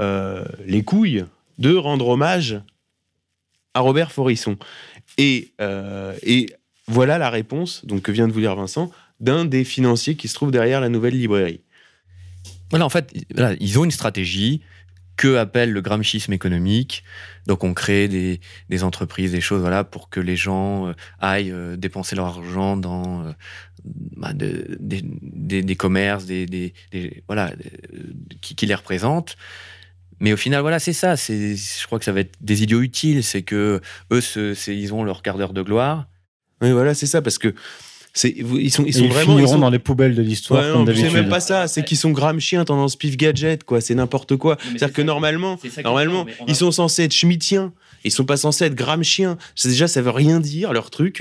euh, 0.00 0.44
les 0.66 0.82
couilles 0.82 1.24
de 1.58 1.74
rendre 1.76 2.08
hommage 2.08 2.60
à 3.74 3.80
Robert 3.80 4.10
Forisson. 4.10 4.56
Et, 5.16 5.52
euh, 5.60 6.16
et 6.24 6.46
voilà 6.88 7.16
la 7.16 7.30
réponse, 7.30 7.84
donc 7.86 8.02
que 8.02 8.10
vient 8.10 8.26
de 8.26 8.32
vous 8.32 8.40
dire 8.40 8.56
Vincent, 8.56 8.90
d'un 9.20 9.44
des 9.44 9.62
financiers 9.62 10.16
qui 10.16 10.26
se 10.26 10.34
trouve 10.34 10.50
derrière 10.50 10.80
la 10.80 10.88
nouvelle 10.88 11.16
librairie. 11.16 11.60
Voilà, 12.70 12.84
en 12.84 12.90
fait, 12.90 13.12
voilà, 13.32 13.54
ils 13.60 13.78
ont 13.78 13.84
une 13.84 13.92
stratégie 13.92 14.62
que 15.18 15.36
appelle 15.36 15.72
le 15.72 15.82
gramschisme 15.82 16.32
économique. 16.32 17.04
Donc, 17.46 17.64
on 17.64 17.74
crée 17.74 18.08
des, 18.08 18.84
entreprises, 18.84 19.32
des 19.32 19.42
choses, 19.42 19.60
voilà, 19.60 19.84
pour 19.84 20.08
que 20.08 20.20
les 20.20 20.36
gens 20.36 20.88
euh, 20.88 20.92
aillent 21.18 21.50
euh, 21.50 21.76
dépenser 21.76 22.16
leur 22.16 22.26
argent 22.26 22.76
dans 22.76 23.26
euh, 23.26 23.32
bah, 24.16 24.32
de- 24.32 24.78
des, 24.80 25.76
commerces, 25.76 26.24
des, 26.24 26.72
voilà, 27.26 27.52
qui, 28.40 28.64
les 28.64 28.74
représentent. 28.74 29.36
Mais 30.20 30.32
au 30.32 30.36
final, 30.36 30.62
voilà, 30.62 30.78
c'est 30.78 30.92
ça. 30.92 31.16
Je 31.16 31.86
crois 31.86 31.98
que 31.98 32.04
ça 32.04 32.12
va 32.12 32.20
être 32.20 32.36
des 32.40 32.62
idiots 32.62 32.80
utiles. 32.80 33.22
C'est 33.24 33.42
que 33.42 33.80
eux, 34.12 34.22
ils 34.68 34.94
ont 34.94 35.04
leur 35.04 35.22
quart 35.22 35.36
d'heure 35.36 35.52
de 35.52 35.62
gloire. 35.62 36.06
Oui, 36.60 36.70
voilà, 36.72 36.94
c'est 36.94 37.06
ça, 37.06 37.22
parce 37.22 37.38
que 37.38 37.54
ils 38.24 38.70
sont, 38.70 38.84
ils 38.84 38.94
sont 38.94 39.02
ils 39.04 39.08
vraiment. 39.08 39.38
ils 39.38 39.48
sont- 39.48 39.58
dans 39.58 39.70
les 39.70 39.78
poubelles 39.78 40.14
de 40.14 40.22
l'histoire 40.22 40.64
Ouais, 40.64 40.72
comme 40.72 40.84
non, 40.84 40.92
c'est 40.94 41.10
même 41.12 41.28
pas 41.28 41.40
ça, 41.40 41.68
c'est 41.68 41.84
qu'ils 41.84 41.96
sont 41.98 42.10
Gramsciens 42.10 42.64
tendance 42.64 42.96
pif 42.96 43.16
gadget, 43.16 43.64
quoi. 43.64 43.80
C'est 43.80 43.94
n'importe 43.94 44.36
quoi. 44.36 44.56
C'est-à-dire 44.70 44.92
que 44.92 45.02
normalement, 45.02 45.58
normalement, 45.84 46.26
ils 46.46 46.56
sont 46.56 46.70
censés 46.72 47.04
être 47.04 47.12
schmittiens. 47.12 47.72
Ils 48.04 48.12
sont 48.12 48.24
pas 48.24 48.36
censés 48.36 48.64
être 48.64 48.76
Gramsciens. 48.76 49.38
C'est 49.56 49.70
déjà, 49.70 49.88
ça 49.88 50.00
veut 50.00 50.10
rien 50.10 50.38
dire 50.38 50.72
leur 50.72 50.88
truc. 50.88 51.20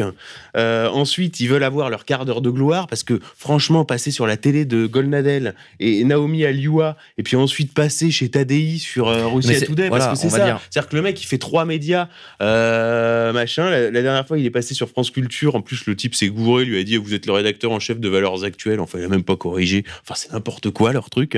Euh, 0.55 0.87
ensuite, 0.89 1.39
ils 1.39 1.47
veulent 1.49 1.63
avoir 1.63 1.89
leur 1.89 2.05
quart 2.05 2.23
d'heure 2.23 2.39
de 2.39 2.51
gloire 2.51 2.85
parce 2.85 3.01
que, 3.03 3.19
franchement, 3.35 3.83
passer 3.83 4.11
sur 4.11 4.27
la 4.27 4.37
télé 4.37 4.63
de 4.63 4.85
Golnadel 4.85 5.55
et 5.79 6.03
Naomi 6.03 6.45
Alioua 6.45 6.95
et 7.17 7.23
puis 7.23 7.35
ensuite 7.35 7.73
passer 7.73 8.11
chez 8.11 8.29
Tadei 8.29 8.77
sur 8.77 9.07
euh, 9.07 9.25
Russia 9.27 9.59
Today, 9.59 9.89
voilà, 9.89 10.05
parce 10.05 10.21
que 10.21 10.29
c'est 10.29 10.37
ça. 10.37 10.45
dire. 10.45 10.59
C'est-à-dire 10.69 10.89
que 10.89 10.95
le 10.95 11.01
mec, 11.01 11.19
il 11.21 11.25
fait 11.25 11.39
trois 11.39 11.65
médias, 11.65 12.09
euh, 12.43 13.33
machin. 13.33 13.71
La, 13.71 13.89
la 13.89 14.01
dernière 14.03 14.27
fois, 14.27 14.37
il 14.37 14.45
est 14.45 14.51
passé 14.51 14.75
sur 14.75 14.87
France 14.87 15.09
Culture. 15.09 15.55
En 15.55 15.61
plus, 15.61 15.87
le 15.87 15.95
type 15.95 16.13
s'est 16.13 16.29
gouré, 16.29 16.63
lui 16.63 16.77
a 16.77 16.83
dit 16.87 16.97
Vous 16.97 17.13
êtes 17.13 17.25
le 17.25 17.33
rédacteur 17.33 17.71
en 17.71 17.79
chef 17.79 17.99
de 17.99 18.09
Valeurs 18.09 18.43
Actuelles. 18.43 18.79
Enfin, 18.79 18.97
il 18.99 19.05
a 19.05 19.07
même 19.07 19.23
pas 19.23 19.35
corrigé. 19.35 19.83
Enfin, 20.03 20.15
c'est 20.15 20.31
n'importe 20.33 20.71
quoi, 20.71 20.93
leur 20.93 21.09
truc. 21.09 21.37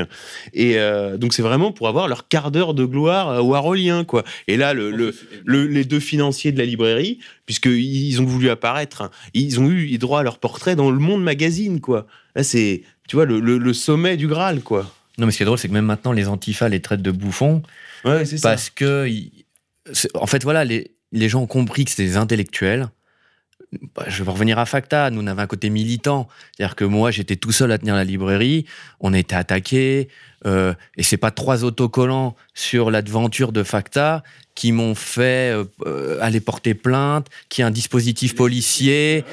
Et 0.53 0.77
euh, 0.77 1.17
donc, 1.17 1.33
c'est 1.33 1.41
vraiment 1.41 1.71
pour 1.71 1.87
avoir 1.87 2.07
leur 2.07 2.27
quart 2.27 2.51
d'heure 2.51 2.73
de 2.73 2.85
gloire 2.85 3.29
euh, 3.29 3.41
warolien, 3.41 4.03
quoi. 4.03 4.23
Et 4.47 4.57
là, 4.57 4.73
le, 4.73 4.91
le- 4.91 5.15
le- 5.45 5.67
les 5.67 5.83
deux 5.85 5.99
financiers 5.99 6.51
de 6.51 6.57
la 6.57 6.65
librairie, 6.65 7.19
puisqu'ils 7.45 8.21
ont 8.21 8.25
voulu 8.25 8.49
apparaître, 8.49 9.09
ils 9.33 9.59
ont 9.59 9.69
eu 9.69 9.97
droit 9.97 10.19
à 10.21 10.23
leur 10.23 10.37
portrait 10.39 10.75
dans 10.75 10.91
Le 10.91 10.99
Monde 10.99 11.23
Magazine, 11.23 11.81
quoi. 11.81 12.05
Là, 12.35 12.43
c'est, 12.43 12.83
tu 13.07 13.15
vois, 13.15 13.25
le, 13.25 13.73
sommet 13.73 14.17
du 14.17 14.27
Graal, 14.27 14.61
quoi. 14.61 14.91
Non, 15.17 15.25
mais 15.25 15.31
ce 15.31 15.37
qui 15.37 15.43
est 15.43 15.45
drôle, 15.45 15.57
c'est 15.57 15.67
que 15.67 15.73
même 15.73 15.85
maintenant, 15.85 16.11
les 16.13 16.27
antifas 16.27 16.69
les 16.69 16.79
traitent 16.79 17.01
de 17.01 17.11
bouffons. 17.11 17.61
Ouais, 18.05 18.23
c'est 18.25 18.37
ça. 18.37 18.49
Parce 18.49 18.69
que, 18.69 19.09
c'est- 19.91 20.15
en 20.15 20.27
fait, 20.27 20.43
voilà, 20.43 20.63
les, 20.63 20.91
les 21.11 21.27
gens 21.27 21.41
ont 21.41 21.47
compris 21.47 21.83
que 21.85 21.91
c'était 21.91 22.05
des 22.05 22.17
intellectuels. 22.17 22.87
Bah, 23.95 24.05
je 24.07 24.23
vais 24.23 24.31
revenir 24.31 24.57
à 24.57 24.65
Facta. 24.65 25.11
Nous, 25.11 25.21
on 25.21 25.27
avait 25.27 25.41
un 25.43 25.47
côté 25.47 25.69
militant. 25.69 26.27
C'est-à-dire 26.57 26.75
que 26.75 26.85
moi, 26.85 27.11
j'étais 27.11 27.35
tout 27.35 27.51
seul 27.51 27.71
à 27.71 27.77
tenir 27.77 27.95
la 27.95 28.03
librairie. 28.03 28.65
On 28.99 29.13
a 29.13 29.19
été 29.19 29.35
attaqué. 29.35 30.09
euh, 30.45 30.73
et 30.97 31.03
c'est 31.03 31.17
pas 31.17 31.31
trois 31.31 31.63
autocollants 31.63 32.35
sur 32.53 32.89
l'aventure 32.91 33.51
de 33.51 33.61
Facta 33.63 34.23
qui 34.59 34.73
m'ont 34.73 34.93
fait 34.93 35.55
aller 36.19 36.41
porter 36.41 36.73
plainte, 36.73 37.27
qui 37.47 37.61
a 37.61 37.67
un 37.67 37.71
dispositif 37.71 38.35
policier, 38.35 39.23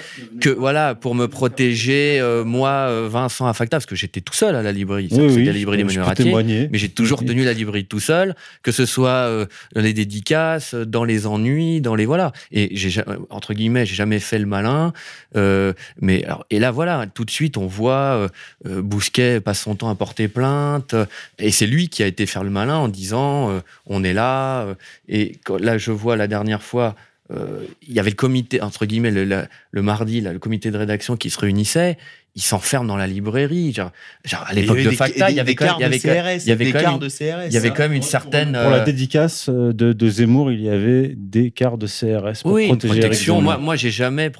que 0.41 0.51
voilà 0.51 0.95
pour 0.95 1.17
me 1.17 1.27
protéger 1.27 2.23
moi 2.45 3.09
Vincent 3.09 3.47
Affacta 3.47 3.79
parce 3.79 3.87
que 3.87 3.97
j'étais 3.97 4.21
tout 4.21 4.35
seul 4.35 4.55
à 4.55 4.63
la 4.63 4.71
librairie, 4.71 5.09
c'était 5.11 5.45
la 5.45 5.53
librairie 5.53 5.85
des 5.85 6.69
mais 6.71 6.79
j'ai 6.79 6.89
toujours 6.89 7.25
tenu 7.25 7.45
la 7.45 7.53
librairie 7.53 7.87
tout 7.87 8.01
seul, 8.01 8.37
que 8.63 8.71
ce 8.71 8.87
soit 8.87 9.29
dans 9.75 9.81
les 9.81 9.93
dédicaces, 9.93 10.75
dans 10.75 11.03
les 11.03 11.27
ennuis, 11.27 11.81
dans 11.81 11.97
les 11.97 12.07
voilà. 12.07 12.33
Et 12.53 12.71
j'ai 12.77 13.03
entre 13.31 13.55
guillemets, 13.55 13.87
j'ai 13.87 13.95
jamais 13.95 14.21
fait 14.21 14.39
le 14.39 14.47
malin. 14.47 14.93
Euh, 15.37 15.73
mais 16.01 16.25
alors, 16.25 16.45
et 16.51 16.59
là 16.59 16.71
voilà, 16.71 17.07
tout 17.13 17.25
de 17.25 17.31
suite 17.31 17.57
on 17.57 17.67
voit 17.67 17.93
euh, 17.93 18.29
euh, 18.67 18.83
Bousquet 18.83 19.41
passe 19.41 19.61
son 19.61 19.75
temps 19.75 19.91
à 19.91 19.95
porter 19.95 20.29
plainte, 20.29 20.95
et 21.39 21.51
c'est 21.51 21.67
lui 21.67 21.89
qui 21.89 22.03
a 22.03 22.07
été 22.07 22.27
faire 22.27 22.45
le 22.45 22.51
malin 22.51 22.77
en 22.77 22.89
disant 22.89 23.61
on 23.87 24.05
est 24.05 24.15
là. 24.15 24.67
et 25.09 25.16
là 25.61 25.79
je 25.79 25.93
vois 25.93 26.17
la 26.17 26.27
dernière 26.27 26.63
fois. 26.63 26.95
il 27.31 27.93
y 27.93 27.99
avait 27.99 28.11
le 28.11 28.17
comité, 28.17 28.61
entre 28.61 28.87
guillemets, 28.87 29.11
le, 29.11 29.83
mardi, 29.83 30.21
le 30.21 30.39
comité 30.39 30.71
de 30.71 30.79
rédaction 30.79 31.17
qui 31.17 31.31
se 31.31 31.39
réunissait 31.39 31.97
il 32.37 32.43
s'enferme 32.43 32.87
dans 32.87 32.97
la 32.97 33.07
librairie. 33.07 33.73
Genre, 33.73 33.91
genre 34.25 34.45
à 34.47 34.53
l'époque 34.53 34.83
de 34.83 34.91
Facta, 34.91 35.31
il 35.31 35.37
y 35.37 35.41
avait 35.41 35.55
quand 35.55 35.65
même, 35.65 35.75
il 35.79 35.81
y 35.81 35.85
avait, 36.11 36.39
il 36.39 36.49
y 36.49 36.53
avait 36.53 36.71
quand 36.71 37.01
même, 37.01 37.11
il 37.49 37.53
y 37.53 37.57
avait 37.57 37.71
quand 37.71 37.83
même 37.83 37.93
une 37.95 38.03
certaine. 38.03 38.53
Pour 38.53 38.71
la 38.71 38.81
dédicace 38.81 39.49
de, 39.49 39.73
de, 39.73 40.09
Zemmour, 40.09 40.53
il 40.53 40.61
y 40.61 40.69
avait 40.69 41.15
des 41.17 41.51
cartes 41.51 41.79
de 41.79 41.87
CRS 41.87 42.43
pour 42.43 42.53
oui, 42.53 42.69
protéger 42.69 42.95
une 42.95 43.01
protection. 43.01 43.41
Moi, 43.41 43.59
moi, 43.59 43.77
j'ai 43.77 43.91
jamais 43.91 44.31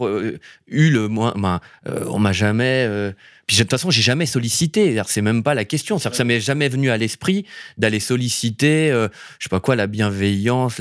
eu 0.69 0.91
le, 0.91 1.09
moi, 1.09 1.35
on 2.07 2.19
m'a 2.19 2.33
jamais 2.33 3.13
puis 3.47 3.57
de 3.57 3.63
toute 3.63 3.71
façon, 3.71 3.91
j'ai 3.91 4.03
jamais 4.03 4.27
sollicité. 4.27 5.01
C'est 5.07 5.23
même 5.23 5.45
pas 5.45 5.55
la 5.55 5.65
question. 5.65 5.99
C'est 5.99 6.11
que 6.11 6.17
ça 6.17 6.25
m'est 6.25 6.41
jamais 6.41 6.69
venu 6.69 6.91
à 6.91 6.97
l'esprit 6.97 7.47
d'aller 7.79 8.01
solliciter, 8.01 8.91
euh, 8.91 9.09
je 9.39 9.45
sais 9.45 9.49
pas 9.49 9.61
quoi, 9.61 9.77
la 9.77 9.87
bienveillance. 9.87 10.81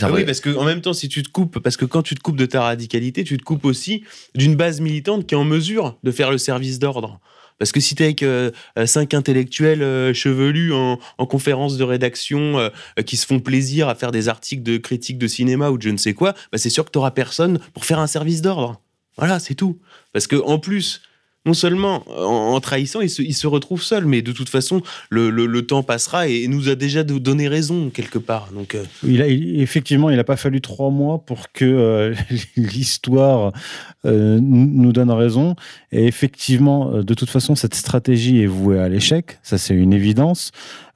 Ah 0.00 0.12
oui, 0.12 0.24
parce 0.24 0.40
que 0.40 0.50
en 0.50 0.64
même 0.64 0.80
temps, 0.80 0.92
si 0.92 1.08
tu 1.08 1.24
te 1.24 1.28
coupes, 1.28 1.58
parce 1.58 1.76
que 1.76 1.84
quand 1.84 2.02
tu 2.02 2.14
te 2.14 2.20
coupes 2.20 2.36
de 2.36 2.46
ta 2.46 2.62
radicalité, 2.62 3.24
tu 3.24 3.36
te 3.36 3.42
coupes 3.42 3.64
aussi 3.64 4.04
d'une 4.36 4.54
base 4.54 4.80
militante 4.80 5.26
qui 5.26 5.34
est 5.34 5.38
en 5.38 5.44
mesure 5.44 5.98
de 6.04 6.12
faire 6.12 6.30
le 6.30 6.38
service 6.38 6.53
d'ordre. 6.78 7.20
Parce 7.58 7.70
que 7.70 7.80
si 7.80 7.94
tu 7.94 8.02
es 8.02 8.06
avec 8.06 8.22
euh, 8.24 8.50
cinq 8.84 9.14
intellectuels 9.14 9.82
euh, 9.82 10.12
chevelus 10.12 10.72
en, 10.72 10.98
conférence 11.26 11.76
de 11.76 11.84
rédaction 11.84 12.70
qui 13.06 13.16
se 13.16 13.26
font 13.26 13.40
plaisir 13.40 13.88
à 13.88 13.94
faire 13.94 14.12
des 14.12 14.28
articles 14.28 14.62
de 14.62 14.76
critique 14.76 15.18
de 15.18 15.26
cinéma 15.26 15.70
ou 15.70 15.78
de 15.78 15.82
je 15.82 15.90
ne 15.90 15.96
sais 15.96 16.14
quoi, 16.14 16.34
bah 16.52 16.58
c'est 16.58 16.70
sûr 16.70 16.84
que 16.84 16.90
tu 16.90 16.98
n'auras 16.98 17.10
personne 17.12 17.58
pour 17.72 17.84
faire 17.84 17.98
un 17.98 18.06
service 18.06 18.42
d'ordre. 18.42 18.80
Voilà, 19.16 19.38
c'est 19.38 19.54
tout. 19.54 19.78
Parce 20.12 20.26
que 20.26 20.36
en 20.36 20.58
plus, 20.58 21.02
non 21.46 21.52
seulement 21.52 22.04
en, 22.08 22.58
trahissant, 22.60 23.00
il 23.02 23.10
se, 23.10 23.46
retrouve 23.46 23.82
seul, 23.82 24.06
mais 24.06 24.22
de 24.22 24.32
toute 24.32 24.48
façon, 24.48 24.82
le, 25.10 25.60
temps 25.60 25.82
passera 25.82 26.26
et, 26.26 26.48
nous 26.48 26.68
a 26.68 26.74
déjà 26.74 27.04
donné 27.04 27.48
raison 27.48 27.90
quelque 27.90 28.18
part. 28.18 28.48
Donc, 28.52 28.74
euh. 28.74 28.84
il 29.06 29.20
a, 29.20 29.28
effectivement, 29.28 30.10
il 30.10 30.16
n'a 30.16 30.24
pas 30.24 30.36
fallu 30.36 30.60
trois 30.60 30.90
mois 30.90 31.18
pour 31.18 31.52
que 31.52 31.64
euh, 31.64 32.14
l'histoire 32.56 33.52
euh, 34.06 34.38
nous 34.40 34.92
donne 34.92 35.10
raison. 35.10 35.54
Et 35.92 36.06
effectivement, 36.06 37.02
de 37.02 37.14
toute 37.14 37.30
façon, 37.30 37.54
cette 37.54 37.74
stratégie 37.74 38.42
est 38.42 38.46
vouée 38.46 38.78
à 38.78 38.88
l'échec. 38.88 39.38
Ça, 39.42 39.58
c'est 39.58 39.74
une 39.74 39.92
évidence. 39.92 40.50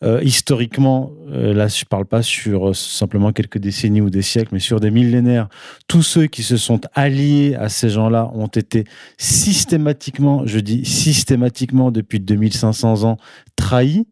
Euh, 0.05 0.21
historiquement, 0.23 1.11
euh, 1.29 1.53
là 1.53 1.67
je 1.67 1.81
ne 1.81 1.87
parle 1.87 2.07
pas 2.07 2.23
sur 2.23 2.69
euh, 2.69 2.73
simplement 2.73 3.33
quelques 3.33 3.59
décennies 3.59 4.01
ou 4.01 4.11
des 4.11 4.23
siècles, 4.23 4.51
mais 4.53 4.61
sur 4.61 4.79
des 4.79 4.93
millénaires, 4.93 5.49
tous 5.89 6.03
ceux 6.03 6.27
qui 6.27 6.45
se 6.45 6.57
sont 6.57 6.81
alliés 6.95 7.57
à 7.59 7.69
ces 7.69 7.89
gens-là 7.89 8.31
ont 8.33 8.47
été 8.47 8.85
systématiquement, 9.17 10.47
je 10.47 10.61
dis 10.61 10.85
systématiquement 10.85 11.91
depuis 11.91 12.21
2500 12.21 13.03
ans, 13.05 13.17
trahis 13.57 14.07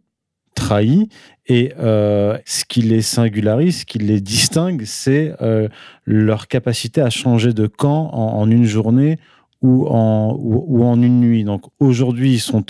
trahis. 0.56 1.08
Et 1.48 1.74
ce 1.78 2.64
qui 2.64 2.82
les 2.82 3.02
singularise, 3.02 3.80
ce 3.80 3.84
qui 3.84 3.98
les 3.98 4.20
distingue, 4.20 4.82
c'est 4.84 5.32
leur 6.06 6.48
capacité 6.48 7.02
à 7.02 7.10
changer 7.10 7.52
de 7.52 7.68
camp 7.68 8.10
en 8.12 8.50
une 8.50 8.64
journée 8.64 9.18
ou 9.66 9.86
en, 9.88 11.02
une 11.02 11.20
nuit. 11.20 11.44
Donc 11.44 11.64
aujourd'hui, 11.80 12.34
ils 12.34 12.40
sont 12.40 12.64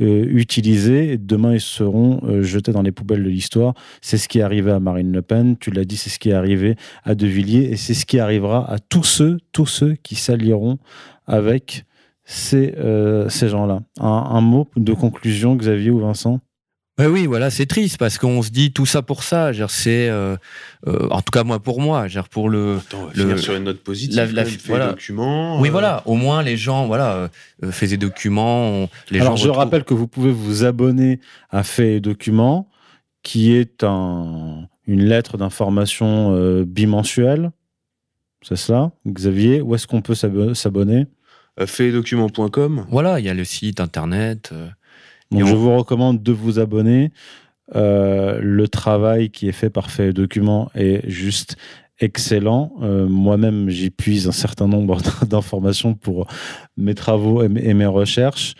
euh, 0.00 0.26
utilisés, 0.28 1.12
et 1.12 1.18
demain, 1.18 1.54
ils 1.54 1.60
seront 1.60 2.20
euh, 2.24 2.42
jetés 2.42 2.72
dans 2.72 2.82
les 2.82 2.92
poubelles 2.92 3.24
de 3.24 3.28
l'histoire. 3.28 3.74
C'est 4.00 4.18
ce 4.18 4.28
qui 4.28 4.38
est 4.38 4.42
arrivé 4.42 4.70
à 4.70 4.80
Marine 4.80 5.12
Le 5.12 5.22
Pen, 5.22 5.56
tu 5.58 5.70
l'as 5.70 5.84
dit, 5.84 5.96
c'est 5.96 6.10
ce 6.10 6.18
qui 6.18 6.30
est 6.30 6.34
arrivé 6.34 6.76
à 7.04 7.14
De 7.14 7.26
Villiers, 7.26 7.70
et 7.72 7.76
c'est 7.76 7.94
ce 7.94 8.06
qui 8.06 8.18
arrivera 8.18 8.70
à 8.70 8.78
tous 8.78 9.04
ceux, 9.04 9.38
tous 9.52 9.66
ceux 9.66 9.94
qui 10.02 10.14
s'allieront 10.14 10.78
avec 11.26 11.84
ces, 12.24 12.74
euh, 12.78 13.28
gens-là. 13.28 13.80
Un 14.00 14.40
mot 14.40 14.68
de 14.76 14.92
conclusion, 14.92 15.56
Xavier 15.56 15.90
ou 15.90 16.00
Vincent? 16.00 16.40
Oui, 16.98 17.26
voilà, 17.26 17.50
c'est 17.50 17.66
triste 17.66 17.98
parce 17.98 18.16
qu'on 18.16 18.40
se 18.40 18.50
dit 18.50 18.72
tout 18.72 18.86
ça 18.86 19.02
pour 19.02 19.22
ça. 19.22 19.52
C'est, 19.68 20.08
euh, 20.08 20.36
euh, 20.86 21.08
en 21.10 21.20
tout 21.20 21.30
cas 21.30 21.44
moi 21.44 21.60
pour 21.60 21.82
moi, 21.82 22.06
pour 22.30 22.48
le. 22.48 22.78
Attends, 22.78 23.10
le 23.14 23.36
sur 23.36 23.54
une 23.54 23.64
note 23.64 23.82
positive. 23.82 24.16
La, 24.16 24.44
voilà. 24.66 24.88
documents. 24.88 25.60
Oui, 25.60 25.68
euh. 25.68 25.72
voilà. 25.72 26.02
Au 26.06 26.14
moins 26.14 26.42
les 26.42 26.56
gens, 26.56 26.86
voilà, 26.86 27.28
euh, 27.62 27.70
des 27.82 27.98
documents. 27.98 28.88
les 29.10 29.20
Alors 29.20 29.36
je 29.36 29.50
rappelle 29.50 29.84
que 29.84 29.92
vous 29.92 30.08
pouvez 30.08 30.32
vous 30.32 30.64
abonner 30.64 31.20
à 31.50 31.64
Fait 31.64 31.96
et 31.96 32.00
Documents, 32.00 32.66
qui 33.22 33.52
est 33.52 33.84
un, 33.84 34.66
une 34.86 35.04
lettre 35.04 35.36
d'information 35.36 36.62
bimensuelle. 36.64 37.50
C'est 38.40 38.56
cela, 38.56 38.92
Xavier? 39.06 39.60
Où 39.60 39.74
est-ce 39.74 39.86
qu'on 39.86 40.00
peut 40.00 40.14
s'abonner? 40.14 41.06
Faitdocuments.com. 41.62 42.86
Voilà, 42.90 43.20
il 43.20 43.26
y 43.26 43.28
a 43.28 43.34
le 43.34 43.44
site 43.44 43.80
internet. 43.80 44.54
Donc 45.30 45.46
je 45.46 45.54
vous 45.54 45.76
recommande 45.76 46.22
de 46.22 46.32
vous 46.32 46.58
abonner. 46.58 47.10
Euh, 47.74 48.38
le 48.40 48.68
travail 48.68 49.30
qui 49.30 49.48
est 49.48 49.52
fait 49.52 49.70
par 49.70 49.90
Fait 49.90 50.12
Document 50.12 50.70
est 50.74 51.08
juste 51.08 51.56
excellent. 51.98 52.72
Euh, 52.82 53.06
moi-même, 53.08 53.68
j'y 53.68 53.90
puise 53.90 54.28
un 54.28 54.32
certain 54.32 54.68
nombre 54.68 54.98
d'informations 55.26 55.94
pour 55.94 56.26
mes 56.76 56.94
travaux 56.94 57.42
et 57.42 57.74
mes 57.74 57.86
recherches. 57.86 58.54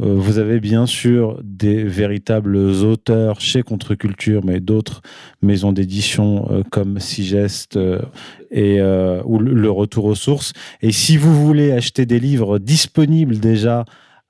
Euh, 0.00 0.14
vous 0.14 0.38
avez 0.38 0.60
bien 0.60 0.86
sûr 0.86 1.40
des 1.42 1.84
véritables 1.84 2.56
auteurs 2.56 3.40
chez 3.40 3.62
Contre-Culture, 3.62 4.42
mais 4.44 4.60
d'autres 4.60 5.02
maisons 5.42 5.72
d'édition 5.72 6.64
comme 6.70 6.98
Sigest 6.98 7.78
et 8.50 8.80
ou 8.80 9.38
le 9.38 9.70
Retour 9.70 10.06
aux 10.06 10.14
sources. 10.14 10.52
Et 10.82 10.90
si 10.90 11.16
vous 11.16 11.34
voulez 11.46 11.72
acheter 11.72 12.06
des 12.06 12.18
livres 12.18 12.58
disponibles 12.58 13.38
déjà 13.38 13.84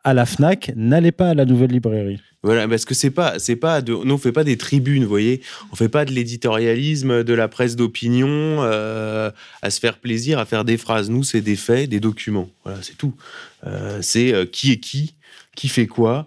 à 0.09 0.15
la 0.15 0.25
Fnac, 0.25 0.73
n'allez 0.75 1.13
pas 1.13 1.31
à 1.31 1.35
la 1.35 1.45
nouvelle 1.45 1.71
librairie. 1.71 2.21
Voilà, 2.43 2.67
parce 2.67 2.85
que 2.85 2.95
c'est 2.95 3.11
pas, 3.11 3.39
c'est 3.39 3.57
pas, 3.57 3.83
de, 3.83 3.93
on 3.93 4.17
fait 4.17 4.33
pas 4.33 4.45
des 4.45 4.57
tribunes, 4.57 5.03
vous 5.03 5.09
voyez, 5.09 5.43
on 5.73 5.77
fait 5.77 5.89
pas 5.89 6.05
de 6.05 6.13
l'éditorialisme, 6.13 7.25
de 7.25 7.35
la 7.35 7.49
presse 7.49 7.77
d'opinion, 7.77 8.63
euh, 8.63 9.31
à 9.61 9.71
se 9.71 9.81
faire 9.81 9.99
plaisir, 9.99 10.39
à 10.39 10.47
faire 10.47 10.65
des 10.65 10.79
phrases. 10.79 11.11
Nous, 11.11 11.25
c'est 11.25 11.41
des 11.41 11.57
faits, 11.57 11.91
des 11.91 12.01
documents. 12.01 12.49
Voilà, 12.65 12.79
c'est 12.81 12.97
tout. 12.97 13.15
Euh, 13.67 13.99
c'est 14.01 14.33
euh, 14.33 14.47
qui 14.47 14.73
est 14.73 14.79
qui, 14.79 15.15
qui 15.55 15.69
fait 15.69 15.87
quoi, 15.87 16.27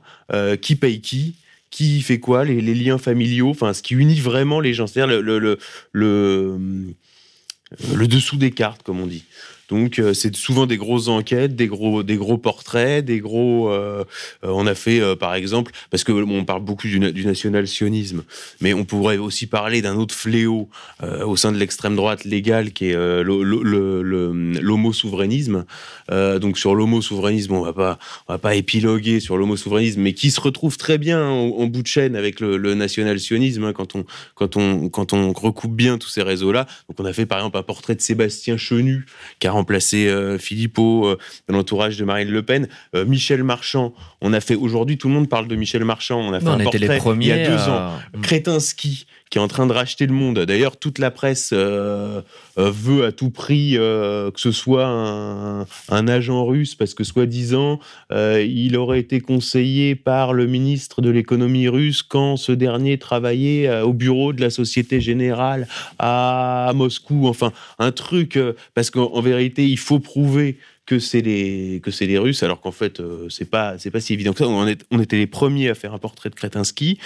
qui 0.61 0.75
paye 0.75 1.01
qui, 1.01 1.35
qui 1.71 2.01
fait 2.01 2.19
quoi, 2.19 2.45
les, 2.45 2.61
liens 2.61 2.97
familiaux, 2.97 3.49
enfin, 3.49 3.73
ce 3.73 3.81
qui 3.81 3.95
unit 3.95 4.19
vraiment 4.19 4.59
les 4.59 4.73
gens, 4.73 4.87
c'est-à-dire 4.87 5.21
le, 5.21 5.57
le 5.93 8.07
dessous 8.07 8.37
des 8.37 8.51
cartes, 8.51 8.83
comme 8.83 8.99
on 8.99 9.07
dit. 9.07 9.23
Donc 9.71 9.97
euh, 9.99 10.13
c'est 10.13 10.35
souvent 10.35 10.67
des 10.67 10.77
grosses 10.77 11.07
enquêtes, 11.07 11.55
des 11.55 11.67
gros, 11.67 12.03
des 12.03 12.17
gros 12.17 12.37
portraits, 12.37 13.03
des 13.03 13.19
gros. 13.19 13.71
Euh, 13.71 14.03
euh, 14.43 14.51
on 14.53 14.67
a 14.67 14.75
fait 14.75 15.01
par 15.15 15.33
exemple 15.33 15.71
parce 15.89 16.03
que 16.03 16.11
on 16.11 16.43
parle 16.43 16.61
beaucoup 16.61 16.87
du, 16.87 16.99
national-sionisme, 16.99 18.23
mais 18.59 18.73
on 18.73 18.83
pourrait 18.83 19.17
aussi 19.17 19.47
parler 19.47 19.81
d'un 19.81 19.95
autre 19.95 20.13
fléau 20.13 20.67
au 21.01 21.37
sein 21.37 21.53
de 21.53 21.57
l'extrême 21.57 21.95
droite 21.95 22.25
légale 22.25 22.73
qui 22.73 22.89
est 22.89 23.23
l'homo-souverainisme. 23.23 25.63
donc 26.09 26.57
sur 26.57 26.75
l'homo-souverainisme, 26.75 27.53
on 27.53 27.61
va 27.61 27.71
pas, 27.73 27.97
va 28.27 28.37
pas 28.37 28.55
épiloguer 28.55 29.21
sur 29.21 29.37
l'homo-souverainisme, 29.37 30.01
mais 30.01 30.11
qui 30.13 30.31
se 30.31 30.41
retrouve 30.41 30.75
très 30.77 30.97
bien 30.97 31.25
en, 31.25 31.67
bout 31.67 31.83
de 31.83 31.87
chaîne 31.87 32.17
avec 32.17 32.41
le, 32.41 32.73
national-sionisme 32.73 33.63
hein, 33.63 33.73
quand 33.73 33.95
on, 33.95 34.03
quand 34.35 34.57
on, 34.57 34.89
quand 34.89 35.13
on 35.13 35.31
recoupe 35.31 35.75
bien 35.75 35.97
tous 35.97 36.09
ces 36.09 36.23
réseaux-là. 36.23 36.67
Donc 36.89 36.99
on 36.99 37.05
a 37.05 37.13
fait 37.13 37.25
par 37.25 37.37
exemple 37.39 37.57
un 37.57 37.63
portrait 37.63 37.95
de 37.95 38.01
Sébastien 38.01 38.57
Chenu, 38.57 39.05
qui 39.39 39.47
a 39.47 39.60
remplacé 39.61 40.07
euh, 40.07 40.39
Philippot 40.39 41.05
euh, 41.05 41.17
dans 41.47 41.55
l'entourage 41.55 41.95
de 41.97 42.03
Marine 42.03 42.29
Le 42.29 42.41
Pen. 42.41 42.67
Euh, 42.95 43.05
Michel 43.05 43.43
Marchand, 43.43 43.93
on 44.19 44.33
a 44.33 44.41
fait 44.41 44.55
aujourd'hui, 44.55 44.97
tout 44.97 45.07
le 45.07 45.13
monde 45.13 45.29
parle 45.29 45.47
de 45.47 45.55
Michel 45.55 45.85
Marchand. 45.85 46.19
On 46.19 46.33
a 46.33 46.39
fait 46.39 46.47
un 46.47 46.57
portrait 46.57 46.99
il 47.15 47.27
y 47.27 47.31
a 47.31 47.47
deux 47.47 47.69
ans. 47.69 47.91
Kretinsky, 48.23 49.05
qui 49.31 49.37
est 49.37 49.41
en 49.41 49.47
train 49.47 49.65
de 49.65 49.73
racheter 49.73 50.05
le 50.05 50.13
monde. 50.13 50.39
D'ailleurs, 50.39 50.77
toute 50.77 50.99
la 50.99 51.09
presse 51.09 51.53
veut 51.53 53.05
à 53.05 53.11
tout 53.11 53.31
prix 53.31 53.75
que 53.75 54.31
ce 54.35 54.51
soit 54.51 54.85
un, 54.85 56.07
agent 56.07 56.45
russe, 56.45 56.75
parce 56.75 56.93
que 56.93 57.03
soi-disant, 57.05 57.79
il 58.11 58.75
aurait 58.75 58.99
été 58.99 59.21
conseillé 59.21 59.95
par 59.95 60.33
le 60.33 60.47
ministre 60.47 61.01
de 61.01 61.09
l'économie 61.09 61.69
russe 61.69 62.03
quand 62.03 62.35
ce 62.35 62.51
dernier 62.51 62.97
travaillait 62.97 63.81
au 63.81 63.93
bureau 63.93 64.33
de 64.33 64.41
la 64.41 64.49
Société 64.49 64.99
Générale 64.99 65.67
à 65.97 66.73
Moscou. 66.75 67.27
Enfin, 67.27 67.53
un 67.79 67.93
truc, 67.93 68.37
parce 68.73 68.91
qu'en 68.91 69.21
vérité, 69.21 69.65
il 69.65 69.79
faut 69.79 69.99
prouver 69.99 70.57
que 70.91 70.99
c'est 70.99 71.21
les 71.21 71.79
que 71.81 71.89
c'est 71.89 72.05
les 72.05 72.17
Russes, 72.17 72.43
alors 72.43 72.59
qu'en 72.59 72.73
fait 72.73 72.99
euh, 72.99 73.29
c'est 73.29 73.49
pas 73.49 73.77
c'est 73.77 73.91
pas 73.91 74.01
si 74.01 74.11
évident 74.11 74.33
que 74.33 74.39
ça. 74.39 74.47
On, 74.49 74.67
est, 74.67 74.83
on, 74.91 74.99
était 74.99 75.15
les 75.15 75.25
premiers 75.25 75.69
à 75.69 75.73
faire 75.73 75.93
un 75.93 75.99
portrait 75.99 76.29
de 76.29 76.35
Kretinsky. 76.35 76.99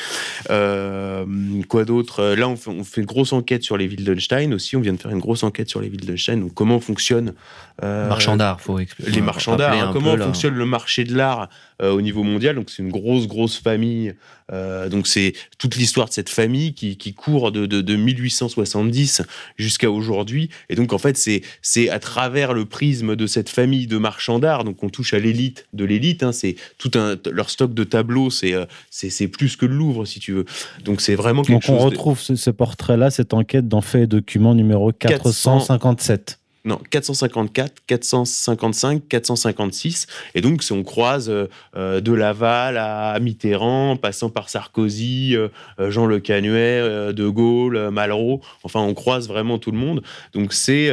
Euh, 0.50 1.24
quoi 1.70 1.86
d'autre? 1.86 2.34
Là, 2.34 2.50
on 2.50 2.56
fait, 2.56 2.72
on 2.72 2.84
fait, 2.84 3.02
une 3.02 3.06
grosse 3.06 3.32
enquête 3.32 3.62
sur 3.62 3.78
les 3.78 3.88
Wittgenstein 3.88 4.56
aussi. 4.56 4.76
On 4.76 4.82
vient 4.82 4.94
de 4.94 5.00
faire 5.00 5.12
une 5.12 5.20
grosse 5.20 5.44
enquête 5.44 5.70
sur 5.70 5.82
les 5.82 5.90
Wittgenstein. 5.90 6.40
Donc 6.40 6.56
comment 6.56 6.80
fonctionne 6.80 7.36
euh, 7.84 8.08
marchand 8.08 8.38
d'art, 8.38 8.62
faut 8.62 8.80
expliquer. 8.80 9.12
Les 9.12 9.22
marchands 9.22 9.58
d'art. 9.58 9.74
Hein, 9.74 9.90
comment 9.92 10.18
fonctionne 10.18 10.56
le 10.56 10.66
marché 10.66 11.04
de 11.04 11.14
l'art 11.14 11.50
euh, 11.82 11.92
au 11.92 12.02
niveau 12.02 12.24
mondial? 12.24 12.56
Donc 12.56 12.70
c'est 12.70 12.82
une 12.82 12.92
grosse 12.92 13.28
grosse 13.28 13.58
famille. 13.58 14.16
Euh, 14.54 14.88
donc 14.88 15.08
c'est 15.08 15.34
toute 15.58 15.76
l'histoire 15.76 16.08
de 16.08 16.14
cette 16.14 16.30
famille 16.30 16.74
qui, 16.74 16.98
qui 16.98 17.14
court 17.14 17.52
de, 17.52 17.66
de, 17.66 17.82
de 17.82 17.96
1870 17.96 19.24
jusqu'à 19.58 19.92
aujourd'hui. 19.92 20.50
Et 20.70 20.76
donc 20.76 20.94
en 20.94 20.98
fait 20.98 21.18
c'est 21.18 21.42
c'est 21.62 21.90
à 21.90 22.00
travers 22.00 22.54
le 22.54 22.64
prisme 22.64 23.18
de 23.18 23.28
cette 23.28 23.50
famille 23.50 23.75
de 23.88 23.98
marchands 23.98 24.40
d'art, 24.40 24.64
donc 24.64 24.84
on 24.84 24.90
touche 24.90 25.14
à 25.14 25.20
l'élite 25.20 25.68
de 25.74 25.86
l'élite. 25.86 26.24
Hein, 26.24 26.32
c'est 26.32 26.56
tout 26.78 26.92
un 26.96 27.16
leur 27.32 27.50
stock 27.50 27.74
de 27.74 27.84
tableaux, 27.84 28.30
c'est 28.30 28.54
euh, 28.54 28.66
c'est 28.90 29.28
plus 29.28 29.56
que 29.56 29.66
le 29.66 29.76
Louvre 29.76 30.06
si 30.06 30.20
tu 30.20 30.32
veux. 30.32 30.46
Donc 30.84 31.02
c'est 31.02 31.16
vraiment 31.16 31.42
quelque 31.42 31.56
donc 31.56 31.64
chose. 31.64 31.76
on 31.78 31.86
retrouve 31.86 32.20
ce, 32.20 32.36
ce 32.36 32.50
portrait-là, 32.50 33.12
cette 33.12 33.34
enquête 33.34 33.68
dans 33.68 33.82
Fait 33.82 34.04
et 34.04 34.08
Documents 34.08 34.56
numéro 34.56 34.92
457 34.92 36.40
non, 36.66 36.80
454, 36.90 37.84
455, 37.86 39.08
456. 39.08 40.08
Et 40.34 40.42
donc, 40.42 40.64
si 40.64 40.72
on 40.72 40.84
croise 40.84 41.30
euh, 41.30 41.48
euh, 41.78 42.02
de 42.02 42.12
Laval 42.12 42.78
à 42.78 43.20
Mitterrand, 43.20 43.98
passant 43.98 44.32
par 44.32 44.50
Sarkozy, 44.50 45.36
euh, 45.36 45.50
Jean 45.92 46.08
Le 46.08 46.20
Canuet, 46.20 47.14
De 47.14 47.28
Gaulle, 47.28 47.92
Malraux, 47.92 48.42
enfin, 48.64 48.82
on 48.82 48.96
croise 48.96 49.28
vraiment 49.28 49.60
tout 49.60 49.72
le 49.72 49.78
monde. 49.78 50.02
Donc, 50.34 50.54
c'est, 50.54 50.90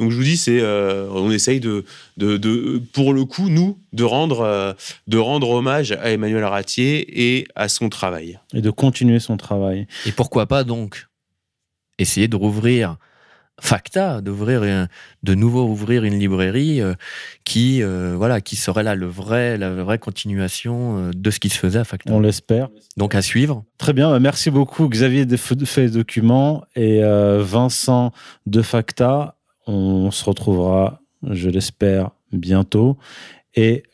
donc 0.00 0.10
je 0.10 0.16
vous 0.16 0.24
dis, 0.24 0.36
c'est, 0.36 0.62
on 0.62 1.30
essaye 1.30 1.60
de, 1.60 1.84
de, 2.16 2.36
de, 2.36 2.82
pour 2.92 3.12
le 3.12 3.24
coup, 3.24 3.48
nous, 3.48 3.78
de 3.92 4.04
rendre, 4.04 4.74
de 5.06 5.18
rendre 5.18 5.50
hommage 5.50 5.92
à 5.92 6.10
Emmanuel 6.10 6.44
Ratier 6.44 7.38
et 7.38 7.46
à 7.54 7.68
son 7.68 7.88
travail. 7.88 8.40
Et 8.52 8.62
de 8.62 8.70
continuer 8.70 9.20
son 9.20 9.36
travail. 9.36 9.86
Et 10.06 10.12
pourquoi 10.12 10.46
pas 10.46 10.64
donc 10.64 11.06
essayer 11.98 12.26
de 12.26 12.36
rouvrir 12.36 12.96
Facta 13.60 14.20
d'ouvrir 14.20 14.88
de 15.22 15.34
nouveau 15.34 15.64
ouvrir 15.68 16.02
une 16.02 16.18
librairie 16.18 16.80
euh, 16.80 16.94
qui 17.44 17.84
euh, 17.84 18.14
voilà 18.16 18.40
qui 18.40 18.56
serait 18.56 18.82
là 18.82 18.96
le 18.96 19.06
vrai 19.06 19.56
la 19.56 19.72
vraie 19.72 19.98
continuation 19.98 20.98
euh, 20.98 21.10
de 21.14 21.30
ce 21.30 21.38
qui 21.38 21.50
se 21.50 21.58
faisait 21.58 21.78
à 21.78 21.84
Facta. 21.84 22.12
On 22.12 22.18
l'espère. 22.18 22.68
Donc 22.96 23.14
à 23.14 23.22
suivre. 23.22 23.64
Très 23.78 23.92
bien, 23.92 24.18
merci 24.18 24.50
beaucoup 24.50 24.88
Xavier 24.88 25.24
de 25.24 25.36
Fait 25.36 25.86
Documents 25.88 26.64
et 26.74 27.00
Vincent 27.38 28.12
de 28.46 28.60
Facta. 28.60 29.36
On 29.66 30.10
se 30.10 30.24
retrouvera, 30.24 31.00
je 31.30 31.48
l'espère, 31.48 32.10
bientôt. 32.32 32.98
Et 33.54 33.84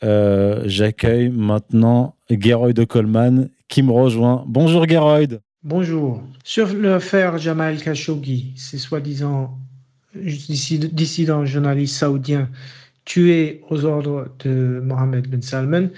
j'accueille 0.65 1.29
maintenant 1.29 2.15
Geroyd 2.31 2.75
de 2.75 2.85
Coleman 2.85 3.51
qui 3.69 3.83
me 3.83 3.93
rejoint. 3.93 4.45
Bonjour 4.47 4.89
Geroyd. 4.89 5.41
Bonjour. 5.63 6.23
Sur 6.43 6.73
l'affaire 6.73 7.37
Jamal 7.37 7.83
Khashoggi, 7.83 8.55
c'est 8.57 8.79
soi-disant 8.79 9.59
dissident 10.15 11.45
journaliste 11.45 11.97
saoudien 11.97 12.49
tué 13.05 13.61
aux 13.69 13.85
ordres 13.85 14.35
de 14.43 14.81
Mohamed 14.83 15.29
Ben 15.29 15.43
Salman, 15.43 15.89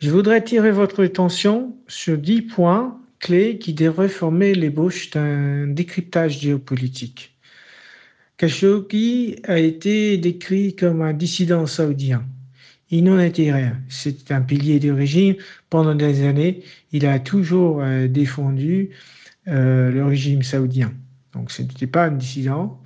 je 0.00 0.10
voudrais 0.10 0.44
tirer 0.44 0.70
votre 0.70 1.02
attention 1.02 1.74
sur 1.88 2.18
dix 2.18 2.42
points 2.42 3.00
clés 3.18 3.56
qui 3.56 3.72
devraient 3.72 4.10
former 4.10 4.54
l'ébauche 4.54 5.08
d'un 5.08 5.66
décryptage 5.66 6.38
géopolitique. 6.40 7.34
Khashoggi 8.36 9.36
a 9.44 9.58
été 9.58 10.18
décrit 10.18 10.76
comme 10.76 11.00
un 11.00 11.14
dissident 11.14 11.64
saoudien. 11.64 12.22
Il 12.90 13.04
n'en 13.04 13.18
était 13.18 13.52
rien. 13.52 13.76
C'est 13.88 14.30
un 14.30 14.40
pilier 14.40 14.78
du 14.78 14.92
régime. 14.92 15.34
Pendant 15.70 15.94
des 15.94 16.24
années, 16.24 16.62
il 16.92 17.06
a 17.06 17.18
toujours 17.18 17.80
euh, 17.80 18.06
défendu 18.06 18.90
euh, 19.48 19.90
le 19.90 20.04
régime 20.04 20.42
saoudien. 20.42 20.92
Donc 21.32 21.50
ce 21.50 21.62
n'était 21.62 21.86
pas 21.86 22.06
un 22.06 22.12
dissident. 22.12 22.80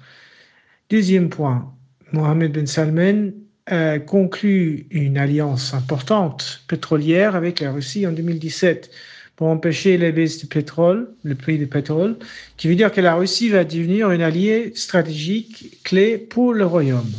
Deuxième 0.89 1.29
point, 1.29 1.73
Mohamed 2.13 2.53
Ben 2.53 2.67
Salman 2.67 3.31
a 3.67 3.99
conclu 3.99 4.87
une 4.91 5.19
alliance 5.19 5.75
importante 5.75 6.63
pétrolière 6.67 7.37
avec 7.37 7.61
la 7.61 7.73
Russie 7.73 8.07
en 8.07 8.13
2017 8.13 8.91
pour 9.37 9.49
empêcher 9.49 9.97
la 9.97 10.11
baisse 10.11 10.39
du 10.39 10.47
pétrole, 10.47 11.15
le 11.23 11.35
prix 11.35 11.57
du 11.57 11.67
pétrole, 11.67 12.19
qui 12.57 12.69
veut 12.69 12.75
dire 12.75 12.93
que 12.93 13.01
la 13.01 13.15
Russie 13.15 13.49
va 13.49 13.65
devenir 13.65 14.09
un 14.09 14.21
allié 14.21 14.73
stratégique 14.75 15.79
clé 15.85 16.19
pour 16.19 16.53
le 16.53 16.67
royaume. 16.67 17.11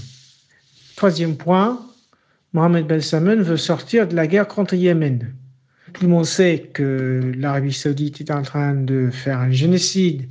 Troisième 0.96 1.36
point, 1.36 1.84
Mohamed 2.54 2.86
Ben 2.86 3.00
Salman 3.00 3.42
veut 3.42 3.58
sortir 3.58 4.08
de 4.08 4.16
la 4.16 4.28
guerre 4.28 4.48
contre 4.48 4.74
Yémen. 4.74 5.34
Tout 5.94 6.04
le 6.04 6.10
monde 6.10 6.26
sait 6.26 6.70
que 6.74 7.32
l'Arabie 7.38 7.72
saoudite 7.72 8.20
est 8.20 8.32
en 8.32 8.42
train 8.42 8.74
de 8.76 9.10
faire 9.10 9.40
un 9.40 9.52
génocide 9.52 10.28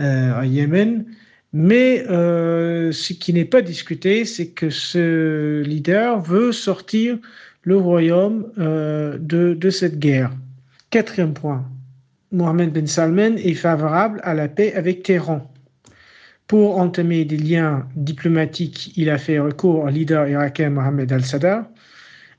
euh, 0.00 0.34
à 0.34 0.46
Yémen, 0.46 1.04
mais 1.52 2.04
euh, 2.10 2.90
ce 2.90 3.12
qui 3.12 3.32
n'est 3.32 3.44
pas 3.44 3.62
discuté, 3.62 4.24
c'est 4.24 4.48
que 4.48 4.70
ce 4.70 5.62
leader 5.62 6.20
veut 6.20 6.50
sortir 6.50 7.18
le 7.62 7.76
royaume 7.76 8.50
euh, 8.58 9.16
de, 9.18 9.54
de 9.54 9.70
cette 9.70 10.00
guerre. 10.00 10.32
Quatrième 10.90 11.34
point, 11.34 11.64
Mohamed 12.32 12.72
Ben 12.72 12.88
Salman 12.88 13.36
est 13.36 13.54
favorable 13.54 14.20
à 14.24 14.34
la 14.34 14.48
paix 14.48 14.74
avec 14.74 15.04
Téhéran. 15.04 15.53
Pour 16.46 16.78
entamer 16.78 17.24
des 17.24 17.38
liens 17.38 17.88
diplomatiques, 17.96 18.92
il 18.96 19.08
a 19.08 19.18
fait 19.18 19.38
recours 19.38 19.84
au 19.84 19.88
leader 19.88 20.28
irakien 20.28 20.70
Mohamed 20.70 21.10
al-Sadr, 21.10 21.62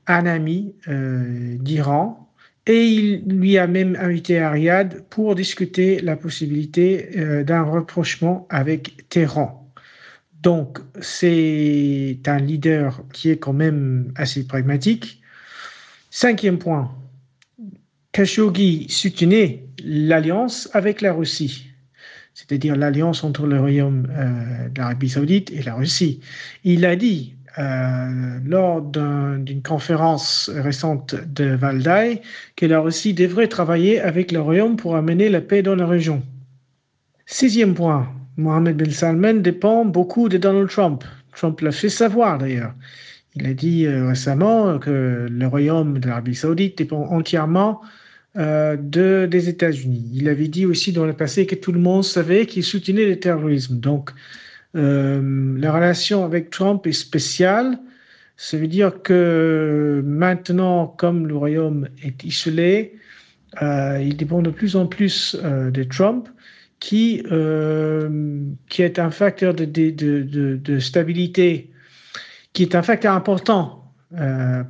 un 0.06 0.26
ami 0.26 0.74
euh, 0.88 1.56
d'Iran, 1.58 2.32
et 2.66 2.84
il 2.86 3.24
lui 3.26 3.58
a 3.58 3.66
même 3.66 3.96
invité 4.00 4.38
à 4.38 4.50
Riyad 4.50 5.04
pour 5.10 5.34
discuter 5.34 6.00
la 6.00 6.16
possibilité 6.16 7.10
euh, 7.16 7.44
d'un 7.44 7.64
rapprochement 7.64 8.46
avec 8.48 9.08
Téhéran. 9.08 9.72
Donc, 10.42 10.78
c'est 11.00 12.20
un 12.26 12.38
leader 12.38 13.02
qui 13.12 13.30
est 13.30 13.38
quand 13.38 13.52
même 13.52 14.12
assez 14.16 14.46
pragmatique. 14.46 15.20
Cinquième 16.10 16.58
point, 16.58 16.92
Khashoggi 18.12 18.86
soutenait 18.88 19.64
l'alliance 19.84 20.68
avec 20.72 21.00
la 21.00 21.12
Russie 21.12 21.65
c'est-à-dire 22.36 22.76
l'alliance 22.76 23.24
entre 23.24 23.46
le 23.46 23.58
royaume 23.58 24.08
euh, 24.10 24.68
d'Arabie 24.68 25.08
saoudite 25.08 25.50
et 25.52 25.62
la 25.62 25.74
Russie. 25.74 26.20
Il 26.64 26.84
a 26.84 26.94
dit 26.94 27.34
euh, 27.58 28.38
lors 28.44 28.82
d'une 28.82 29.62
conférence 29.62 30.50
récente 30.54 31.14
de 31.14 31.54
Valdai 31.54 32.20
que 32.54 32.66
la 32.66 32.80
Russie 32.80 33.14
devrait 33.14 33.48
travailler 33.48 34.02
avec 34.02 34.32
le 34.32 34.42
royaume 34.42 34.76
pour 34.76 34.96
amener 34.96 35.30
la 35.30 35.40
paix 35.40 35.62
dans 35.62 35.74
la 35.74 35.86
région. 35.86 36.22
Sixième 37.24 37.72
point, 37.72 38.06
Mohamed 38.36 38.76
Ben 38.76 38.90
Salman 38.90 39.40
dépend 39.40 39.86
beaucoup 39.86 40.28
de 40.28 40.36
Donald 40.36 40.68
Trump. 40.68 41.04
Trump 41.34 41.58
l'a 41.62 41.72
fait 41.72 41.88
savoir 41.88 42.36
d'ailleurs. 42.36 42.74
Il 43.34 43.46
a 43.46 43.54
dit 43.54 43.86
euh, 43.86 44.08
récemment 44.08 44.78
que 44.78 45.26
le 45.30 45.46
royaume 45.46 46.00
d'Arabie 46.00 46.34
saoudite 46.34 46.76
dépend 46.76 47.06
entièrement 47.06 47.80
euh, 48.38 48.76
de, 48.76 49.26
des 49.30 49.48
États-Unis. 49.48 50.10
Il 50.12 50.28
avait 50.28 50.48
dit 50.48 50.66
aussi 50.66 50.92
dans 50.92 51.06
le 51.06 51.14
passé 51.14 51.46
que 51.46 51.54
tout 51.54 51.72
le 51.72 51.80
monde 51.80 52.04
savait 52.04 52.44
qu'il 52.44 52.64
soutenait 52.64 53.06
le 53.06 53.18
terrorisme. 53.18 53.80
Donc, 53.80 54.10
euh, 54.74 55.56
la 55.58 55.72
relation 55.72 56.22
avec 56.22 56.50
Trump 56.50 56.86
est 56.86 56.92
spéciale. 56.92 57.78
Ça 58.36 58.58
veut 58.58 58.66
dire 58.66 59.00
que 59.02 60.02
maintenant, 60.04 60.86
comme 60.86 61.26
le 61.26 61.34
Royaume 61.34 61.88
est 62.04 62.24
isolé, 62.24 62.96
euh, 63.62 64.02
il 64.02 64.18
dépend 64.18 64.42
de 64.42 64.50
plus 64.50 64.76
en 64.76 64.86
plus 64.86 65.34
de 65.42 65.82
Trump, 65.84 66.28
qui, 66.78 67.22
qui 68.68 68.82
est 68.82 68.98
un 68.98 69.10
facteur 69.10 69.54
de, 69.54 69.64
de, 69.64 69.90
de, 69.90 70.56
de, 70.62 70.78
stabilité, 70.78 71.70
qui 72.52 72.64
est 72.64 72.74
un 72.74 72.82
facteur 72.82 73.14
important 73.14 73.94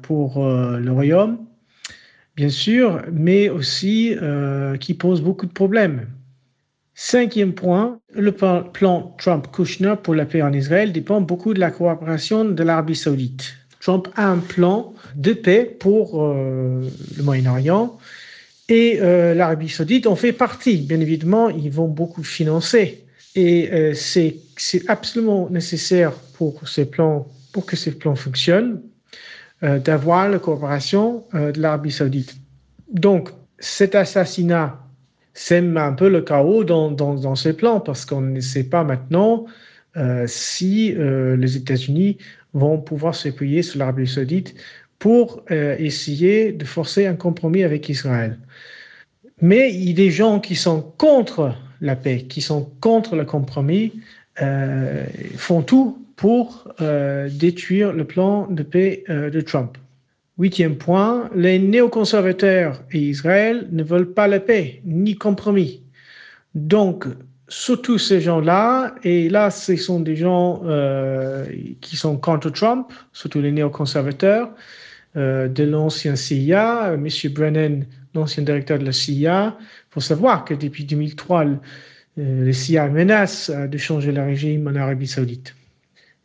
pour 0.02 0.46
le 0.46 0.90
Royaume 0.92 1.45
bien 2.36 2.48
sûr, 2.50 3.02
mais 3.12 3.48
aussi 3.48 4.14
euh, 4.20 4.76
qui 4.76 4.94
pose 4.94 5.22
beaucoup 5.22 5.46
de 5.46 5.52
problèmes. 5.52 6.06
Cinquième 6.94 7.52
point, 7.52 7.98
le 8.14 8.32
plan 8.32 9.14
Trump-Kushner 9.18 9.94
pour 10.02 10.14
la 10.14 10.24
paix 10.24 10.42
en 10.42 10.52
Israël 10.52 10.92
dépend 10.92 11.20
beaucoup 11.20 11.52
de 11.52 11.60
la 11.60 11.70
coopération 11.70 12.44
de 12.44 12.62
l'Arabie 12.62 12.96
saoudite. 12.96 13.54
Trump 13.80 14.08
a 14.16 14.28
un 14.28 14.38
plan 14.38 14.94
de 15.14 15.32
paix 15.32 15.64
pour 15.64 16.22
euh, 16.22 16.88
le 17.16 17.22
Moyen-Orient 17.22 17.98
et 18.68 18.98
euh, 19.00 19.34
l'Arabie 19.34 19.68
saoudite 19.68 20.06
en 20.06 20.16
fait 20.16 20.32
partie. 20.32 20.78
Bien 20.78 21.00
évidemment, 21.00 21.50
ils 21.50 21.70
vont 21.70 21.88
beaucoup 21.88 22.22
financer 22.22 23.04
et 23.34 23.92
c'est 23.94 24.40
absolument 24.88 25.50
nécessaire 25.50 26.12
pour 26.12 26.62
pour 27.52 27.66
que 27.66 27.76
ces 27.76 27.92
plans 27.92 28.16
fonctionnent, 28.16 28.80
d'avoir 29.62 30.28
la 30.28 30.38
coopération 30.38 31.24
euh, 31.34 31.52
de 31.52 31.60
l'Arabie 31.60 31.92
saoudite. 31.92 32.36
Donc, 32.92 33.30
cet 33.58 33.94
assassinat 33.94 34.78
sème 35.34 35.76
un 35.76 35.92
peu 35.92 36.08
le 36.08 36.22
chaos 36.22 36.64
dans, 36.64 36.90
dans, 36.90 37.14
dans 37.14 37.34
plans 37.56 37.80
parce 37.80 38.04
qu'on 38.04 38.20
ne 38.20 38.40
sait 38.40 38.64
pas 38.64 38.84
maintenant 38.84 39.46
euh, 39.96 40.24
si 40.26 40.94
les 40.94 41.56
États-Unis 41.56 42.18
vont 42.54 42.78
pouvoir 42.78 43.14
s'appuyer 43.14 43.62
sur 43.62 43.78
l'Arabie 43.78 44.06
saoudite 44.06 44.54
pour 44.98 45.42
euh, 45.50 45.76
essayer 45.78 46.52
de 46.52 46.64
forcer 46.64 47.06
un 47.06 47.14
compromis 47.14 47.62
avec 47.62 47.88
Israël. 47.88 48.38
Mais 49.42 49.72
il 49.72 49.88
y 49.88 49.92
a 49.92 49.94
des 49.94 50.10
gens 50.10 50.40
qui 50.40 50.56
sont 50.56 50.82
contre 50.96 51.54
la 51.80 51.96
paix, 51.96 52.22
qui 52.22 52.40
sont 52.40 52.70
contre 52.80 53.16
le 53.16 53.24
compromis, 53.24 53.92
euh, 54.40 55.04
font 55.36 55.62
tout 55.62 56.05
pour 56.16 56.68
euh, 56.80 57.28
détruire 57.30 57.92
le 57.92 58.04
plan 58.04 58.46
de 58.48 58.62
paix 58.62 59.04
euh, 59.08 59.30
de 59.30 59.40
Trump. 59.40 59.76
Huitième 60.38 60.76
point, 60.76 61.30
les 61.34 61.58
néoconservateurs 61.58 62.82
et 62.92 62.98
Israël 62.98 63.68
ne 63.70 63.82
veulent 63.82 64.12
pas 64.12 64.26
la 64.26 64.40
paix, 64.40 64.82
ni 64.84 65.14
compromis. 65.14 65.82
Donc, 66.54 67.06
surtout 67.48 67.98
ces 67.98 68.20
gens-là, 68.20 68.94
et 69.02 69.28
là, 69.28 69.50
ce 69.50 69.76
sont 69.76 70.00
des 70.00 70.16
gens 70.16 70.62
euh, 70.64 71.46
qui 71.80 71.96
sont 71.96 72.16
contre 72.18 72.50
Trump, 72.50 72.92
surtout 73.12 73.40
les 73.40 73.52
néoconservateurs, 73.52 74.50
de 75.14 75.64
l'ancien 75.64 76.14
CIA, 76.14 76.92
M. 76.92 77.08
Brennan, 77.32 77.86
l'ancien 78.16 78.42
directeur 78.42 78.78
de 78.78 78.84
la 78.84 78.92
CIA. 78.92 79.56
Il 79.60 79.64
faut 79.90 80.00
savoir 80.00 80.44
que 80.44 80.52
depuis 80.52 80.84
2003, 80.84 81.44
le, 81.44 81.58
euh, 82.18 82.46
le 82.46 82.52
CIA 82.52 82.88
menace 82.88 83.50
euh, 83.50 83.66
de 83.66 83.78
changer 83.78 84.12
le 84.12 84.22
régime 84.22 84.66
en 84.68 84.74
Arabie 84.74 85.06
saoudite. 85.06 85.54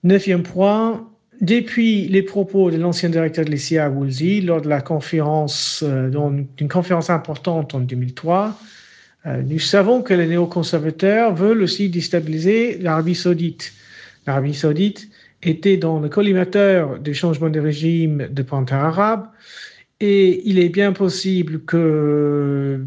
Neuvième 0.04 0.44
point, 0.44 1.08
depuis 1.42 2.08
les 2.08 2.24
propos 2.24 2.72
de 2.72 2.78
l'ancien 2.78 3.10
directeur 3.10 3.46
de 3.46 3.52
la 3.52 3.58
CIA, 3.58 3.90
Woolsey, 3.90 4.42
lors 4.42 4.62
conférence, 4.84 5.84
euh, 5.84 6.10
d'une 6.58 6.70
conférence 6.70 7.10
importante 7.10 7.76
en 7.76 7.80
2003, 7.82 8.58
euh, 9.28 9.42
nous 9.44 9.60
savons 9.60 10.02
que 10.02 10.14
les 10.14 10.26
néoconservateurs 10.26 11.36
veulent 11.36 11.62
aussi 11.62 11.90
déstabiliser 11.90 12.80
l'Arabie 12.80 13.14
saoudite. 13.14 13.74
L'Arabie 14.26 14.56
saoudite 14.56 15.08
était 15.44 15.78
dans 15.78 16.00
le 16.00 16.10
collimateur 16.10 17.00
du 17.00 17.14
changement 17.14 17.50
de 17.50 17.60
régime 17.60 18.28
de 18.32 18.42
printemps 18.42 18.76
arabe 18.76 19.28
et 20.00 20.42
il 20.50 20.60
est 20.60 20.70
bien 20.70 20.94
possible 20.94 21.62
que 21.62 22.84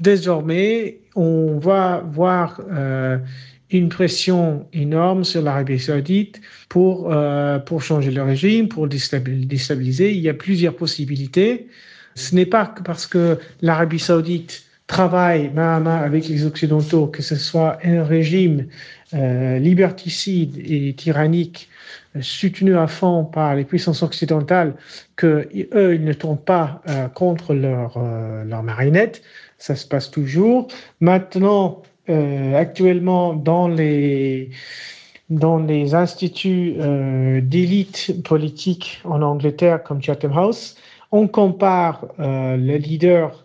désormais 0.00 0.98
on 1.16 1.58
va 1.58 2.04
voir 2.10 2.60
euh, 2.70 3.18
une 3.72 3.88
pression 3.88 4.66
énorme 4.72 5.24
sur 5.24 5.42
l'Arabie 5.42 5.78
saoudite 5.78 6.40
pour, 6.68 7.12
euh, 7.12 7.58
pour 7.58 7.82
changer 7.82 8.10
le 8.10 8.22
régime, 8.22 8.68
pour 8.68 8.88
déstabiliser. 8.88 10.12
Il 10.12 10.20
y 10.20 10.28
a 10.28 10.34
plusieurs 10.34 10.74
possibilités. 10.74 11.68
Ce 12.14 12.34
n'est 12.34 12.46
pas 12.46 12.74
parce 12.84 13.06
que 13.06 13.38
l'Arabie 13.62 13.98
saoudite 13.98 14.64
travaille 14.90 15.50
main 15.54 15.76
à 15.76 15.80
main 15.80 15.96
avec 15.98 16.26
les 16.26 16.44
Occidentaux, 16.44 17.06
que 17.06 17.22
ce 17.22 17.36
soit 17.36 17.78
un 17.84 18.02
régime 18.02 18.66
euh, 19.14 19.58
liberticide 19.58 20.60
et 20.64 20.94
tyrannique 20.94 21.68
euh, 22.16 22.22
soutenu 22.22 22.76
à 22.76 22.88
fond 22.88 23.24
par 23.24 23.54
les 23.54 23.64
puissances 23.64 24.02
occidentales, 24.02 24.74
que 25.14 25.48
eux 25.74 25.94
ils 25.94 26.04
ne 26.04 26.12
tombent 26.12 26.44
pas 26.44 26.82
contre 27.14 27.54
leurs 27.54 27.96
euh, 27.98 28.44
leur 28.44 28.64
marionnettes. 28.64 29.22
Ça 29.58 29.76
se 29.76 29.86
passe 29.86 30.10
toujours. 30.10 30.66
Maintenant, 31.00 31.82
euh, 32.08 32.54
actuellement, 32.56 33.34
dans 33.34 33.68
les 33.68 34.50
instituts 35.94 36.74
euh, 36.78 37.40
d'élite 37.40 38.22
politique 38.24 39.00
en 39.04 39.22
Angleterre 39.22 39.82
comme 39.82 40.02
Chatham 40.02 40.32
House, 40.32 40.76
on 41.12 41.28
compare 41.28 42.06
euh, 42.18 42.56
le 42.56 42.76
leader 42.76 43.44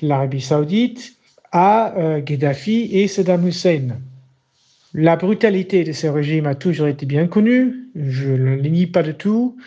de 0.00 0.08
l'Arabie 0.08 0.40
saoudite 0.40 1.16
à 1.52 1.94
Gaddafi 2.24 2.88
et 2.92 3.08
Saddam 3.08 3.46
Hussein. 3.46 3.98
La 4.94 5.16
brutalité 5.16 5.84
de 5.84 5.92
ces 5.92 6.08
régimes 6.08 6.46
a 6.46 6.54
toujours 6.54 6.86
été 6.86 7.04
bien 7.04 7.26
connue, 7.26 7.88
je 7.94 8.30
ne 8.30 8.56
le 8.56 8.68
nie 8.68 8.86
pas 8.86 9.02
du 9.02 9.12
tout, 9.12 9.58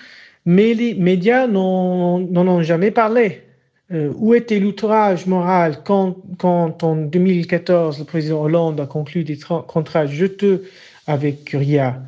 mais 0.45 0.73
les 0.73 0.95
médias 0.95 1.45
n'en 1.45 2.19
ont 2.19 2.61
jamais 2.63 2.89
parlé. 2.89 3.44
Euh, 3.91 4.11
où 4.15 4.33
était 4.33 4.59
l'outrage 4.59 5.27
moral 5.27 5.83
quand, 5.83 6.15
quand, 6.39 6.83
en 6.83 6.95
2014, 6.95 7.99
le 7.99 8.05
président 8.05 8.41
Hollande 8.41 8.79
a 8.79 8.88
conclu 8.88 9.23
des 9.23 9.38
contrats 9.67 10.07
jeteux 10.07 10.67
avec 11.05 11.51
RIA 11.51 12.01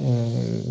euh, 0.00 0.04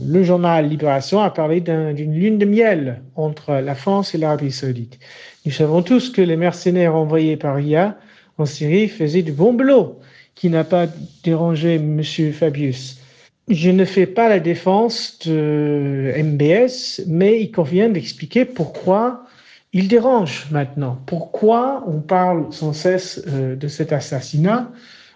Le 0.06 0.24
journal 0.24 0.70
Libération 0.70 1.20
a 1.20 1.32
parlé 1.32 1.60
d'une 1.60 1.76
un, 1.76 1.92
lune 1.92 2.38
de 2.38 2.46
miel 2.46 3.02
entre 3.18 3.56
la 3.56 3.76
France 3.76 4.16
et 4.16 4.18
l'Arabie 4.18 4.54
saoudite. 4.54 5.00
Nous 5.46 5.52
savons 5.52 5.82
tous 5.82 6.10
que 6.10 6.22
les 6.22 6.38
mercenaires 6.38 6.96
envoyés 6.96 7.36
par 7.36 7.56
RIA 7.56 7.98
en 8.38 8.46
Syrie 8.46 8.88
faisaient 8.88 9.22
du 9.22 9.34
bon 9.34 9.52
boulot, 9.52 10.00
qui 10.34 10.50
n'a 10.50 10.64
pas 10.64 10.88
dérangé 11.26 11.76
M. 11.76 12.02
Fabius. 12.32 13.00
Je 13.50 13.70
ne 13.70 13.84
fais 13.84 14.06
pas 14.06 14.30
la 14.30 14.40
défense 14.40 15.20
de 15.28 16.14
MBS, 16.16 17.02
mais 17.08 17.42
il 17.42 17.52
convient 17.52 17.90
d'expliquer 17.90 18.46
pourquoi 18.46 19.26
il 19.74 19.88
dérange 19.88 20.48
maintenant. 20.52 21.00
Pourquoi 21.08 21.84
on 21.88 22.00
parle 22.00 22.52
sans 22.52 22.74
cesse 22.74 23.24
euh, 23.28 23.56
de 23.56 23.68
cet 23.68 23.92
assassinat? 23.92 24.72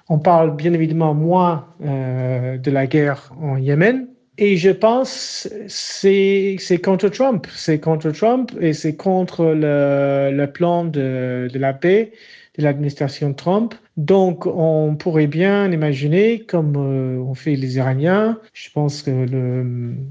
On 0.10 0.20
parle 0.20 0.56
bien 0.56 0.74
évidemment 0.74 1.14
moins 1.14 1.68
euh, 1.86 2.58
de 2.58 2.72
la 2.72 2.88
guerre 2.88 3.32
en 3.40 3.58
Yémen. 3.58 4.08
Et 4.40 4.58
je 4.58 4.70
pense 4.70 5.50
c'est 5.68 6.58
contre 6.84 7.10
Trump, 7.10 7.48
c'est 7.56 7.80
contre 7.80 8.12
Trump 8.12 8.52
et 8.60 8.74
c'est 8.74 8.96
contre 8.96 9.46
le, 9.46 10.46
plan 10.46 10.86
de, 10.86 11.50
la 11.54 11.74
paix 11.74 12.12
de 12.58 12.64
l'administration 12.64 13.34
Trump. 13.34 13.74
Donc, 13.98 14.46
on 14.46 14.96
pourrait 14.96 15.26
bien 15.26 15.72
imaginer, 15.72 16.42
comme 16.42 16.76
euh, 16.78 17.20
ont 17.20 17.34
fait 17.34 17.56
les 17.56 17.78
Iraniens, 17.78 18.40
je 18.54 18.70
pense 18.72 19.02
que 19.02 19.26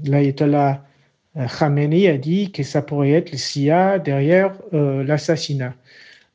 l'ayatollah 0.03 0.81
Khamenei 1.45 2.07
a 2.09 2.17
dit 2.17 2.51
que 2.51 2.63
ça 2.63 2.81
pourrait 2.81 3.11
être 3.11 3.31
le 3.31 3.37
CIA 3.37 3.99
derrière 3.99 4.53
euh, 4.73 5.03
l'assassinat. 5.03 5.73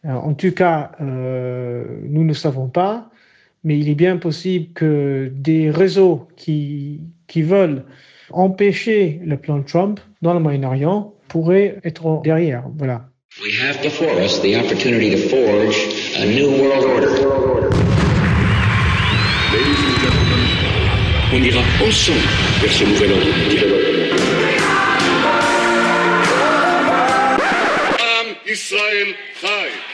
En 0.04 0.34
tout 0.34 0.50
cas, 0.50 0.92
euh, 1.00 1.84
nous 2.08 2.24
ne 2.24 2.32
savons 2.32 2.68
pas, 2.68 3.08
mais 3.62 3.78
il 3.78 3.88
est 3.88 3.94
bien 3.94 4.16
possible 4.16 4.72
que 4.74 5.30
des 5.32 5.70
réseaux 5.70 6.26
qui, 6.36 7.00
qui 7.28 7.42
veulent 7.42 7.84
empêcher 8.30 9.20
le 9.24 9.36
plan 9.36 9.62
Trump 9.62 10.00
dans 10.20 10.34
le 10.34 10.40
Moyen-Orient 10.40 11.14
pourraient 11.28 11.76
être 11.84 12.20
derrière. 12.24 12.64
Voilà. 12.76 13.08
We 13.42 13.52
have 13.62 13.80
before 13.82 14.12
us 14.20 14.40
the 14.42 14.56
opportunity 14.56 15.10
to 15.10 15.16
forge 15.28 15.76
a 16.18 16.26
new 16.26 16.50
world 16.50 16.84
order. 16.84 17.70
Ladies 19.52 19.82
and 19.86 19.96
gentlemen, 20.02 20.42
on 21.32 21.42
ira 21.42 21.62
ensemble 21.86 22.18
vers 22.60 22.72
ce 22.72 22.84
nouvel 22.84 23.12
ordre 23.12 23.91
Israel 28.52 29.14
frei. 29.32 29.91